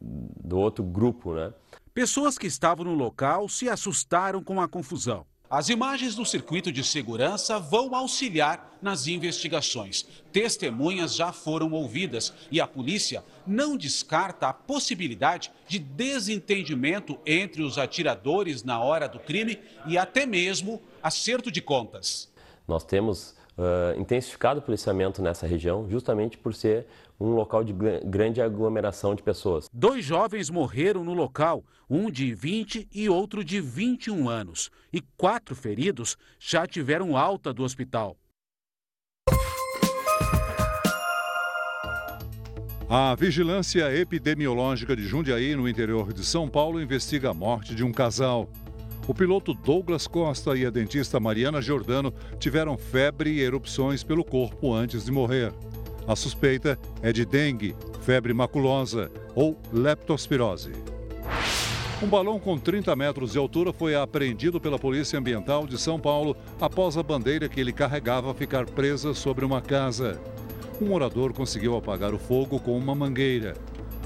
do 0.00 0.58
outro 0.58 0.84
grupo, 0.84 1.34
né? 1.34 1.52
Pessoas 1.94 2.38
que 2.38 2.46
estavam 2.46 2.84
no 2.84 2.94
local 2.94 3.48
se 3.48 3.68
assustaram 3.68 4.42
com 4.42 4.60
a 4.60 4.68
confusão. 4.68 5.26
As 5.52 5.68
imagens 5.68 6.14
do 6.14 6.24
circuito 6.24 6.72
de 6.72 6.82
segurança 6.82 7.58
vão 7.58 7.94
auxiliar 7.94 8.74
nas 8.80 9.06
investigações. 9.06 10.06
Testemunhas 10.32 11.14
já 11.14 11.30
foram 11.30 11.72
ouvidas 11.72 12.32
e 12.50 12.58
a 12.58 12.66
polícia 12.66 13.22
não 13.46 13.76
descarta 13.76 14.48
a 14.48 14.54
possibilidade 14.54 15.52
de 15.68 15.78
desentendimento 15.78 17.18
entre 17.26 17.60
os 17.60 17.76
atiradores 17.76 18.64
na 18.64 18.82
hora 18.82 19.06
do 19.06 19.18
crime 19.18 19.58
e 19.86 19.98
até 19.98 20.24
mesmo 20.24 20.80
acerto 21.02 21.52
de 21.52 21.60
contas. 21.60 22.32
Nós 22.66 22.82
temos 22.82 23.34
uh, 23.58 24.00
intensificado 24.00 24.60
o 24.60 24.62
policiamento 24.62 25.20
nessa 25.20 25.46
região 25.46 25.86
justamente 25.86 26.38
por 26.38 26.54
ser 26.54 26.86
um 27.22 27.34
local 27.34 27.62
de 27.62 27.72
grande 28.04 28.40
aglomeração 28.40 29.14
de 29.14 29.22
pessoas. 29.22 29.68
Dois 29.72 30.04
jovens 30.04 30.50
morreram 30.50 31.04
no 31.04 31.14
local, 31.14 31.64
um 31.88 32.10
de 32.10 32.34
20 32.34 32.88
e 32.92 33.08
outro 33.08 33.44
de 33.44 33.60
21 33.60 34.28
anos. 34.28 34.70
E 34.92 35.00
quatro 35.16 35.54
feridos 35.54 36.16
já 36.38 36.66
tiveram 36.66 37.16
alta 37.16 37.52
do 37.52 37.62
hospital. 37.62 38.16
A 42.88 43.14
Vigilância 43.14 43.94
Epidemiológica 43.96 44.94
de 44.94 45.06
Jundiaí, 45.06 45.54
no 45.56 45.66
interior 45.66 46.12
de 46.12 46.22
São 46.24 46.46
Paulo, 46.46 46.78
investiga 46.78 47.30
a 47.30 47.34
morte 47.34 47.74
de 47.74 47.82
um 47.82 47.90
casal. 47.90 48.50
O 49.08 49.14
piloto 49.14 49.54
Douglas 49.54 50.06
Costa 50.06 50.54
e 50.56 50.66
a 50.66 50.70
dentista 50.70 51.18
Mariana 51.18 51.62
Giordano 51.62 52.12
tiveram 52.38 52.76
febre 52.76 53.30
e 53.30 53.40
erupções 53.40 54.04
pelo 54.04 54.22
corpo 54.22 54.74
antes 54.74 55.06
de 55.06 55.10
morrer. 55.10 55.52
A 56.12 56.16
suspeita 56.16 56.78
é 57.00 57.10
de 57.10 57.24
dengue, 57.24 57.74
febre 58.02 58.34
maculosa 58.34 59.10
ou 59.34 59.58
leptospirose. 59.72 60.72
Um 62.02 62.06
balão 62.06 62.38
com 62.38 62.58
30 62.58 62.94
metros 62.94 63.32
de 63.32 63.38
altura 63.38 63.72
foi 63.72 63.94
apreendido 63.94 64.60
pela 64.60 64.78
Polícia 64.78 65.18
Ambiental 65.18 65.66
de 65.66 65.78
São 65.78 65.98
Paulo 65.98 66.36
após 66.60 66.98
a 66.98 67.02
bandeira 67.02 67.48
que 67.48 67.58
ele 67.58 67.72
carregava 67.72 68.34
ficar 68.34 68.66
presa 68.66 69.14
sobre 69.14 69.42
uma 69.42 69.62
casa. 69.62 70.20
Um 70.82 70.88
morador 70.88 71.32
conseguiu 71.32 71.78
apagar 71.78 72.12
o 72.12 72.18
fogo 72.18 72.60
com 72.60 72.76
uma 72.76 72.94
mangueira. 72.94 73.54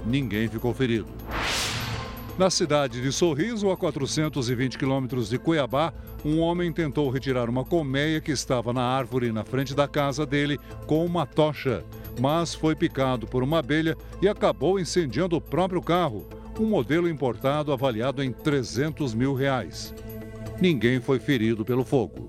Ninguém 0.06 0.46
ficou 0.46 0.72
ferido. 0.72 1.08
Na 2.38 2.50
cidade 2.50 3.00
de 3.00 3.10
Sorriso, 3.10 3.70
a 3.70 3.76
420 3.78 4.76
quilômetros 4.76 5.30
de 5.30 5.38
Cuiabá, 5.38 5.90
um 6.22 6.38
homem 6.38 6.70
tentou 6.70 7.08
retirar 7.08 7.48
uma 7.48 7.64
colmeia 7.64 8.20
que 8.20 8.30
estava 8.30 8.74
na 8.74 8.82
árvore 8.82 9.32
na 9.32 9.42
frente 9.42 9.74
da 9.74 9.88
casa 9.88 10.26
dele 10.26 10.60
com 10.86 11.02
uma 11.02 11.24
tocha, 11.24 11.82
mas 12.20 12.54
foi 12.54 12.76
picado 12.76 13.26
por 13.26 13.42
uma 13.42 13.60
abelha 13.60 13.96
e 14.20 14.28
acabou 14.28 14.78
incendiando 14.78 15.34
o 15.34 15.40
próprio 15.40 15.80
carro, 15.80 16.26
um 16.60 16.66
modelo 16.66 17.08
importado 17.08 17.72
avaliado 17.72 18.22
em 18.22 18.30
300 18.30 19.14
mil 19.14 19.32
reais. 19.32 19.94
Ninguém 20.60 21.00
foi 21.00 21.18
ferido 21.18 21.64
pelo 21.64 21.86
fogo. 21.86 22.28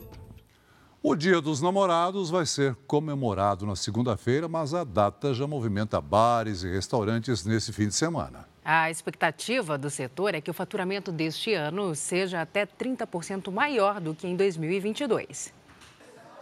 O 1.03 1.17
Dia 1.17 1.41
dos 1.41 1.61
Namorados 1.61 2.29
vai 2.29 2.45
ser 2.45 2.75
comemorado 2.87 3.65
na 3.65 3.75
segunda-feira, 3.75 4.47
mas 4.47 4.73
a 4.73 4.85
data 4.85 5.33
já 5.33 5.45
movimenta 5.45 5.99
bares 5.99 6.63
e 6.63 6.71
restaurantes 6.71 7.45
nesse 7.45 7.73
fim 7.73 7.89
de 7.89 7.93
semana. 7.93 8.45
A 8.69 8.91
expectativa 8.91 9.77
do 9.77 9.89
setor 9.89 10.35
é 10.35 10.41
que 10.41 10.51
o 10.51 10.53
faturamento 10.53 11.09
deste 11.09 11.53
ano 11.53 11.95
seja 11.95 12.41
até 12.41 12.65
30% 12.65 13.49
maior 13.49 14.01
do 14.01 14.13
que 14.13 14.27
em 14.27 14.35
2022. 14.35 15.53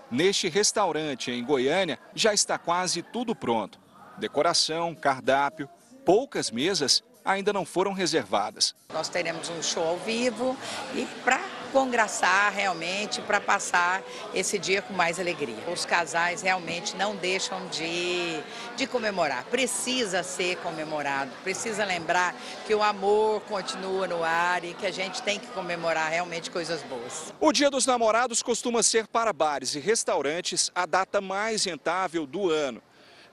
Neste 0.09 0.49
restaurante 0.49 1.29
em 1.29 1.45
Goiânia 1.45 1.99
já 2.15 2.33
está 2.33 2.57
quase 2.57 3.03
tudo 3.03 3.35
pronto: 3.35 3.79
decoração, 4.17 4.95
cardápio, 4.95 5.69
poucas 6.03 6.49
mesas 6.49 7.03
ainda 7.23 7.53
não 7.53 7.63
foram 7.63 7.93
reservadas. 7.93 8.73
Nós 8.91 9.07
teremos 9.07 9.47
um 9.51 9.61
show 9.61 9.83
ao 9.83 9.97
vivo 9.97 10.57
e 10.95 11.05
para 11.23 11.39
congraçar 11.75 12.53
realmente, 12.53 13.19
para 13.19 13.41
passar 13.41 14.01
esse 14.33 14.57
dia 14.57 14.81
com 14.81 14.93
mais 14.93 15.19
alegria. 15.19 15.57
Os 15.67 15.83
casais 15.85 16.41
realmente 16.41 16.95
não 16.95 17.17
deixam 17.17 17.67
de, 17.67 18.39
de 18.77 18.87
comemorar. 18.87 19.43
Precisa 19.51 20.23
ser 20.23 20.55
comemorado, 20.59 21.29
precisa 21.43 21.83
lembrar 21.83 22.33
que 22.65 22.73
o 22.73 22.81
amor 22.81 23.41
continua 23.41 24.07
no 24.07 24.23
ar 24.23 24.63
e 24.63 24.73
que 24.73 24.85
a 24.85 24.91
gente 24.91 25.21
tem 25.21 25.37
que 25.37 25.47
comemorar 25.47 26.09
realmente 26.09 26.49
coisas 26.49 26.81
boas. 26.83 27.33
O 27.41 27.51
Dia 27.51 27.69
dos 27.69 27.85
Namorados 27.85 28.41
costuma 28.41 28.81
ser 28.81 29.05
para 29.05 29.33
bares 29.33 29.75
e 29.75 29.79
restaurantes 29.81 30.71
a 30.73 30.85
data 30.85 31.19
mais 31.19 31.65
rentável 31.65 32.25
do 32.25 32.49
ano. 32.49 32.81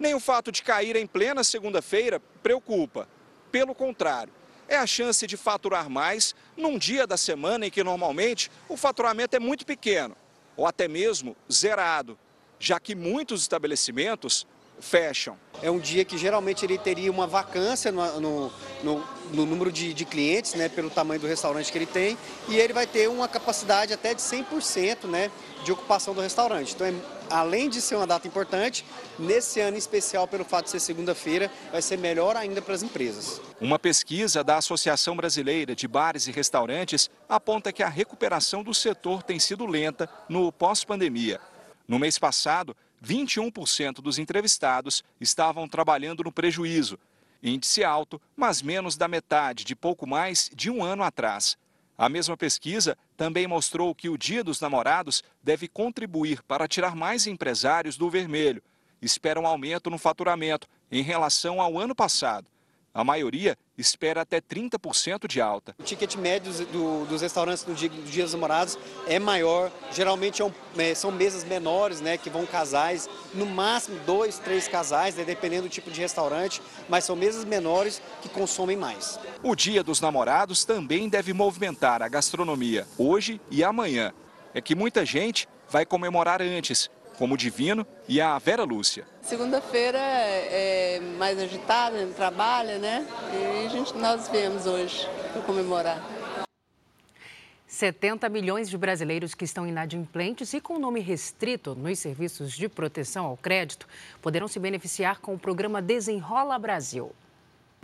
Nem 0.01 0.17
o 0.17 0.21
fato 0.21 0.51
de 0.51 0.65
cair 0.65 0.97
em 0.97 1.07
plena 1.07 1.45
segunda-feira 1.45 2.21
preocupa. 2.43 3.07
Pelo 3.53 3.73
contrário, 3.73 4.33
é 4.73 4.79
a 4.79 4.87
chance 4.87 5.27
de 5.27 5.37
faturar 5.37 5.91
mais 5.91 6.35
num 6.57 6.79
dia 6.79 7.07
da 7.07 7.17
semana 7.17 7.67
em 7.67 7.71
que 7.71 7.85
normalmente 7.85 8.51
o 8.69 8.77
faturamento 8.77 9.37
é 9.37 9.39
muito 9.39 9.67
pequeno 9.67 10.17
ou 10.57 10.67
até 10.67 10.89
mesmo 10.89 11.37
zerado, 11.51 12.19
já 12.59 12.81
que 12.81 12.95
muitos 12.95 13.43
estabelecimentos 13.43 14.47
fecham. 14.81 15.39
É 15.63 15.71
um 15.71 15.79
dia 15.79 16.05
que 16.05 16.17
geralmente 16.17 16.65
ele 16.65 16.79
teria 16.79 17.11
uma 17.11 17.27
vacância 17.27 17.93
no, 17.93 18.21
no, 18.21 18.53
no, 18.83 19.05
no 19.33 19.47
número 19.47 19.71
de, 19.71 19.93
de, 19.95 20.05
clientes, 20.05 20.55
né, 20.55 20.69
pelo 20.69 20.91
tamanho 20.91 21.21
do 21.21 21.27
restaurante 21.27 21.71
que 21.71 21.79
ele 21.79 21.87
tem, 21.87 22.19
e 22.49 22.57
ele 22.57 22.73
vai 22.73 22.87
ter 22.87 23.09
uma 23.09 23.29
capacidade 23.29 23.93
até 23.93 24.15
de 24.15 24.23
100% 24.23 25.05
né, 25.05 25.31
de 25.65 25.73
ocupação 25.73 26.15
do 26.15 26.21
restaurante. 26.21 26.75
Então, 26.75 26.87
é, 26.87 26.95
além 27.33 27.69
de 27.69 27.81
ser 27.81 27.97
uma 27.97 28.07
data 28.07 28.29
importante, 28.29 28.85
nesse 29.19 29.61
ano 29.61 29.77
especial, 29.77 30.29
pelo 30.29 30.45
fato 30.45 30.65
de 30.65 30.71
ser 30.71 30.81
segunda-feira, 30.81 31.51
vai 31.71 31.81
ser 31.81 31.97
melhor 31.97 32.37
ainda 32.37 32.61
para 32.61 32.75
as 32.75 32.83
empresas. 32.83 33.41
Uma 33.61 33.79
pesquisa 33.79 34.45
da 34.45 34.59
Associação 34.59 35.17
Brasileira 35.17 35.75
de 35.75 35.89
Bares 35.89 36.27
e 36.27 36.33
Restaurantes 36.33 37.11
aponta 37.29 37.73
que 37.73 37.83
a 37.83 37.89
recuperação 37.89 38.63
do 38.63 38.75
setor 38.75 39.23
tem 39.23 39.39
sido 39.39 39.65
lenta 39.67 40.09
no 40.29 40.53
pós-pandemia. 40.53 41.41
No 41.89 41.99
mês 41.99 42.19
passado, 42.19 42.77
21% 43.05 43.95
dos 43.95 44.19
entrevistados 44.19 45.03
estavam 45.21 45.67
trabalhando 45.67 46.23
no 46.23 46.31
prejuízo. 46.31 46.99
Índice 47.43 47.83
alto, 47.83 48.21
mas 48.37 48.63
menos 48.63 48.97
da 48.97 49.09
metade 49.09 49.65
de 49.65 49.75
pouco 49.75 50.07
mais 50.07 50.49
de 50.55 50.71
um 50.71 50.85
ano 50.85 51.03
atrás. 51.03 51.57
A 52.03 52.09
mesma 52.09 52.37
pesquisa 52.37 52.99
também 53.17 53.47
mostrou 53.47 53.95
que 53.95 54.09
o 54.09 54.19
Dia 54.19 54.43
dos 54.43 54.61
Namorados 54.61 55.23
deve 55.41 55.69
contribuir 55.69 56.43
para 56.43 56.67
tirar 56.67 56.97
mais 56.97 57.29
empresários 57.29 57.97
do 57.97 58.11
vermelho. 58.11 58.61
Espera 59.01 59.39
um 59.39 59.47
aumento 59.47 59.89
no 59.89 59.97
faturamento 59.97 60.67
em 60.91 61.01
relação 61.01 61.61
ao 61.61 61.79
ano 61.79 61.95
passado. 61.95 62.49
A 62.95 63.03
maioria 63.03 63.57
espera 63.77 64.21
até 64.21 64.39
30% 64.39 65.27
de 65.27 65.41
alta. 65.41 65.75
O 65.79 65.83
ticket 65.83 66.15
médio 66.17 66.53
do, 66.67 67.07
dos 67.07 67.23
restaurantes 67.23 67.65
no 67.65 67.75
dia, 67.75 67.89
do 67.89 68.03
dia, 68.03 68.25
dos 68.25 68.35
namorados 68.35 68.79
é 69.07 69.19
maior. 69.19 69.73
Geralmente 69.91 70.43
é 70.43 70.53
é, 70.77 70.95
são 70.95 71.11
mesas 71.11 71.43
menores, 71.43 72.03
né, 72.03 72.19
que 72.19 72.29
vão 72.29 72.45
casais, 72.45 73.09
no 73.33 73.47
máximo 73.47 73.99
dois, 74.05 74.39
três 74.39 74.69
casais, 74.69 75.17
né, 75.17 75.25
dependendo 75.25 75.65
do 75.65 75.69
tipo 75.71 75.91
de 75.91 76.01
restaurante, 76.01 76.61
mas 76.89 77.05
são 77.05 77.17
mesas 77.17 77.45
menores 77.47 78.03
que 78.21 78.29
consomem 78.29 78.77
mais. 78.77 79.19
O 79.43 79.55
Dia 79.55 79.83
dos 79.83 80.01
Namorados 80.01 80.65
também 80.65 81.09
deve 81.09 81.33
movimentar 81.33 82.03
a 82.03 82.09
gastronomia 82.09 82.87
hoje 82.99 83.41
e 83.51 83.65
amanhã. 83.65 84.13
É 84.55 84.61
que 84.61 84.75
muita 84.75 85.07
gente 85.07 85.49
vai 85.69 85.87
comemorar 85.87 86.43
antes, 86.43 86.91
como 87.19 87.35
o 87.35 87.37
Divino 87.37 87.87
e 88.09 88.21
a 88.21 88.39
Vera 88.39 88.65
Lúcia. 88.65 89.07
Segunda-feira 89.21 89.99
é 89.99 91.01
mais 91.19 91.39
agitada, 91.39 92.07
trabalha, 92.17 92.79
né? 92.79 93.07
E 93.33 93.67
a 93.67 93.69
gente, 93.69 93.97
nós 93.97 94.29
viemos 94.29 94.67
hoje 94.67 95.09
para 95.33 95.43
comemorar. 95.43 96.03
70 97.67 98.29
milhões 98.29 98.69
de 98.69 98.77
brasileiros 98.77 99.35
que 99.35 99.47
estão 99.47 99.67
inadimplentes 99.67 100.53
e 100.53 100.61
com 100.61 100.79
nome 100.79 101.01
restrito 101.01 101.75
nos 101.75 101.99
serviços 101.99 102.53
de 102.53 102.69
proteção 102.69 103.25
ao 103.25 103.37
crédito 103.37 103.89
poderão 104.21 104.47
se 104.47 104.61
beneficiar 104.61 105.21
com 105.21 105.35
o 105.35 105.39
programa 105.39 105.81
Desenrola 105.81 106.59
Brasil. 106.59 107.13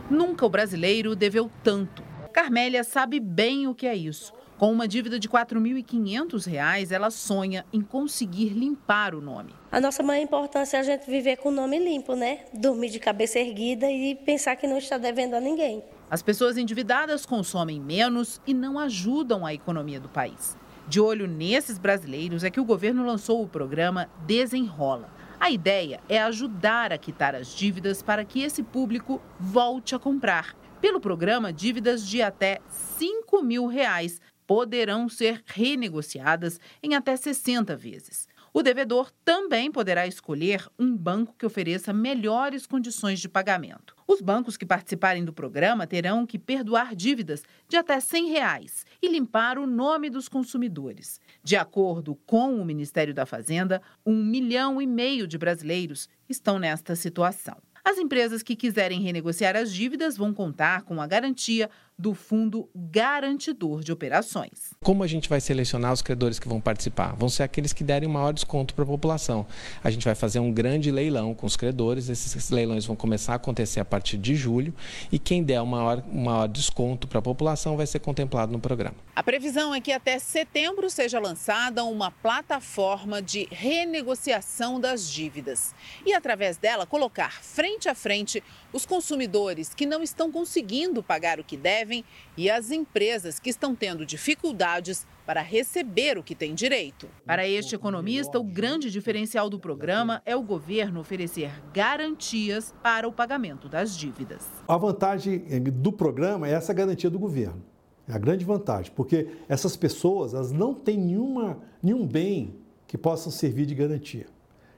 Nunca 0.07 0.45
o 0.45 0.49
brasileiro 0.49 1.15
deveu 1.15 1.49
tanto. 1.63 2.03
Carmélia 2.31 2.83
sabe 2.83 3.19
bem 3.19 3.67
o 3.67 3.73
que 3.73 3.87
é 3.87 3.95
isso. 3.95 4.31
Com 4.59 4.73
uma 4.73 4.89
dívida 4.89 5.17
de 5.17 5.29
R$ 5.29 5.35
4.500, 5.35 6.91
ela 6.91 7.09
sonha 7.09 7.65
em 7.71 7.79
conseguir 7.79 8.49
limpar 8.49 9.15
o 9.15 9.21
nome. 9.21 9.55
A 9.71 9.79
nossa 9.79 10.03
maior 10.03 10.21
importância 10.21 10.75
é 10.75 10.79
a 10.81 10.83
gente 10.83 11.09
viver 11.09 11.37
com 11.37 11.47
o 11.47 11.51
nome 11.53 11.79
limpo, 11.79 12.13
né? 12.13 12.39
Dormir 12.53 12.89
de 12.89 12.99
cabeça 12.99 13.39
erguida 13.39 13.89
e 13.89 14.15
pensar 14.15 14.57
que 14.57 14.67
não 14.67 14.77
está 14.77 14.97
devendo 14.97 15.33
a 15.35 15.39
ninguém. 15.39 15.81
As 16.11 16.21
pessoas 16.21 16.57
endividadas 16.57 17.25
consomem 17.25 17.79
menos 17.79 18.41
e 18.45 18.53
não 18.53 18.77
ajudam 18.77 19.45
a 19.45 19.53
economia 19.53 19.97
do 19.97 20.09
país. 20.09 20.57
De 20.89 20.99
olho 20.99 21.25
nesses 21.25 21.77
brasileiros 21.77 22.43
é 22.43 22.49
que 22.49 22.59
o 22.59 22.65
governo 22.65 23.05
lançou 23.05 23.41
o 23.41 23.47
programa 23.47 24.09
Desenrola. 24.27 25.09
A 25.39 25.49
ideia 25.49 26.01
é 26.09 26.21
ajudar 26.21 26.91
a 26.91 26.97
quitar 26.97 27.33
as 27.33 27.55
dívidas 27.55 28.01
para 28.01 28.25
que 28.25 28.41
esse 28.41 28.61
público 28.61 29.21
volte 29.39 29.95
a 29.95 29.99
comprar. 29.99 30.53
Pelo 30.81 30.99
programa, 30.99 31.53
dívidas 31.53 32.05
de 32.05 32.21
até 32.21 32.59
5 32.67 33.41
mil 33.41 33.67
reais 33.67 34.19
poderão 34.49 35.07
ser 35.07 35.43
renegociadas 35.45 36.59
em 36.81 36.95
até 36.95 37.15
60 37.15 37.75
vezes. 37.75 38.27
O 38.51 38.63
devedor 38.63 39.11
também 39.23 39.71
poderá 39.71 40.07
escolher 40.07 40.67
um 40.79 40.97
banco 40.97 41.35
que 41.37 41.45
ofereça 41.45 41.93
melhores 41.93 42.65
condições 42.65 43.19
de 43.19 43.29
pagamento. 43.29 43.95
Os 44.07 44.21
bancos 44.21 44.57
que 44.57 44.65
participarem 44.65 45.23
do 45.23 45.31
programa 45.31 45.85
terão 45.85 46.25
que 46.25 46.39
perdoar 46.39 46.95
dívidas 46.95 47.43
de 47.67 47.77
até 47.77 47.99
100 47.99 48.29
reais 48.29 48.87
e 48.99 49.07
limpar 49.07 49.59
o 49.59 49.67
nome 49.67 50.09
dos 50.09 50.27
consumidores. 50.27 51.21
De 51.43 51.55
acordo 51.55 52.15
com 52.25 52.59
o 52.59 52.65
Ministério 52.65 53.13
da 53.13 53.27
Fazenda, 53.27 53.79
um 54.03 54.15
milhão 54.15 54.81
e 54.81 54.87
meio 54.87 55.27
de 55.27 55.37
brasileiros 55.37 56.09
estão 56.27 56.57
nesta 56.57 56.95
situação. 56.95 57.57
As 57.83 57.97
empresas 57.97 58.43
que 58.43 58.55
quiserem 58.55 59.01
renegociar 59.01 59.55
as 59.55 59.73
dívidas 59.73 60.17
vão 60.17 60.33
contar 60.33 60.83
com 60.83 61.01
a 61.01 61.07
garantia 61.07 61.69
do 61.99 62.13
Fundo 62.13 62.69
Garantidor 62.73 63.83
de 63.83 63.91
Operações. 63.91 64.73
Como 64.81 65.03
a 65.03 65.07
gente 65.07 65.27
vai 65.27 65.41
selecionar 65.41 65.91
os 65.91 66.01
credores 66.01 66.39
que 66.39 66.47
vão 66.47 66.61
participar? 66.61 67.13
Vão 67.13 67.27
ser 67.27 67.43
aqueles 67.43 67.73
que 67.73 67.83
derem 67.83 68.07
maior 68.07 68.31
desconto 68.31 68.73
para 68.73 68.85
a 68.85 68.87
população. 68.87 69.45
A 69.83 69.91
gente 69.91 70.05
vai 70.05 70.15
fazer 70.15 70.39
um 70.39 70.49
grande 70.49 70.91
leilão 70.91 71.35
com 71.35 71.45
os 71.45 71.57
credores, 71.57 72.07
esses 72.07 72.49
leilões 72.49 72.85
vão 72.85 72.95
começar 72.95 73.33
a 73.33 73.35
acontecer 73.35 73.81
a 73.81 73.85
partir 73.85 74.17
de 74.17 74.33
julho 74.33 74.73
e 75.11 75.19
quem 75.19 75.43
der 75.43 75.61
um 75.61 75.65
maior, 75.65 76.01
um 76.09 76.23
maior 76.23 76.47
desconto 76.47 77.05
para 77.05 77.19
a 77.19 77.21
população 77.21 77.75
vai 77.75 77.85
ser 77.85 77.99
contemplado 77.99 78.53
no 78.53 78.59
programa. 78.61 78.95
A 79.13 79.21
previsão 79.21 79.75
é 79.75 79.81
que 79.81 79.91
até 79.91 80.17
setembro 80.19 80.89
seja 80.89 81.19
lançada 81.19 81.83
uma 81.83 82.09
plataforma 82.09 83.21
de 83.21 83.45
renegociação 83.51 84.79
das 84.79 85.11
dívidas 85.11 85.75
e, 86.05 86.13
através 86.13 86.55
dela, 86.55 86.85
colocar 86.85 87.43
frente 87.43 87.89
a 87.89 87.95
frente 87.95 88.41
os 88.71 88.85
consumidores 88.85 89.73
que 89.73 89.85
não 89.85 90.01
estão 90.01 90.31
conseguindo 90.31 91.03
pagar 91.03 91.39
o 91.39 91.43
que 91.43 91.57
devem 91.57 91.88
e 92.37 92.49
as 92.49 92.71
empresas 92.71 93.39
que 93.39 93.49
estão 93.49 93.75
tendo 93.75 94.05
dificuldades 94.05 95.07
para 95.25 95.41
receber 95.41 96.17
o 96.17 96.23
que 96.23 96.33
tem 96.33 96.55
direito. 96.55 97.07
Para 97.25 97.47
este 97.47 97.75
economista, 97.75 98.39
o 98.39 98.43
grande 98.43 98.89
diferencial 98.89 99.49
do 99.49 99.59
programa 99.59 100.21
é 100.25 100.35
o 100.35 100.41
governo 100.41 100.99
oferecer 100.99 101.51
garantias 101.73 102.73
para 102.81 103.07
o 103.07 103.11
pagamento 103.11 103.69
das 103.69 103.95
dívidas. 103.95 104.47
A 104.67 104.77
vantagem 104.77 105.45
eh, 105.49 105.59
do 105.59 105.91
programa 105.91 106.47
é 106.47 106.51
essa 106.53 106.73
garantia 106.73 107.09
do 107.09 107.19
governo. 107.19 107.61
É 108.07 108.13
a 108.13 108.17
grande 108.17 108.43
vantagem, 108.43 108.91
porque 108.95 109.27
essas 109.47 109.77
pessoas 109.77 110.33
elas 110.33 110.51
não 110.51 110.73
têm 110.73 110.97
nenhuma, 110.97 111.59
nenhum 111.81 112.07
bem 112.07 112.55
que 112.87 112.97
possa 112.97 113.29
servir 113.29 113.67
de 113.67 113.75
garantia. 113.75 114.25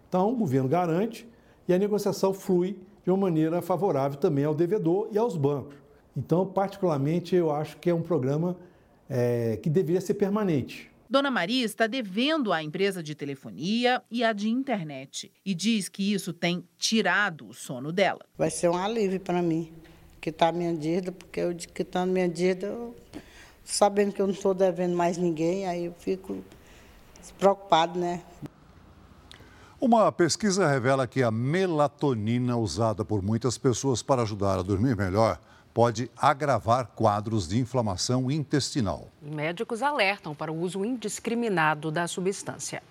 Então, 0.09 0.34
o 0.34 0.36
governo 0.36 0.68
garante 0.68 1.26
e 1.66 1.74
a 1.74 1.78
negociação 1.78 2.34
flui 2.34 2.78
de 3.05 3.09
uma 3.09 3.18
maneira 3.18 3.62
favorável 3.62 4.20
também 4.20 4.43
ao 4.43 4.53
devedor 4.53 5.07
e 5.14 5.18
aos 5.18 5.38
bancos. 5.38 5.80
Então, 6.16 6.45
particularmente, 6.45 7.36
eu 7.36 7.51
acho 7.51 7.78
que 7.78 7.89
é 7.89 7.93
um 7.93 8.01
programa 8.01 8.57
é, 9.09 9.57
que 9.62 9.70
deveria 9.70 10.01
ser 10.01 10.16
permanente. 10.16 10.91
Dona 11.09 11.30
Maria 11.30 11.66
está 11.66 11.88
devendo 11.88 12.53
à 12.53 12.64
empresa 12.64 13.03
de 13.03 13.14
telefonia 13.14 14.01
e 14.09 14.24
à 14.24 14.32
de 14.32 14.49
internet 14.49 15.30
e 15.45 15.53
diz 15.53 15.89
que 15.89 16.14
isso 16.14 16.32
tem 16.32 16.66
tirado 16.78 17.49
o 17.49 17.53
sono 17.53 17.91
dela. 17.91 18.22
Vai 18.38 18.49
ser 18.49 18.70
um 18.70 18.78
alívio 18.78 19.20
para 19.20 19.41
mim, 19.41 19.74
quitar 20.22 20.53
minha 20.53 20.74
dívida, 20.74 21.12
porque 21.12 21.41
eu 21.41 21.53
quitando 21.53 22.12
minha 22.12 22.30
dívida, 22.30 22.68
eu, 22.68 22.95
sabendo 23.62 24.14
que 24.14 24.22
eu 24.22 24.28
não 24.28 24.34
estou 24.34 24.53
devendo 24.53 24.95
mais 24.95 25.18
ninguém, 25.18 25.66
aí 25.68 25.86
eu 25.86 25.93
fico 25.99 26.38
preocupado, 27.38 27.99
né? 27.99 28.22
Uma 29.82 30.12
pesquisa 30.14 30.66
revela 30.66 31.05
que 31.07 31.22
a 31.24 31.32
melatonina 31.32 32.55
usada 32.55 33.03
por 33.03 33.22
muitas 33.22 33.57
pessoas 33.57 34.01
para 34.01 34.22
ajudar 34.22 34.59
a 34.59 34.62
dormir 34.62 34.95
melhor 34.95 35.41
pode 35.74 36.11
agravar 36.17 36.88
quadros 36.88 37.47
de 37.47 37.59
inflamação 37.59 38.30
intestinal. 38.30 39.07
Médicos 39.22 39.82
alertam 39.82 40.36
para 40.36 40.51
o 40.51 40.59
uso 40.59 40.84
indiscriminado 40.84 41.91
da 41.91 42.07
substância. 42.07 42.84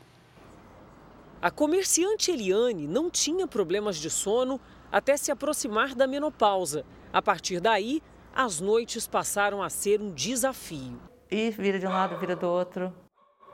A 1.43 1.51
comerciante 1.51 2.31
Eliane 2.31 2.87
não 2.87 3.11
tinha 3.11 3.47
problemas 3.47 3.97
de 3.97 4.11
sono 4.11 4.61
até 4.93 5.17
se 5.17 5.31
aproximar 5.31 5.95
da 5.95 6.07
menopausa. 6.07 6.85
A 7.13 7.23
partir 7.23 7.61
daí, 7.61 8.03
as 8.35 8.61
noites 8.61 9.07
passaram 9.07 9.63
a 9.63 9.71
ser 9.71 10.01
um 10.01 10.13
desafio. 10.13 11.01
E 11.31 11.51
vira 11.51 11.79
de 11.79 11.87
um 11.87 11.91
lado, 11.91 12.19
vira 12.19 12.37
do 12.37 12.47
outro, 12.47 12.93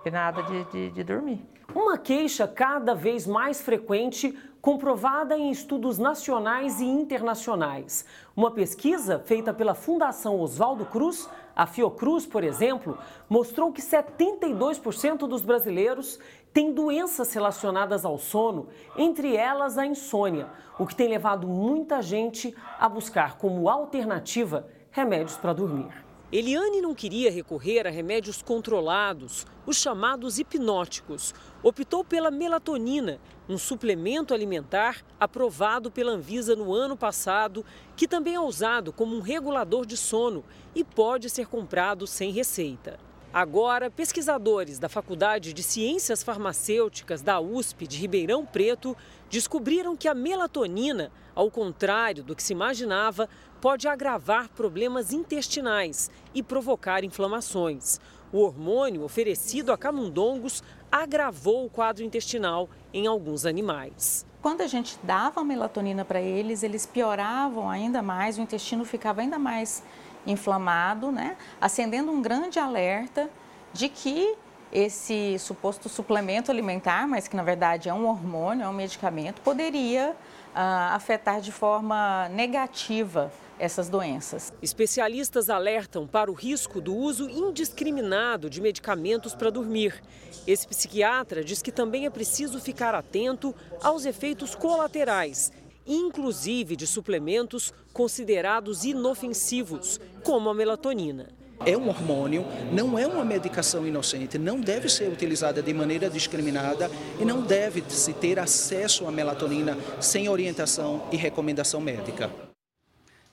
e 0.04 0.10
nada 0.10 0.42
de, 0.42 0.64
de, 0.64 0.90
de 0.90 1.04
dormir. 1.04 1.55
Uma 1.74 1.98
queixa 1.98 2.46
cada 2.46 2.94
vez 2.94 3.26
mais 3.26 3.60
frequente, 3.60 4.38
comprovada 4.60 5.36
em 5.36 5.50
estudos 5.50 5.98
nacionais 5.98 6.80
e 6.80 6.84
internacionais. 6.84 8.04
Uma 8.34 8.50
pesquisa 8.50 9.18
feita 9.18 9.52
pela 9.52 9.74
Fundação 9.74 10.40
Oswaldo 10.40 10.86
Cruz, 10.86 11.28
a 11.54 11.66
Fiocruz, 11.66 12.24
por 12.24 12.44
exemplo, 12.44 12.98
mostrou 13.28 13.72
que 13.72 13.82
72% 13.82 15.26
dos 15.28 15.42
brasileiros 15.42 16.18
têm 16.52 16.72
doenças 16.72 17.32
relacionadas 17.32 18.04
ao 18.04 18.16
sono, 18.16 18.68
entre 18.96 19.36
elas 19.36 19.76
a 19.76 19.86
insônia, 19.86 20.48
o 20.78 20.86
que 20.86 20.94
tem 20.94 21.08
levado 21.08 21.46
muita 21.46 22.00
gente 22.00 22.54
a 22.78 22.88
buscar 22.88 23.38
como 23.38 23.68
alternativa 23.68 24.68
remédios 24.90 25.36
para 25.36 25.52
dormir. 25.52 26.05
Eliane 26.32 26.80
não 26.80 26.92
queria 26.92 27.30
recorrer 27.30 27.86
a 27.86 27.90
remédios 27.90 28.42
controlados, 28.42 29.46
os 29.64 29.76
chamados 29.76 30.40
hipnóticos. 30.40 31.32
Optou 31.62 32.02
pela 32.02 32.32
melatonina, 32.32 33.20
um 33.48 33.56
suplemento 33.56 34.34
alimentar 34.34 35.04
aprovado 35.20 35.88
pela 35.88 36.10
Anvisa 36.10 36.56
no 36.56 36.74
ano 36.74 36.96
passado, 36.96 37.64
que 37.94 38.08
também 38.08 38.34
é 38.34 38.40
usado 38.40 38.92
como 38.92 39.14
um 39.14 39.20
regulador 39.20 39.86
de 39.86 39.96
sono 39.96 40.44
e 40.74 40.82
pode 40.82 41.30
ser 41.30 41.46
comprado 41.46 42.08
sem 42.08 42.32
receita. 42.32 42.98
Agora, 43.32 43.88
pesquisadores 43.88 44.80
da 44.80 44.88
Faculdade 44.88 45.52
de 45.52 45.62
Ciências 45.62 46.24
Farmacêuticas 46.24 47.22
da 47.22 47.38
USP 47.38 47.86
de 47.86 47.98
Ribeirão 47.98 48.44
Preto 48.44 48.96
descobriram 49.30 49.96
que 49.96 50.08
a 50.08 50.14
melatonina, 50.14 51.12
ao 51.36 51.50
contrário 51.50 52.24
do 52.24 52.34
que 52.34 52.42
se 52.42 52.54
imaginava, 52.54 53.28
pode 53.60 53.86
agravar 53.86 54.48
problemas 54.48 55.12
intestinais 55.12 56.10
e 56.34 56.42
provocar 56.42 57.04
inflamações. 57.04 58.00
O 58.32 58.40
hormônio 58.40 59.04
oferecido 59.04 59.70
a 59.70 59.78
camundongos 59.78 60.64
agravou 60.90 61.66
o 61.66 61.70
quadro 61.70 62.02
intestinal 62.02 62.68
em 62.92 63.06
alguns 63.06 63.44
animais. 63.44 64.26
Quando 64.40 64.62
a 64.62 64.66
gente 64.66 64.98
dava 65.02 65.44
melatonina 65.44 66.04
para 66.04 66.20
eles, 66.20 66.62
eles 66.62 66.86
pioravam 66.86 67.68
ainda 67.68 68.00
mais, 68.00 68.38
o 68.38 68.40
intestino 68.40 68.84
ficava 68.84 69.20
ainda 69.20 69.38
mais 69.38 69.82
inflamado, 70.26 71.12
né? 71.12 71.36
acendendo 71.60 72.10
um 72.10 72.22
grande 72.22 72.58
alerta 72.58 73.28
de 73.72 73.88
que 73.88 74.36
esse 74.72 75.38
suposto 75.38 75.88
suplemento 75.88 76.50
alimentar, 76.50 77.06
mas 77.06 77.28
que 77.28 77.36
na 77.36 77.42
verdade 77.42 77.88
é 77.88 77.94
um 77.94 78.06
hormônio, 78.06 78.64
é 78.64 78.68
um 78.68 78.72
medicamento, 78.72 79.40
poderia 79.40 80.16
afetar 80.56 81.40
de 81.40 81.52
forma 81.52 82.28
negativa 82.30 83.30
essas 83.58 83.88
doenças. 83.88 84.52
Especialistas 84.62 85.48
alertam 85.48 86.06
para 86.06 86.30
o 86.30 86.34
risco 86.34 86.80
do 86.80 86.94
uso 86.94 87.28
indiscriminado 87.28 88.48
de 88.48 88.60
medicamentos 88.60 89.34
para 89.34 89.50
dormir. 89.50 90.02
Esse 90.46 90.66
psiquiatra 90.66 91.42
diz 91.44 91.62
que 91.62 91.72
também 91.72 92.06
é 92.06 92.10
preciso 92.10 92.60
ficar 92.60 92.94
atento 92.94 93.54
aos 93.82 94.04
efeitos 94.04 94.54
colaterais, 94.54 95.52
inclusive 95.86 96.76
de 96.76 96.86
suplementos 96.86 97.72
considerados 97.92 98.84
inofensivos, 98.84 100.00
como 100.22 100.50
a 100.50 100.54
melatonina. 100.54 101.35
É 101.64 101.76
um 101.76 101.88
hormônio, 101.88 102.44
não 102.72 102.98
é 102.98 103.06
uma 103.06 103.24
medicação 103.24 103.86
inocente, 103.86 104.38
não 104.38 104.60
deve 104.60 104.88
ser 104.88 105.08
utilizada 105.08 105.62
de 105.62 105.72
maneira 105.72 106.10
discriminada 106.10 106.90
e 107.18 107.24
não 107.24 107.40
deve 107.40 107.82
se 107.88 108.12
ter 108.12 108.38
acesso 108.38 109.06
à 109.06 109.10
melatonina 109.10 109.76
sem 110.00 110.28
orientação 110.28 111.02
e 111.10 111.16
recomendação 111.16 111.80
médica. 111.80 112.30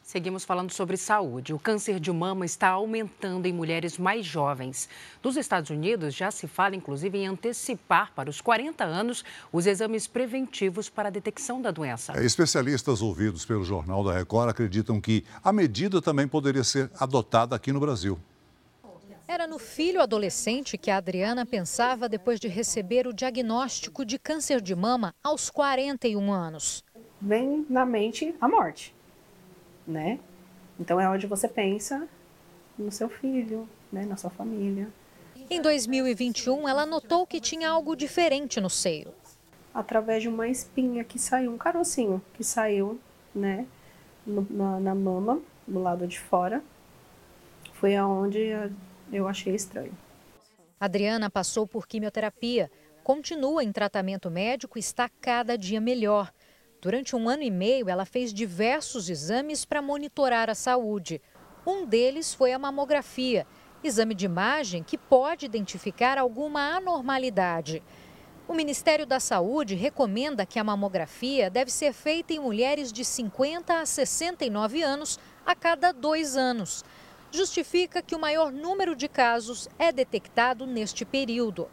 Seguimos 0.03 0.43
falando 0.43 0.69
sobre 0.69 0.97
saúde. 0.97 1.53
O 1.53 1.59
câncer 1.59 1.97
de 1.97 2.11
mama 2.11 2.45
está 2.45 2.67
aumentando 2.67 3.45
em 3.45 3.53
mulheres 3.53 3.97
mais 3.97 4.25
jovens. 4.25 4.89
Nos 5.23 5.37
Estados 5.37 5.69
Unidos, 5.69 6.13
já 6.13 6.29
se 6.29 6.45
fala, 6.45 6.75
inclusive, 6.75 7.17
em 7.17 7.25
antecipar 7.25 8.11
para 8.13 8.29
os 8.29 8.41
40 8.41 8.83
anos 8.83 9.23
os 9.49 9.65
exames 9.65 10.05
preventivos 10.05 10.89
para 10.89 11.07
a 11.07 11.11
detecção 11.11 11.61
da 11.61 11.71
doença. 11.71 12.11
É, 12.19 12.25
especialistas 12.25 13.01
ouvidos 13.01 13.45
pelo 13.45 13.63
Jornal 13.63 14.03
da 14.03 14.13
Record 14.13 14.49
acreditam 14.49 14.99
que 14.99 15.23
a 15.41 15.53
medida 15.53 16.01
também 16.01 16.27
poderia 16.27 16.65
ser 16.65 16.91
adotada 16.99 17.55
aqui 17.55 17.71
no 17.71 17.79
Brasil. 17.79 18.19
Era 19.25 19.47
no 19.47 19.57
filho 19.57 20.01
adolescente 20.01 20.77
que 20.77 20.91
a 20.91 20.97
Adriana 20.97 21.45
pensava 21.45 22.09
depois 22.09 22.41
de 22.41 22.49
receber 22.49 23.07
o 23.07 23.13
diagnóstico 23.13 24.05
de 24.05 24.19
câncer 24.19 24.59
de 24.59 24.75
mama 24.75 25.15
aos 25.23 25.49
41 25.49 26.29
anos. 26.29 26.83
Vem 27.21 27.65
na 27.69 27.85
mente 27.85 28.35
a 28.41 28.49
morte 28.49 28.93
né? 29.87 30.19
Então 30.79 30.99
é 30.99 31.07
onde 31.09 31.27
você 31.27 31.47
pensa 31.47 32.07
no 32.77 32.91
seu 32.91 33.09
filho, 33.09 33.67
né, 33.91 34.05
na 34.05 34.17
sua 34.17 34.29
família. 34.29 34.89
Em 35.49 35.61
2021, 35.61 36.67
ela 36.67 36.85
notou 36.85 37.27
que 37.27 37.39
tinha 37.39 37.69
algo 37.69 37.95
diferente 37.95 38.59
no 38.59 38.69
seio. 38.69 39.13
Através 39.73 40.23
de 40.23 40.29
uma 40.29 40.47
espinha 40.47 41.03
que 41.03 41.19
saiu, 41.19 41.51
um 41.51 41.57
carocinho 41.57 42.21
que 42.33 42.43
saiu, 42.43 42.99
né, 43.33 43.65
no, 44.25 44.45
na, 44.49 44.79
na 44.79 44.95
mama, 44.95 45.41
do 45.67 45.81
lado 45.81 46.07
de 46.07 46.19
fora, 46.19 46.63
foi 47.73 47.95
aonde 47.95 48.39
eu 49.11 49.27
achei 49.27 49.53
estranho. 49.55 49.95
Adriana 50.79 51.29
passou 51.29 51.65
por 51.65 51.87
quimioterapia, 51.87 52.69
continua 53.03 53.63
em 53.63 53.71
tratamento 53.71 54.29
médico 54.29 54.77
e 54.77 54.81
está 54.81 55.09
cada 55.21 55.57
dia 55.57 55.79
melhor. 55.79 56.31
Durante 56.83 57.15
um 57.15 57.29
ano 57.29 57.43
e 57.43 57.49
meio, 57.49 57.89
ela 57.89 58.03
fez 58.03 58.33
diversos 58.33 59.09
exames 59.09 59.63
para 59.63 59.81
monitorar 59.81 60.49
a 60.49 60.53
saúde. 60.53 61.21
Um 61.65 61.85
deles 61.85 62.33
foi 62.33 62.51
a 62.51 62.59
mamografia, 62.59 63.47
exame 63.81 64.13
de 64.13 64.25
imagem 64.25 64.83
que 64.83 64.97
pode 64.97 65.45
identificar 65.45 66.17
alguma 66.17 66.75
anormalidade. 66.75 67.81
O 68.49 68.53
Ministério 68.53 69.05
da 69.05 69.17
Saúde 69.21 69.75
recomenda 69.75 70.45
que 70.45 70.59
a 70.59 70.63
mamografia 70.63 71.49
deve 71.49 71.71
ser 71.71 71.93
feita 71.93 72.33
em 72.33 72.39
mulheres 72.41 72.91
de 72.91 73.05
50 73.05 73.79
a 73.79 73.85
69 73.85 74.83
anos 74.83 75.17
a 75.45 75.55
cada 75.55 75.93
dois 75.93 76.35
anos. 76.35 76.83
Justifica 77.31 78.01
que 78.01 78.13
o 78.13 78.19
maior 78.19 78.51
número 78.51 78.93
de 78.93 79.07
casos 79.07 79.69
é 79.79 79.89
detectado 79.89 80.67
neste 80.67 81.05
período. 81.05 81.69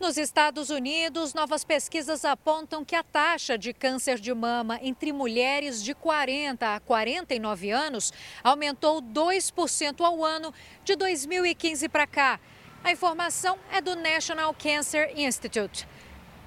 Nos 0.00 0.16
Estados 0.16 0.70
Unidos, 0.70 1.34
novas 1.34 1.64
pesquisas 1.64 2.24
apontam 2.24 2.84
que 2.84 2.94
a 2.94 3.02
taxa 3.02 3.58
de 3.58 3.72
câncer 3.72 4.20
de 4.20 4.32
mama 4.32 4.78
entre 4.80 5.12
mulheres 5.12 5.82
de 5.82 5.92
40 5.92 6.76
a 6.76 6.78
49 6.78 7.70
anos 7.72 8.12
aumentou 8.44 9.02
2% 9.02 10.00
ao 10.04 10.24
ano 10.24 10.54
de 10.84 10.94
2015 10.94 11.88
para 11.88 12.06
cá. 12.06 12.38
A 12.84 12.92
informação 12.92 13.58
é 13.72 13.80
do 13.80 13.96
National 13.96 14.54
Cancer 14.54 15.12
Institute. 15.16 15.88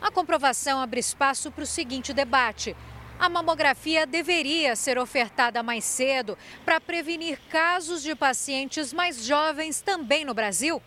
A 0.02 0.10
comprovação 0.10 0.80
abre 0.80 1.02
espaço 1.02 1.52
para 1.52 1.66
o 1.66 1.68
seguinte 1.68 2.14
debate. 2.14 2.74
A 3.20 3.28
mamografia 3.28 4.08
deveria 4.08 4.78
ser 4.78 4.98
ofertada 4.98 5.62
mais 5.62 5.84
cedo 5.84 6.38
para 6.64 6.80
prevenir 6.80 7.38
casos 7.50 8.02
de 8.02 8.16
pacientes 8.16 8.94
mais 8.94 9.26
jovens 9.26 9.82
também 9.82 10.24
no 10.24 10.34
Brasil? 10.34 10.82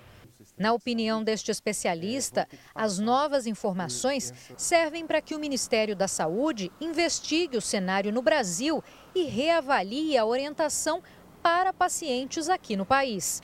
Na 0.57 0.73
opinião 0.73 1.25
deste 1.25 1.51
especialista, 1.51 2.47
as 2.73 3.01
novas 3.01 3.47
informações 3.47 4.33
servem 4.57 5.05
para 5.05 5.21
que 5.21 5.35
o 5.35 5.39
Ministério 5.39 5.97
da 5.97 6.07
Saúde 6.07 6.71
investigue 6.81 7.57
o 7.57 7.63
cenário 7.63 8.13
no 8.13 8.23
Brasil 8.23 8.83
e 9.15 9.25
reavalie 9.25 10.17
a 10.17 10.25
orientação 10.25 11.03
para 11.43 11.73
pacientes 11.73 12.49
aqui 12.49 12.77
no 12.77 12.87
país. 12.87 13.43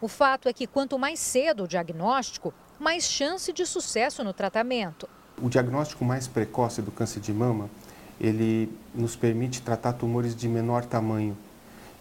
O 0.00 0.06
fato 0.06 0.48
é 0.48 0.52
que 0.52 0.68
quanto 0.68 0.98
mais 0.98 1.18
cedo 1.18 1.64
o 1.64 1.68
diagnóstico, 1.68 2.54
mais 2.78 3.04
chance 3.04 3.52
de 3.52 3.66
sucesso 3.66 4.22
no 4.22 4.32
tratamento. 4.32 5.08
O 5.42 5.48
diagnóstico 5.48 6.04
mais 6.04 6.28
precoce 6.28 6.80
do 6.80 6.92
câncer 6.92 7.20
de 7.20 7.32
mama, 7.32 7.68
ele 8.20 8.72
nos 8.94 9.16
permite 9.16 9.62
tratar 9.62 9.94
tumores 9.94 10.34
de 10.34 10.46
menor 10.46 10.84
tamanho, 10.84 11.36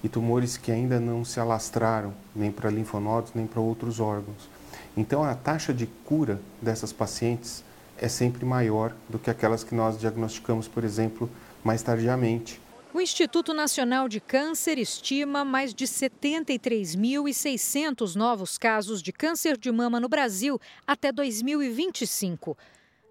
e 0.05 0.09
tumores 0.09 0.55
que 0.55 0.71
ainda 0.71 0.99
não 0.99 1.25
se 1.25 1.39
alastraram 1.39 2.13
nem 2.35 2.51
para 2.51 2.69
linfonodos 2.69 3.31
nem 3.33 3.47
para 3.47 3.59
outros 3.59 3.99
órgãos. 3.99 4.47
Então 4.95 5.23
a 5.23 5.33
taxa 5.33 5.73
de 5.73 5.87
cura 5.87 6.39
dessas 6.61 6.93
pacientes 6.93 7.63
é 7.97 8.07
sempre 8.07 8.45
maior 8.45 8.95
do 9.09 9.17
que 9.17 9.31
aquelas 9.31 9.63
que 9.63 9.73
nós 9.73 9.99
diagnosticamos, 9.99 10.67
por 10.67 10.83
exemplo, 10.83 11.27
mais 11.63 11.81
tardiamente. 11.81 12.61
O 12.93 13.01
Instituto 13.01 13.51
Nacional 13.51 14.07
de 14.07 14.19
Câncer 14.19 14.77
estima 14.77 15.43
mais 15.43 15.73
de 15.73 15.85
73.600 15.85 18.13
novos 18.13 18.59
casos 18.59 19.01
de 19.01 19.11
câncer 19.11 19.57
de 19.57 19.71
mama 19.71 19.99
no 19.99 20.07
Brasil 20.07 20.61
até 20.85 21.11
2025. 21.11 22.55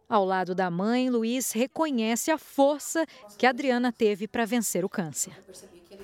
Ao 0.09 0.24
lado 0.24 0.55
da 0.55 0.70
mãe, 0.70 1.11
Luiz 1.11 1.51
reconhece 1.51 2.30
a 2.30 2.38
força 2.38 3.05
que 3.36 3.47
Adriana 3.47 3.90
teve 3.90 4.28
para 4.28 4.45
vencer 4.45 4.84
o 4.84 4.88
câncer. 4.88 5.32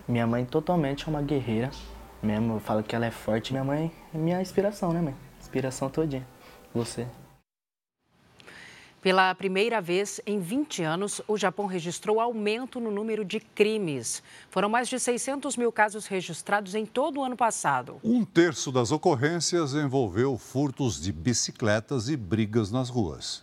Minha 0.07 0.27
mãe 0.27 0.45
totalmente 0.45 1.05
é 1.05 1.09
uma 1.09 1.23
guerreira. 1.23 1.71
Mesmo, 2.23 2.55
eu 2.55 2.61
falo 2.61 2.83
que 2.83 2.95
ela 2.95 3.07
é 3.07 3.11
forte. 3.11 3.53
Minha 3.53 3.65
mãe 3.65 3.93
é 4.15 4.19
minha 4.19 4.41
inspiração, 4.41 4.93
né, 4.93 5.01
mãe? 5.01 5.15
Inspiração 5.41 5.89
todinha. 5.89 6.27
Você. 6.75 7.07
Pela 9.03 9.35
primeira 9.35 9.81
vez 9.81 10.21
em 10.27 10.39
20 10.39 10.83
anos, 10.83 11.23
o 11.27 11.39
Japão 11.39 11.65
registrou 11.65 12.21
aumento 12.21 12.79
no 12.79 12.91
número 12.91 13.25
de 13.25 13.41
crimes. 13.41 14.23
Foram 14.51 14.69
mais 14.69 14.91
de 14.91 15.01
600 15.01 15.57
mil 15.57 15.73
casos 15.73 16.07
registrados 16.07 16.75
em 16.75 16.85
todo 16.85 17.19
o 17.19 17.25
ano 17.25 17.35
passado. 17.35 17.99
Um 18.05 18.27
terço 18.27 18.71
das 18.71 18.93
ocorrências 18.93 19.73
envolveu 19.75 20.37
furtos 20.37 21.01
de 21.01 21.13
bicicletas 21.13 22.11
e 22.11 22.17
brigas 22.17 22.71
nas 22.71 22.91
ruas. 22.91 23.43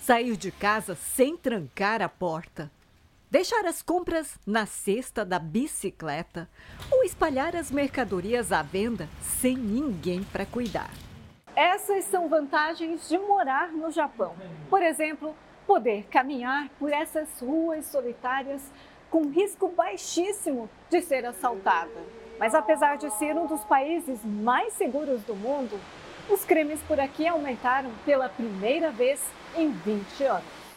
Sair 0.00 0.38
de 0.38 0.50
casa 0.50 0.94
sem 0.94 1.36
trancar 1.36 2.00
a 2.00 2.08
porta. 2.08 2.70
Deixar 3.30 3.66
as 3.66 3.82
compras 3.82 4.38
na 4.46 4.64
cesta 4.64 5.22
da 5.22 5.38
bicicleta 5.38 6.48
ou 6.90 7.04
espalhar 7.04 7.54
as 7.54 7.70
mercadorias 7.70 8.52
à 8.52 8.62
venda 8.62 9.06
sem 9.20 9.54
ninguém 9.54 10.24
para 10.24 10.46
cuidar. 10.46 10.90
Essas 11.54 12.06
são 12.06 12.26
vantagens 12.26 13.06
de 13.06 13.18
morar 13.18 13.70
no 13.70 13.90
Japão. 13.90 14.34
Por 14.70 14.82
exemplo, 14.82 15.36
poder 15.66 16.06
caminhar 16.10 16.70
por 16.78 16.90
essas 16.90 17.28
ruas 17.38 17.84
solitárias 17.84 18.62
com 19.10 19.28
risco 19.28 19.68
baixíssimo 19.68 20.70
de 20.88 21.02
ser 21.02 21.26
assaltada. 21.26 22.00
Mas 22.38 22.54
apesar 22.54 22.96
de 22.96 23.10
ser 23.18 23.36
um 23.36 23.46
dos 23.46 23.62
países 23.64 24.24
mais 24.24 24.72
seguros 24.72 25.22
do 25.24 25.36
mundo, 25.36 25.78
os 26.30 26.46
crimes 26.46 26.80
por 26.88 26.98
aqui 26.98 27.26
aumentaram 27.26 27.90
pela 28.06 28.30
primeira 28.30 28.90
vez 28.90 29.22
em 29.54 29.70
20 29.70 30.24
anos. 30.24 30.67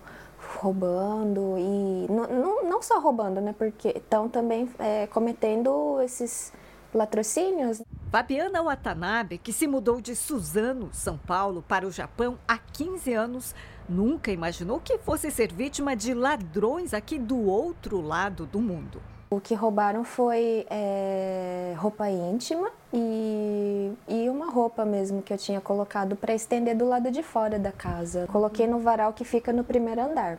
roubando 0.60 1.56
e 1.58 2.06
não, 2.08 2.80
só 2.80 3.00
roubando, 3.00 3.40
né? 3.40 3.54
Porque 3.56 3.88
estão 3.88 4.28
também 4.28 4.70
é, 4.78 5.06
cometendo 5.08 6.00
esses 6.02 6.52
latrocínios. 6.94 7.82
Fabiana 8.14 8.62
Watanabe, 8.62 9.38
que 9.38 9.52
se 9.52 9.66
mudou 9.66 10.00
de 10.00 10.14
Suzano, 10.14 10.88
São 10.92 11.18
Paulo, 11.18 11.64
para 11.66 11.84
o 11.84 11.90
Japão 11.90 12.38
há 12.46 12.56
15 12.56 13.12
anos, 13.12 13.52
nunca 13.88 14.30
imaginou 14.30 14.78
que 14.78 14.98
fosse 14.98 15.32
ser 15.32 15.52
vítima 15.52 15.96
de 15.96 16.14
ladrões 16.14 16.94
aqui 16.94 17.18
do 17.18 17.36
outro 17.36 18.00
lado 18.00 18.46
do 18.46 18.60
mundo. 18.60 19.02
O 19.28 19.40
que 19.40 19.52
roubaram 19.52 20.04
foi 20.04 20.64
é, 20.70 21.74
roupa 21.76 22.08
íntima 22.08 22.70
e, 22.92 23.90
e 24.06 24.28
uma 24.30 24.48
roupa 24.48 24.84
mesmo 24.84 25.20
que 25.20 25.32
eu 25.32 25.38
tinha 25.38 25.60
colocado 25.60 26.14
para 26.14 26.32
estender 26.32 26.76
do 26.76 26.86
lado 26.86 27.10
de 27.10 27.20
fora 27.20 27.58
da 27.58 27.72
casa. 27.72 28.28
Coloquei 28.28 28.68
no 28.68 28.78
varal 28.78 29.12
que 29.12 29.24
fica 29.24 29.52
no 29.52 29.64
primeiro 29.64 30.00
andar. 30.00 30.38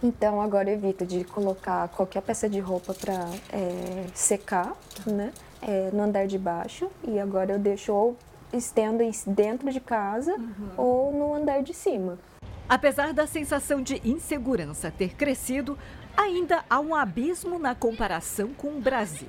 Então 0.00 0.40
agora 0.40 0.70
evito 0.70 1.04
de 1.04 1.24
colocar 1.24 1.88
qualquer 1.88 2.22
peça 2.22 2.48
de 2.48 2.60
roupa 2.60 2.94
para 2.94 3.28
é, 3.52 4.06
secar, 4.14 4.72
né? 5.04 5.32
É, 5.62 5.90
no 5.92 6.02
andar 6.02 6.26
de 6.26 6.38
baixo 6.38 6.90
e 7.06 7.18
agora 7.18 7.52
eu 7.52 7.58
deixo 7.58 7.92
ou 7.92 8.16
estendo 8.52 9.02
dentro 9.28 9.70
de 9.70 9.80
casa 9.80 10.34
uhum. 10.34 10.70
ou 10.76 11.12
no 11.12 11.34
andar 11.34 11.62
de 11.62 11.72
cima. 11.72 12.18
Apesar 12.68 13.12
da 13.12 13.26
sensação 13.26 13.82
de 13.82 14.00
insegurança 14.04 14.90
ter 14.90 15.14
crescido, 15.14 15.78
ainda 16.16 16.64
há 16.68 16.80
um 16.80 16.94
abismo 16.94 17.58
na 17.58 17.74
comparação 17.74 18.52
com 18.54 18.76
o 18.76 18.80
Brasil. 18.80 19.28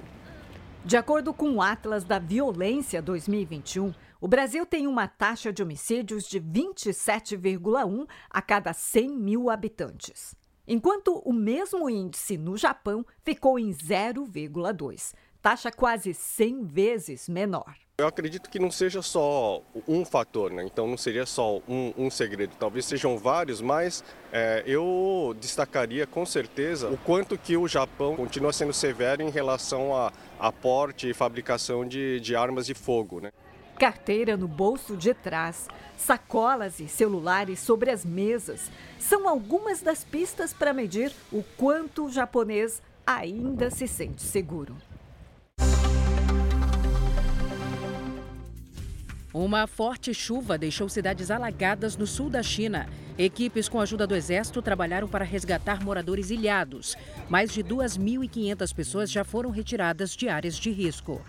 De 0.86 0.98
acordo 0.98 1.34
com 1.34 1.52
o 1.52 1.62
Atlas 1.62 2.04
da 2.04 2.20
Violência 2.20 3.02
2021, 3.02 3.94
o 4.20 4.28
Brasil 4.28 4.66
tem 4.66 4.88
uma 4.88 5.08
taxa 5.08 5.52
de 5.52 5.64
homicídios 5.64 6.26
de 6.26 6.40
27,1 6.40 8.08
a 8.30 8.42
cada 8.42 8.74
100 8.74 9.10
mil 9.10 9.50
habitantes, 9.50 10.36
enquanto 10.68 11.22
o 11.26 11.34
mesmo 11.34 11.90
índice 11.90 12.38
no 12.38 12.58
Japão 12.58 13.06
ficou 13.24 13.58
em 13.58 13.72
0,2 13.72 15.14
taxa 15.44 15.70
quase 15.70 16.14
100 16.14 16.64
vezes 16.64 17.28
menor. 17.28 17.76
Eu 17.98 18.08
acredito 18.08 18.50
que 18.50 18.58
não 18.58 18.72
seja 18.72 19.02
só 19.02 19.62
um 19.88 20.04
fator, 20.06 20.50
né? 20.50 20.64
então 20.64 20.88
não 20.88 20.98
seria 20.98 21.26
só 21.26 21.58
um, 21.68 21.94
um 21.96 22.10
segredo, 22.10 22.56
talvez 22.58 22.86
sejam 22.86 23.18
vários, 23.18 23.62
mas 23.62 24.04
é, 24.32 24.64
eu 24.66 25.36
destacaria 25.40 26.08
com 26.08 26.26
certeza 26.26 26.90
o 26.90 26.98
quanto 26.98 27.38
que 27.38 27.56
o 27.58 27.68
Japão 27.68 28.16
continua 28.16 28.54
sendo 28.54 28.74
severo 28.74 29.22
em 29.22 29.30
relação 29.30 29.96
a, 29.96 30.12
a 30.40 30.52
porte 30.52 31.10
e 31.10 31.14
fabricação 31.14 31.86
de, 31.86 32.20
de 32.22 32.36
armas 32.36 32.66
de 32.66 32.74
fogo. 32.74 33.20
Né? 33.20 33.32
Carteira 33.78 34.38
no 34.38 34.48
bolso 34.48 34.96
de 34.96 35.14
trás, 35.14 35.68
sacolas 35.98 36.80
e 36.80 36.88
celulares 36.88 37.60
sobre 37.60 37.92
as 37.92 38.04
mesas 38.06 38.72
são 38.98 39.28
algumas 39.28 39.82
das 39.82 40.04
pistas 40.06 40.54
para 40.54 40.74
medir 40.74 41.12
o 41.32 41.44
quanto 41.58 42.06
o 42.06 42.12
japonês 42.12 42.82
ainda 43.06 43.70
se 43.70 43.88
sente 43.88 44.24
seguro. 44.24 44.76
Uma 49.34 49.66
forte 49.66 50.14
chuva 50.14 50.60
deixou 50.60 50.88
cidades 50.88 51.32
alagadas 51.32 51.98
no 51.98 52.06
sul 52.06 52.30
da 52.30 52.44
China. 52.44 52.88
Equipes 53.18 53.68
com 53.68 53.80
ajuda 53.82 54.06
do 54.06 54.16
exército 54.16 54.62
trabalharam 54.62 55.08
para 55.08 55.26
resgatar 55.26 55.84
moradores 55.84 56.30
ilhados. 56.30 56.96
Mais 57.28 57.52
de 57.52 57.64
2.500 57.64 58.76
pessoas 58.76 59.12
já 59.12 59.24
foram 59.24 59.50
retiradas 59.50 60.16
de 60.16 60.30
áreas 60.30 60.56
de 60.56 60.70
risco. 60.70 61.20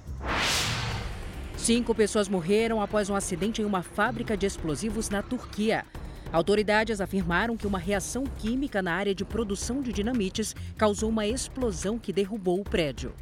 Cinco 1.57 1.95
pessoas 1.95 2.29
morreram 2.29 2.83
após 2.83 3.09
um 3.09 3.17
acidente 3.17 3.63
em 3.63 3.65
uma 3.65 3.83
fábrica 3.83 4.37
de 4.37 4.45
explosivos 4.45 5.09
na 5.09 5.23
Turquia. 5.23 5.87
Autoridades 6.31 7.01
afirmaram 7.01 7.57
que 7.57 7.67
uma 7.67 7.79
reação 7.79 8.25
química 8.25 8.83
na 8.83 8.93
área 8.93 9.15
de 9.15 9.25
produção 9.25 9.81
de 9.81 9.95
dinamites 9.95 10.55
causou 10.77 11.09
uma 11.09 11.27
explosão 11.27 11.99
que 11.99 12.13
derrubou 12.13 12.61
o 12.61 12.65
prédio. 12.65 13.15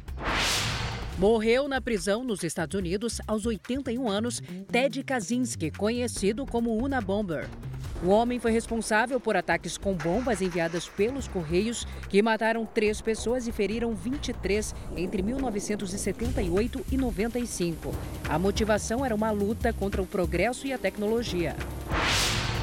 Morreu 1.17 1.67
na 1.67 1.79
prisão 1.79 2.23
nos 2.23 2.43
Estados 2.43 2.77
Unidos 2.77 3.21
aos 3.27 3.45
81 3.45 4.09
anos 4.09 4.41
Ted 4.71 5.03
Kaczynski, 5.03 5.69
conhecido 5.69 6.43
como 6.43 6.75
Una 6.75 6.99
Bomber. 6.99 7.47
O 8.03 8.09
homem 8.09 8.39
foi 8.39 8.51
responsável 8.51 9.19
por 9.19 9.37
ataques 9.37 9.77
com 9.77 9.93
bombas 9.93 10.41
enviadas 10.41 10.89
pelos 10.89 11.27
Correios, 11.27 11.87
que 12.09 12.21
mataram 12.21 12.65
três 12.65 12.99
pessoas 12.99 13.47
e 13.47 13.51
feriram 13.51 13.93
23 13.93 14.73
entre 14.97 15.21
1978 15.21 16.85
e 16.91 16.97
95. 16.97 17.93
A 18.27 18.39
motivação 18.39 19.05
era 19.05 19.13
uma 19.13 19.29
luta 19.29 19.71
contra 19.71 20.01
o 20.01 20.07
progresso 20.07 20.65
e 20.65 20.73
a 20.73 20.79
tecnologia. 20.79 21.55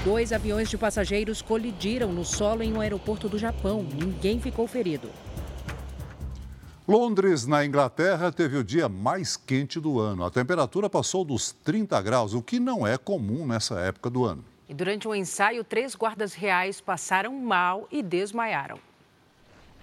Dois 0.05 0.33
aviões 0.33 0.69
de 0.69 0.77
passageiros 0.77 1.41
colidiram 1.41 2.13
no 2.13 2.25
solo 2.25 2.63
em 2.63 2.73
um 2.73 2.81
aeroporto 2.81 3.29
do 3.29 3.39
Japão. 3.39 3.87
Ninguém 3.95 4.41
ficou 4.41 4.67
ferido. 4.67 5.09
Londres, 6.91 7.47
na 7.47 7.65
Inglaterra, 7.65 8.33
teve 8.33 8.57
o 8.57 8.65
dia 8.65 8.89
mais 8.89 9.37
quente 9.37 9.79
do 9.79 10.01
ano. 10.01 10.25
A 10.25 10.31
temperatura 10.31 10.91
passou 10.91 11.25
dos 11.25 11.53
30 11.53 12.03
graus, 12.03 12.35
o 12.35 12.43
que 12.43 12.59
não 12.59 12.85
é 12.85 12.99
comum 12.99 13.47
nessa 13.47 13.79
época 13.79 14.11
do 14.11 14.25
ano. 14.25 14.45
E 14.69 14.75
durante 14.75 15.07
um 15.07 15.15
ensaio, 15.15 15.63
três 15.63 15.95
guardas 15.95 16.35
reais 16.35 16.81
passaram 16.81 17.33
mal 17.33 17.87
e 17.93 18.03
desmaiaram. 18.03 18.77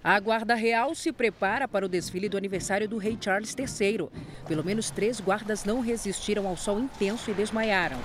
A 0.03 0.19
Guarda 0.19 0.53
Real 0.53 0.93
se 0.93 1.13
prepara 1.13 1.65
para 1.65 1.85
o 1.85 1.87
desfile 1.87 2.27
do 2.27 2.35
aniversário 2.35 2.89
do 2.89 2.97
rei 2.97 3.17
Charles 3.21 3.55
III. 3.57 4.09
Pelo 4.45 4.65
menos 4.65 4.91
três 4.91 5.21
guardas 5.21 5.63
não 5.63 5.79
resistiram 5.79 6.45
ao 6.45 6.57
sol 6.57 6.77
intenso 6.77 7.31
e 7.31 7.33
desmaiaram. 7.33 7.97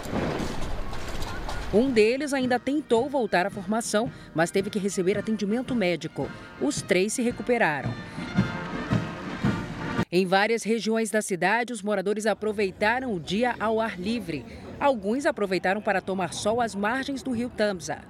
Um 1.74 1.90
deles 1.90 2.32
ainda 2.32 2.56
tentou 2.56 3.10
voltar 3.10 3.46
à 3.46 3.50
formação, 3.50 4.08
mas 4.32 4.52
teve 4.52 4.70
que 4.70 4.78
receber 4.78 5.18
atendimento 5.18 5.74
médico. 5.74 6.30
Os 6.60 6.80
três 6.80 7.14
se 7.14 7.22
recuperaram. 7.22 7.92
Em 10.14 10.26
várias 10.26 10.62
regiões 10.62 11.10
da 11.10 11.22
cidade, 11.22 11.72
os 11.72 11.80
moradores 11.80 12.26
aproveitaram 12.26 13.14
o 13.14 13.18
dia 13.18 13.56
ao 13.58 13.80
ar 13.80 13.98
livre. 13.98 14.44
Alguns 14.78 15.24
aproveitaram 15.24 15.80
para 15.80 16.02
tomar 16.02 16.34
sol 16.34 16.60
às 16.60 16.74
margens 16.74 17.22
do 17.22 17.30
rio 17.30 17.48
Tamsa. 17.48 18.02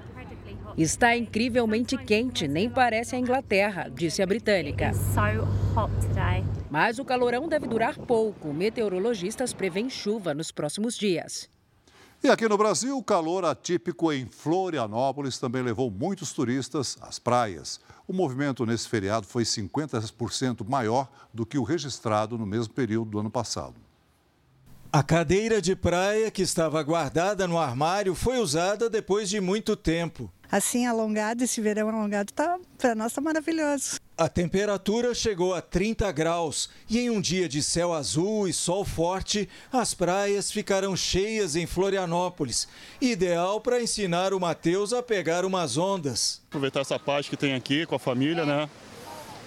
Está 0.77 1.17
incrivelmente 1.17 1.97
quente, 1.97 2.49
nem 2.49 2.69
parece 2.69 3.15
a 3.15 3.21
Inglaterra, 3.21 3.89
disse 3.89 4.21
a 4.21 4.27
britânica. 4.27 4.91
Mas 6.69 6.99
o 6.99 7.05
calorão 7.05 7.47
deve 7.47 7.69
durar 7.69 7.97
pouco. 7.97 8.53
Meteorologistas 8.53 9.53
prevêem 9.53 9.89
chuva 9.89 10.35
nos 10.35 10.51
próximos 10.51 10.99
dias. 10.99 11.52
E 12.25 12.31
aqui 12.31 12.49
no 12.49 12.57
Brasil, 12.57 12.97
o 12.97 13.03
calor 13.03 13.45
atípico 13.45 14.13
em 14.13 14.27
Florianópolis 14.27 15.41
também 15.41 15.61
levou 15.61 15.91
muitos 15.91 16.33
turistas 16.33 16.97
às 17.01 17.19
praias. 17.19 17.81
O 18.07 18.13
movimento 18.13 18.65
nesse 18.65 18.89
feriado 18.89 19.27
foi 19.27 19.43
50% 19.43 20.65
maior 20.69 21.11
do 21.35 21.45
que 21.45 21.59
o 21.59 21.65
registrado 21.65 22.39
no 22.39 22.47
mesmo 22.47 22.73
período 22.75 23.11
do 23.11 23.19
ano 23.19 23.29
passado. 23.29 23.75
A 24.95 25.03
cadeira 25.03 25.63
de 25.63 25.75
praia 25.75 26.31
que 26.31 26.43
estava 26.43 26.83
guardada 26.83 27.49
no 27.49 27.57
armário 27.57 28.15
foi 28.15 28.39
usada 28.39 28.91
depois 28.91 29.31
de 29.31 29.41
muito 29.41 29.75
tempo. 29.75 30.31
Assim, 30.51 30.85
alongado, 30.85 31.43
esse 31.43 31.63
verão 31.63 31.89
alongado, 31.89 32.31
tá, 32.31 32.59
para 32.77 32.95
nós 32.95 33.07
está 33.13 33.23
maravilhoso. 33.23 33.99
A 34.19 34.29
temperatura 34.29 35.15
chegou 35.15 35.55
a 35.55 35.63
30 35.63 36.13
graus 36.13 36.69
e 36.91 36.99
em 36.99 37.09
um 37.09 37.23
dia 37.23 37.49
de 37.49 37.63
céu 37.63 37.95
azul 37.95 38.47
e 38.47 38.53
sol 38.53 38.85
forte, 38.85 39.49
as 39.73 39.95
praias 39.95 40.53
ficaram 40.53 40.95
cheias 40.95 41.57
em 41.57 41.65
Florianópolis. 41.67 42.69
Ideal 43.01 43.63
para 43.63 43.81
ensinar 43.81 44.35
o 44.35 44.41
Matheus 44.41 44.93
a 44.93 45.03
pegar 45.03 45.47
umas 45.47 45.79
ondas. 45.79 46.43
Aproveitar 46.51 46.81
essa 46.81 46.99
paz 46.99 47.27
que 47.31 47.37
tem 47.37 47.55
aqui 47.55 47.87
com 47.87 47.95
a 47.95 47.99
família, 47.99 48.45
né? 48.45 48.69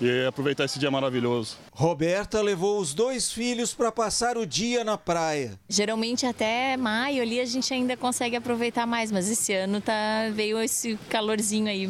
E 0.01 0.25
aproveitar 0.25 0.65
esse 0.65 0.79
dia 0.79 0.91
maravilhoso. 0.91 1.57
Roberta 1.71 2.41
levou 2.41 2.79
os 2.79 2.93
dois 2.93 3.31
filhos 3.31 3.73
para 3.73 3.91
passar 3.91 4.37
o 4.37 4.45
dia 4.45 4.83
na 4.83 4.97
praia. 4.97 5.59
Geralmente 5.67 6.25
até 6.25 6.77
maio 6.77 7.21
ali 7.21 7.39
a 7.39 7.45
gente 7.45 7.73
ainda 7.73 7.95
consegue 7.95 8.35
aproveitar 8.35 8.85
mais, 8.85 9.11
mas 9.11 9.29
esse 9.29 9.53
ano 9.53 9.81
tá 9.81 10.29
veio 10.33 10.59
esse 10.59 10.97
calorzinho 11.09 11.67
aí 11.67 11.89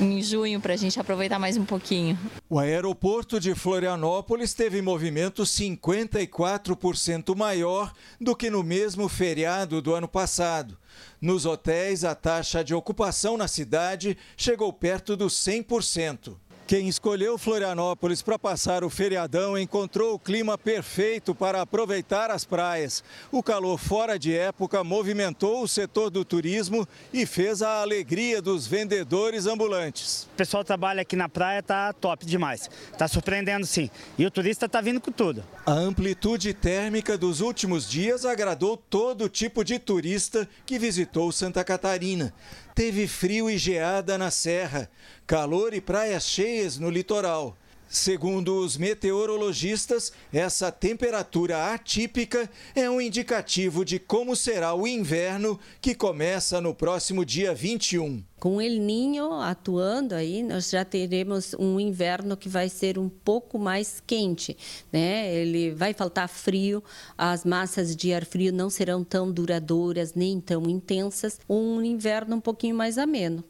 em 0.00 0.22
junho 0.22 0.60
para 0.60 0.74
a 0.74 0.76
gente 0.76 0.98
aproveitar 0.98 1.38
mais 1.38 1.56
um 1.56 1.64
pouquinho. 1.64 2.18
O 2.48 2.58
aeroporto 2.58 3.38
de 3.38 3.54
Florianópolis 3.54 4.52
teve 4.54 4.82
movimento 4.82 5.42
54% 5.42 7.36
maior 7.36 7.92
do 8.20 8.34
que 8.34 8.50
no 8.50 8.62
mesmo 8.62 9.08
feriado 9.08 9.80
do 9.80 9.94
ano 9.94 10.08
passado. 10.08 10.76
Nos 11.20 11.46
hotéis, 11.46 12.04
a 12.04 12.14
taxa 12.14 12.62
de 12.62 12.74
ocupação 12.74 13.36
na 13.36 13.48
cidade 13.48 14.16
chegou 14.36 14.72
perto 14.72 15.16
dos 15.16 15.34
100%. 15.34 16.36
Quem 16.66 16.88
escolheu 16.88 17.36
Florianópolis 17.36 18.22
para 18.22 18.38
passar 18.38 18.84
o 18.84 18.88
feriadão 18.88 19.58
encontrou 19.58 20.14
o 20.14 20.18
clima 20.18 20.56
perfeito 20.56 21.34
para 21.34 21.60
aproveitar 21.60 22.30
as 22.30 22.46
praias. 22.46 23.04
O 23.30 23.42
calor 23.42 23.76
fora 23.76 24.18
de 24.18 24.34
época 24.34 24.82
movimentou 24.82 25.62
o 25.62 25.68
setor 25.68 26.08
do 26.08 26.24
turismo 26.24 26.88
e 27.12 27.26
fez 27.26 27.60
a 27.60 27.82
alegria 27.82 28.40
dos 28.40 28.66
vendedores 28.66 29.46
ambulantes. 29.46 30.26
O 30.32 30.36
pessoal 30.36 30.62
que 30.62 30.68
trabalha 30.68 31.02
aqui 31.02 31.14
na 31.14 31.28
praia 31.28 31.62
tá 31.62 31.92
top 31.92 32.24
demais. 32.24 32.70
Tá 32.96 33.06
surpreendendo 33.06 33.66
sim. 33.66 33.90
E 34.16 34.24
o 34.24 34.30
turista 34.30 34.66
tá 34.66 34.80
vindo 34.80 35.02
com 35.02 35.12
tudo. 35.12 35.44
A 35.66 35.72
amplitude 35.72 36.54
térmica 36.54 37.18
dos 37.18 37.42
últimos 37.42 37.86
dias 37.86 38.24
agradou 38.24 38.74
todo 38.74 39.28
tipo 39.28 39.62
de 39.62 39.78
turista 39.78 40.48
que 40.64 40.78
visitou 40.78 41.30
Santa 41.30 41.62
Catarina. 41.62 42.32
Teve 42.74 43.06
frio 43.06 43.48
e 43.48 43.56
geada 43.56 44.18
na 44.18 44.30
serra, 44.32 44.90
calor 45.26 45.72
e 45.74 45.80
praias 45.80 46.26
cheias 46.26 46.76
no 46.76 46.90
litoral. 46.90 47.56
Segundo 47.88 48.58
os 48.58 48.76
meteorologistas, 48.76 50.12
essa 50.32 50.72
temperatura 50.72 51.72
atípica 51.72 52.50
é 52.74 52.90
um 52.90 53.00
indicativo 53.00 53.84
de 53.84 53.98
como 53.98 54.34
será 54.34 54.74
o 54.74 54.86
inverno 54.86 55.60
que 55.80 55.94
começa 55.94 56.60
no 56.60 56.74
próximo 56.74 57.24
dia 57.24 57.54
21. 57.54 58.24
Com 58.40 58.56
o 58.56 58.60
El 58.60 58.80
Ninho 58.80 59.32
atuando 59.34 60.14
aí, 60.14 60.42
nós 60.42 60.70
já 60.70 60.84
teremos 60.84 61.54
um 61.58 61.78
inverno 61.78 62.36
que 62.36 62.48
vai 62.48 62.68
ser 62.68 62.98
um 62.98 63.08
pouco 63.08 63.58
mais 63.58 64.02
quente, 64.06 64.56
né? 64.92 65.32
Ele 65.32 65.70
vai 65.70 65.94
faltar 65.94 66.28
frio, 66.28 66.82
as 67.16 67.44
massas 67.44 67.94
de 67.94 68.12
ar 68.12 68.24
frio 68.24 68.52
não 68.52 68.68
serão 68.68 69.04
tão 69.04 69.30
duradouras 69.30 70.14
nem 70.14 70.40
tão 70.40 70.68
intensas, 70.68 71.40
um 71.48 71.80
inverno 71.82 72.36
um 72.36 72.40
pouquinho 72.40 72.74
mais 72.74 72.98
ameno. 72.98 73.44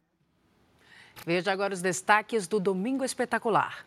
Veja 1.27 1.51
agora 1.51 1.73
os 1.73 1.81
destaques 1.81 2.47
do 2.47 2.61
Domingo 2.61 3.05
Espetacular. 3.05 3.87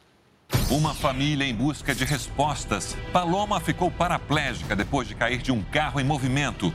Uma 0.69 0.93
família 0.93 1.45
em 1.45 1.55
busca 1.55 1.95
de 1.95 2.03
respostas. 2.03 2.95
Paloma 3.13 3.57
ficou 3.59 3.89
paraplégica 3.89 4.75
depois 4.75 5.07
de 5.07 5.15
cair 5.15 5.41
de 5.41 5.49
um 5.49 5.61
carro 5.61 5.97
em 5.97 6.03
movimento. 6.03 6.73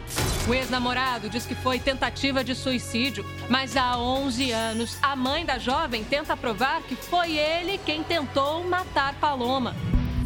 O 0.48 0.54
ex-namorado 0.54 1.28
diz 1.28 1.44
que 1.44 1.54
foi 1.54 1.78
tentativa 1.78 2.42
de 2.42 2.54
suicídio, 2.54 3.22
mas 3.50 3.76
há 3.76 3.98
11 3.98 4.50
anos 4.50 4.96
a 5.02 5.14
mãe 5.14 5.44
da 5.44 5.58
jovem 5.58 6.04
tenta 6.04 6.34
provar 6.34 6.80
que 6.82 6.96
foi 6.96 7.36
ele 7.36 7.78
quem 7.84 8.02
tentou 8.02 8.64
matar 8.64 9.14
Paloma. 9.20 9.76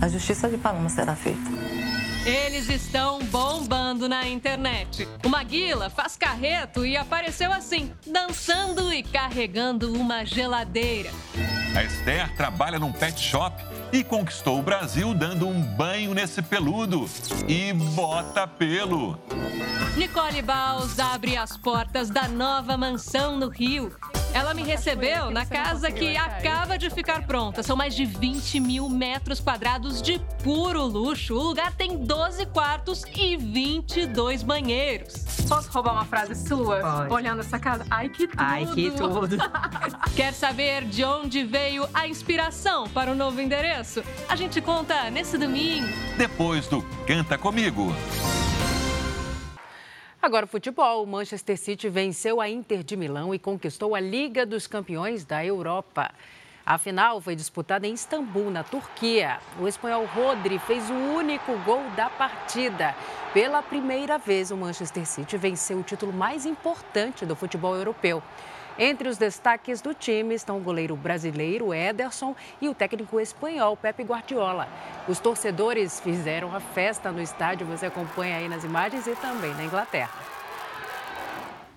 A 0.00 0.08
justiça 0.08 0.48
de 0.48 0.58
Paloma 0.58 0.88
será 0.88 1.16
feita. 1.16 1.50
Eles 2.26 2.68
estão 2.68 3.20
bombando 3.20 4.08
na 4.08 4.26
internet. 4.26 5.06
O 5.24 5.28
Maguila 5.28 5.88
faz 5.88 6.16
carreto 6.16 6.84
e 6.84 6.96
apareceu 6.96 7.52
assim, 7.52 7.92
dançando 8.04 8.92
e 8.92 9.00
carregando 9.00 9.92
uma 9.92 10.24
geladeira. 10.24 11.08
A 11.72 11.84
Esther 11.84 12.34
trabalha 12.34 12.80
num 12.80 12.90
pet 12.90 13.20
shop 13.20 13.54
e 13.92 14.02
conquistou 14.02 14.58
o 14.58 14.62
Brasil 14.62 15.14
dando 15.14 15.46
um 15.46 15.62
banho 15.62 16.14
nesse 16.14 16.42
peludo. 16.42 17.08
E 17.46 17.72
bota 17.72 18.44
pelo. 18.44 19.16
Nicole 19.96 20.42
Baus 20.42 20.98
abre 20.98 21.36
as 21.36 21.56
portas 21.56 22.10
da 22.10 22.26
nova 22.26 22.76
mansão 22.76 23.36
no 23.36 23.48
Rio. 23.48 23.94
Ela 24.36 24.52
me 24.52 24.62
recebeu 24.62 25.30
na 25.30 25.46
casa 25.46 25.90
que 25.90 26.14
acaba 26.14 26.76
de 26.76 26.90
ficar 26.90 27.26
pronta. 27.26 27.62
São 27.62 27.74
mais 27.74 27.94
de 27.94 28.04
20 28.04 28.60
mil 28.60 28.86
metros 28.86 29.40
quadrados 29.40 30.02
de 30.02 30.20
puro 30.44 30.82
luxo. 30.84 31.34
O 31.34 31.42
lugar 31.42 31.72
tem 31.72 31.96
12 31.96 32.44
quartos 32.44 33.02
e 33.16 33.34
22 33.34 34.42
banheiros. 34.42 35.24
Posso 35.48 35.70
roubar 35.70 35.94
uma 35.94 36.04
frase 36.04 36.34
sua? 36.34 36.80
Pode. 36.80 37.14
Olhando 37.14 37.40
essa 37.40 37.58
casa? 37.58 37.86
Ai, 37.90 38.10
que 38.10 38.28
tudo! 38.28 38.42
Ai, 38.42 38.66
que 38.66 38.90
tudo! 38.90 39.38
Quer 40.14 40.34
saber 40.34 40.84
de 40.84 41.02
onde 41.02 41.42
veio 41.42 41.88
a 41.94 42.06
inspiração 42.06 42.86
para 42.90 43.10
o 43.10 43.14
novo 43.14 43.40
endereço? 43.40 44.04
A 44.28 44.36
gente 44.36 44.60
conta 44.60 45.10
nesse 45.10 45.38
domingo. 45.38 45.88
Depois 46.18 46.66
do 46.66 46.82
Canta 47.06 47.38
Comigo. 47.38 47.90
Agora, 50.26 50.44
futebol. 50.44 51.04
O 51.04 51.06
Manchester 51.06 51.56
City 51.56 51.88
venceu 51.88 52.40
a 52.40 52.50
Inter 52.50 52.82
de 52.82 52.96
Milão 52.96 53.32
e 53.32 53.38
conquistou 53.38 53.94
a 53.94 54.00
Liga 54.00 54.44
dos 54.44 54.66
Campeões 54.66 55.24
da 55.24 55.46
Europa. 55.46 56.10
A 56.66 56.76
final 56.78 57.20
foi 57.20 57.36
disputada 57.36 57.86
em 57.86 57.94
Istambul, 57.94 58.50
na 58.50 58.64
Turquia. 58.64 59.38
O 59.60 59.68
espanhol 59.68 60.04
Rodri 60.04 60.58
fez 60.58 60.90
o 60.90 60.94
único 60.94 61.56
gol 61.58 61.80
da 61.94 62.10
partida. 62.10 62.92
Pela 63.36 63.62
primeira 63.62 64.16
vez, 64.16 64.50
o 64.50 64.56
Manchester 64.56 65.04
City 65.04 65.36
venceu 65.36 65.76
o 65.76 65.82
título 65.82 66.10
mais 66.10 66.46
importante 66.46 67.26
do 67.26 67.36
futebol 67.36 67.76
europeu. 67.76 68.22
Entre 68.78 69.10
os 69.10 69.18
destaques 69.18 69.82
do 69.82 69.92
time 69.92 70.34
estão 70.34 70.56
o 70.56 70.60
goleiro 70.62 70.96
brasileiro 70.96 71.74
Ederson 71.74 72.34
e 72.62 72.66
o 72.66 72.74
técnico 72.74 73.20
espanhol 73.20 73.76
Pepe 73.76 74.04
Guardiola. 74.04 74.66
Os 75.06 75.20
torcedores 75.20 76.00
fizeram 76.00 76.56
a 76.56 76.60
festa 76.60 77.12
no 77.12 77.20
estádio, 77.20 77.66
você 77.66 77.84
acompanha 77.84 78.38
aí 78.38 78.48
nas 78.48 78.64
imagens 78.64 79.06
e 79.06 79.14
também 79.16 79.52
na 79.52 79.64
Inglaterra. 79.64 80.35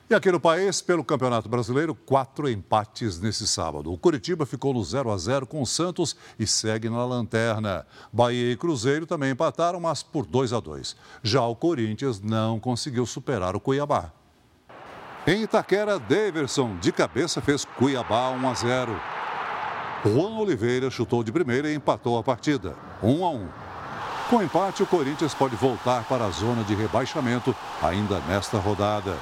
E 0.10 0.16
aqui 0.16 0.32
no 0.32 0.40
país, 0.40 0.82
pelo 0.82 1.04
Campeonato 1.04 1.48
Brasileiro, 1.48 1.94
quatro 1.94 2.50
empates 2.50 3.20
nesse 3.20 3.48
sábado. 3.48 3.94
O 3.94 3.98
Curitiba 3.98 4.44
ficou 4.44 4.74
no 4.74 4.84
0 4.84 5.12
a 5.12 5.18
0 5.20 5.46
com 5.46 5.62
o 5.62 5.68
Santos 5.68 6.16
e 6.40 6.48
segue 6.48 6.90
na 6.90 7.06
lanterna. 7.06 7.86
Bahia 8.12 8.52
e 8.52 8.58
Cruzeiro 8.58 9.06
também 9.06 9.30
empataram, 9.30 9.80
mas 9.80 10.02
por 10.02 10.26
2 10.26 10.52
a 10.52 10.60
2. 10.60 10.96
Já 11.22 11.46
o 11.46 11.56
Corinthians 11.56 12.20
não 12.20 12.60
conseguiu 12.60 13.06
superar 13.06 13.56
o 13.56 13.60
Cuiabá. 13.60 14.12
Em 15.28 15.44
Itaquera, 15.44 16.00
Daverson 16.00 16.76
de 16.80 16.92
cabeça 16.92 17.40
fez 17.40 17.64
Cuiabá 17.64 18.32
1 18.32 18.50
a 18.50 18.54
0. 18.56 19.02
Juan 20.06 20.40
Oliveira 20.40 20.90
chutou 20.90 21.24
de 21.24 21.32
primeira 21.32 21.70
e 21.70 21.76
empatou 21.76 22.18
a 22.18 22.24
partida, 22.24 22.76
1 23.04 23.24
a 23.24 23.30
1. 23.30 23.48
Com 24.32 24.42
empate, 24.42 24.82
o 24.82 24.88
Corinthians 24.88 25.36
pode 25.36 25.56
voltar 25.56 26.04
para 26.06 26.26
a 26.26 26.32
zona 26.32 26.64
de 26.64 26.74
rebaixamento 26.74 27.56
ainda 27.80 28.20
nesta 28.22 28.58
rodada. 28.58 29.16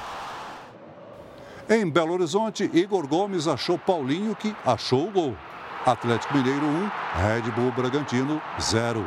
Em 1.70 1.86
Belo 1.86 2.14
Horizonte, 2.14 2.70
Igor 2.72 3.06
Gomes 3.06 3.46
achou 3.46 3.78
Paulinho 3.78 4.34
que 4.34 4.56
achou 4.64 5.06
o 5.06 5.10
gol. 5.10 5.36
Atlético 5.84 6.34
Mineiro 6.34 6.64
1, 6.64 6.90
Red 7.20 7.50
Bull 7.50 7.70
Bragantino 7.72 8.40
0. 8.58 9.04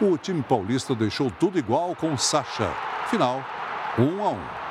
O 0.00 0.16
time 0.16 0.44
paulista 0.44 0.94
deixou 0.94 1.28
tudo 1.28 1.58
igual 1.58 1.96
com 1.96 2.16
Sacha. 2.16 2.72
Final 3.10 3.44
1 3.98 4.24
a 4.24 4.30
1. 4.30 4.61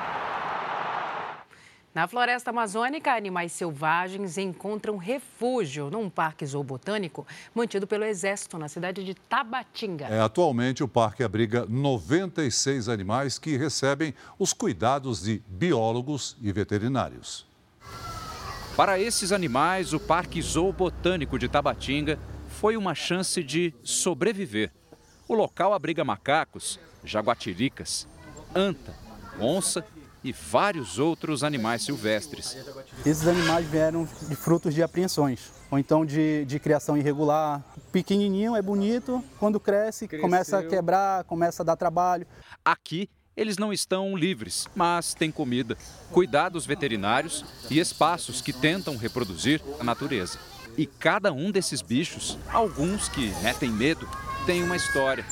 Na 1.94 2.08
floresta 2.08 2.52
amazônica, 2.52 3.12
animais 3.12 3.52
selvagens 3.52 4.38
encontram 4.38 4.96
refúgio 4.96 5.90
num 5.90 6.10
parque 6.10 6.46
zoobotânico 6.46 7.28
mantido 7.54 7.86
pelo 7.86 8.06
Exército 8.06 8.58
na 8.58 8.70
cidade 8.70 9.04
de 9.04 9.14
Tabatinga. 9.14 10.06
É, 10.06 10.22
atualmente, 10.22 10.82
o 10.82 10.88
parque 10.88 11.22
abriga 11.22 11.66
96 11.68 12.88
animais 12.88 13.38
que 13.38 13.58
recebem 13.58 14.14
os 14.40 14.54
cuidados 14.54 15.24
de 15.24 15.44
biólogos 15.46 16.38
e 16.42 16.50
veterinários. 16.54 17.46
Para 18.78 18.98
esses 18.98 19.34
animais, 19.34 19.92
o 19.92 20.00
Parque 20.00 20.42
Zoobotânico 20.42 21.38
de 21.38 21.50
Tabatinga 21.50 22.18
foi 22.48 22.78
uma 22.78 22.96
chance 22.96 23.44
de 23.44 23.74
sobreviver. 23.84 24.72
O 25.28 25.34
local 25.34 25.74
abriga 25.74 26.06
macacos, 26.06 26.80
jaguatiricas, 27.04 28.08
anta, 28.56 28.96
onça 29.38 29.86
e 30.24 30.32
vários 30.32 31.00
outros 31.00 31.44
animais 31.44 31.84
silvestres. 31.84 32.58
Esses 33.06 33.28
animais 33.28 33.66
vieram 33.68 34.08
de 34.28 34.36
frutos 34.36 34.74
de 34.74 34.84
apreensões, 34.84 35.52
ou 35.70 35.80
então 35.80 36.06
de, 36.06 36.46
de 36.46 36.60
criação 36.60 36.98
irregular. 36.98 37.64
Pequenininho 37.92 38.56
é 38.56 38.62
bonito, 38.62 39.24
quando 39.40 39.60
cresce, 39.60 40.08
Cresceu. 40.08 40.22
começa 40.22 40.60
a 40.60 40.64
quebrar, 40.64 41.24
começa 41.24 41.64
a 41.64 41.66
dar 41.66 41.76
trabalho. 41.76 42.28
Aqui, 42.64 43.10
eles 43.36 43.58
não 43.58 43.72
estão 43.74 44.16
livres, 44.16 44.68
mas 44.76 45.14
têm 45.14 45.32
comida, 45.32 45.78
cuidados 46.12 46.66
veterinários 46.66 47.46
e 47.70 47.80
espaços 47.80 48.42
que 48.42 48.54
tentam 48.54 48.98
reproduzir 48.98 49.62
a 49.80 49.84
natureza. 49.84 50.38
E 50.78 50.86
cada 50.86 51.34
um 51.34 51.52
desses 51.52 51.82
bichos, 51.82 52.38
alguns 52.52 53.10
que 53.10 53.34
metem 53.42 53.70
medo, 53.70 54.08
tem 54.46 54.64
uma 54.64 54.76
história. 54.76 55.26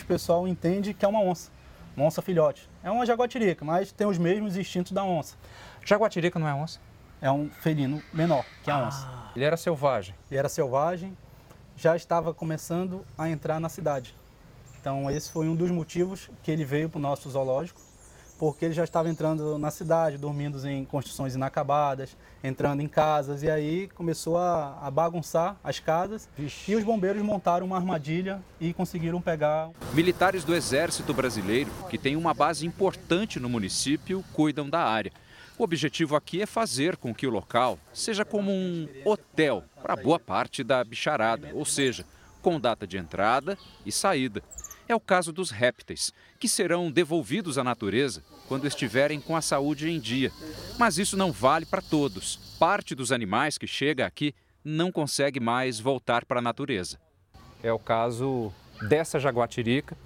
O 0.00 0.04
pessoal 0.06 0.46
entende 0.46 0.94
que 0.94 1.04
é 1.04 1.08
uma 1.08 1.20
onça, 1.20 1.50
uma 1.96 2.06
onça 2.06 2.20
filhote. 2.20 2.68
É 2.84 2.90
uma 2.90 3.06
jaguatirica, 3.06 3.64
mas 3.64 3.90
tem 3.90 4.06
os 4.06 4.18
mesmos 4.18 4.56
instintos 4.56 4.92
da 4.92 5.02
onça. 5.02 5.36
Jaguatirica 5.84 6.38
não 6.38 6.46
é 6.46 6.54
onça? 6.54 6.78
É 7.20 7.30
um 7.30 7.48
felino 7.48 8.02
menor 8.12 8.44
que 8.62 8.70
a 8.70 8.86
onça. 8.86 9.08
Ele 9.34 9.44
era 9.44 9.56
selvagem? 9.56 10.14
Ele 10.30 10.38
era 10.38 10.48
selvagem, 10.48 11.16
já 11.76 11.96
estava 11.96 12.34
começando 12.34 13.04
a 13.16 13.28
entrar 13.28 13.58
na 13.58 13.68
cidade. 13.68 14.14
Então 14.80 15.10
esse 15.10 15.30
foi 15.30 15.48
um 15.48 15.56
dos 15.56 15.70
motivos 15.70 16.30
que 16.42 16.50
ele 16.50 16.64
veio 16.64 16.88
para 16.88 16.98
o 16.98 17.02
nosso 17.02 17.30
zoológico 17.30 17.80
porque 18.38 18.66
ele 18.66 18.74
já 18.74 18.84
estava 18.84 19.08
entrando 19.08 19.58
na 19.58 19.70
cidade, 19.70 20.18
dormindo 20.18 20.66
em 20.68 20.84
construções 20.84 21.34
inacabadas, 21.34 22.16
entrando 22.42 22.80
em 22.80 22.88
casas, 22.88 23.42
e 23.42 23.50
aí 23.50 23.88
começou 23.88 24.38
a, 24.38 24.78
a 24.80 24.90
bagunçar 24.90 25.56
as 25.62 25.78
casas. 25.78 26.28
Vixe. 26.36 26.70
E 26.70 26.76
os 26.76 26.84
bombeiros 26.84 27.22
montaram 27.22 27.66
uma 27.66 27.76
armadilha 27.76 28.42
e 28.60 28.72
conseguiram 28.72 29.20
pegar. 29.20 29.70
Militares 29.92 30.44
do 30.44 30.54
Exército 30.54 31.12
Brasileiro, 31.14 31.70
que 31.88 31.98
tem 31.98 32.16
uma 32.16 32.34
base 32.34 32.66
importante 32.66 33.40
no 33.40 33.48
município, 33.48 34.24
cuidam 34.32 34.68
da 34.68 34.80
área. 34.80 35.12
O 35.58 35.64
objetivo 35.64 36.14
aqui 36.14 36.42
é 36.42 36.46
fazer 36.46 36.98
com 36.98 37.14
que 37.14 37.26
o 37.26 37.30
local 37.30 37.78
seja 37.92 38.26
como 38.26 38.52
um 38.52 38.86
hotel 39.06 39.64
para 39.82 39.96
boa 39.96 40.18
parte 40.18 40.62
da 40.62 40.84
bicharada, 40.84 41.50
ou 41.54 41.64
seja, 41.64 42.04
com 42.42 42.60
data 42.60 42.86
de 42.86 42.98
entrada 42.98 43.56
e 43.84 43.90
saída. 43.90 44.42
É 44.88 44.94
o 44.94 45.00
caso 45.00 45.32
dos 45.32 45.50
répteis, 45.50 46.12
que 46.38 46.48
serão 46.48 46.90
devolvidos 46.90 47.58
à 47.58 47.64
natureza 47.64 48.22
quando 48.46 48.66
estiverem 48.66 49.20
com 49.20 49.34
a 49.34 49.42
saúde 49.42 49.90
em 49.90 49.98
dia. 49.98 50.30
Mas 50.78 50.96
isso 50.96 51.16
não 51.16 51.32
vale 51.32 51.66
para 51.66 51.82
todos. 51.82 52.36
Parte 52.58 52.94
dos 52.94 53.10
animais 53.10 53.58
que 53.58 53.66
chega 53.66 54.06
aqui 54.06 54.32
não 54.64 54.92
consegue 54.92 55.40
mais 55.40 55.80
voltar 55.80 56.24
para 56.24 56.38
a 56.38 56.42
natureza. 56.42 56.98
É 57.62 57.72
o 57.72 57.78
caso 57.78 58.52
dessa 58.88 59.18
jaguatirica, 59.18 59.96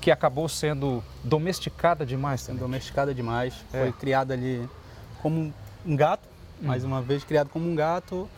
que 0.00 0.10
acabou 0.10 0.48
sendo 0.48 1.02
domesticada 1.22 2.04
demais. 2.04 2.40
Sendo 2.40 2.58
domesticada 2.58 3.14
demais. 3.14 3.54
É. 3.72 3.82
Foi 3.82 3.92
criada 3.92 4.34
ali 4.34 4.68
como 5.22 5.54
um 5.84 5.96
gato, 5.96 6.28
mais 6.60 6.82
hum. 6.82 6.88
uma 6.88 7.02
vez 7.02 7.22
criado 7.22 7.50
como 7.50 7.68
um 7.68 7.74
gato 7.74 8.28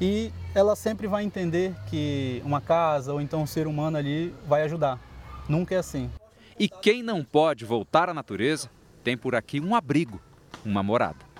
e 0.00 0.32
ela 0.54 0.76
sempre 0.76 1.06
vai 1.06 1.24
entender 1.24 1.74
que 1.86 2.42
uma 2.44 2.60
casa 2.60 3.12
ou 3.12 3.20
então 3.20 3.42
um 3.42 3.46
ser 3.46 3.66
humano 3.66 3.96
ali 3.96 4.34
vai 4.46 4.62
ajudar. 4.62 4.98
Nunca 5.48 5.74
é 5.74 5.78
assim. 5.78 6.10
E 6.58 6.68
quem 6.68 7.02
não 7.02 7.24
pode 7.24 7.64
voltar 7.64 8.08
à 8.08 8.14
natureza 8.14 8.70
tem 9.02 9.16
por 9.16 9.34
aqui 9.34 9.60
um 9.60 9.74
abrigo, 9.74 10.20
uma 10.64 10.82
morada. 10.82 11.34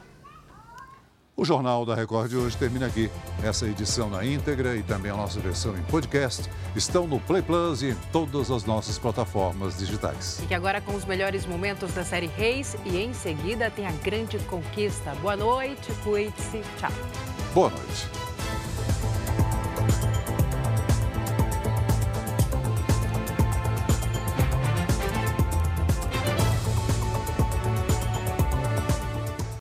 O 1.37 1.45
Jornal 1.45 1.85
da 1.85 1.97
Record 1.97 2.31
de 2.31 2.37
hoje 2.37 2.57
termina 2.57 2.87
aqui. 2.87 3.11
Essa 3.43 3.67
edição 3.67 4.09
na 4.09 4.25
íntegra 4.25 4.77
e 4.77 4.85
também 4.85 5.11
a 5.11 5.17
nossa 5.17 5.41
versão 5.41 5.77
em 5.77 5.83
podcast 5.83 6.49
estão 6.77 7.09
no 7.09 7.19
Play 7.19 7.43
Plus 7.43 7.83
e 7.83 7.91
em 7.91 7.97
todas 8.13 8.53
as 8.53 8.65
nossas 8.65 8.99
plataformas 8.99 9.77
digitais. 9.77 10.39
Fique 10.41 10.55
agora 10.55 10.81
com 10.81 10.95
os 10.95 11.05
melhores 11.05 11.45
momentos 11.45 11.93
da 11.93 12.05
série 12.05 12.29
Reis 12.29 12.77
e 12.85 12.99
em 12.99 13.13
seguida 13.13 13.69
tem 13.69 13.85
a 13.85 13.93
grande 13.93 14.39
conquista. 14.41 15.13
Boa 15.17 15.37
noite, 15.37 15.93
cuide-se, 16.05 16.63
tchau. 16.79 16.93
Boa 17.53 17.71
noite. 17.71 18.24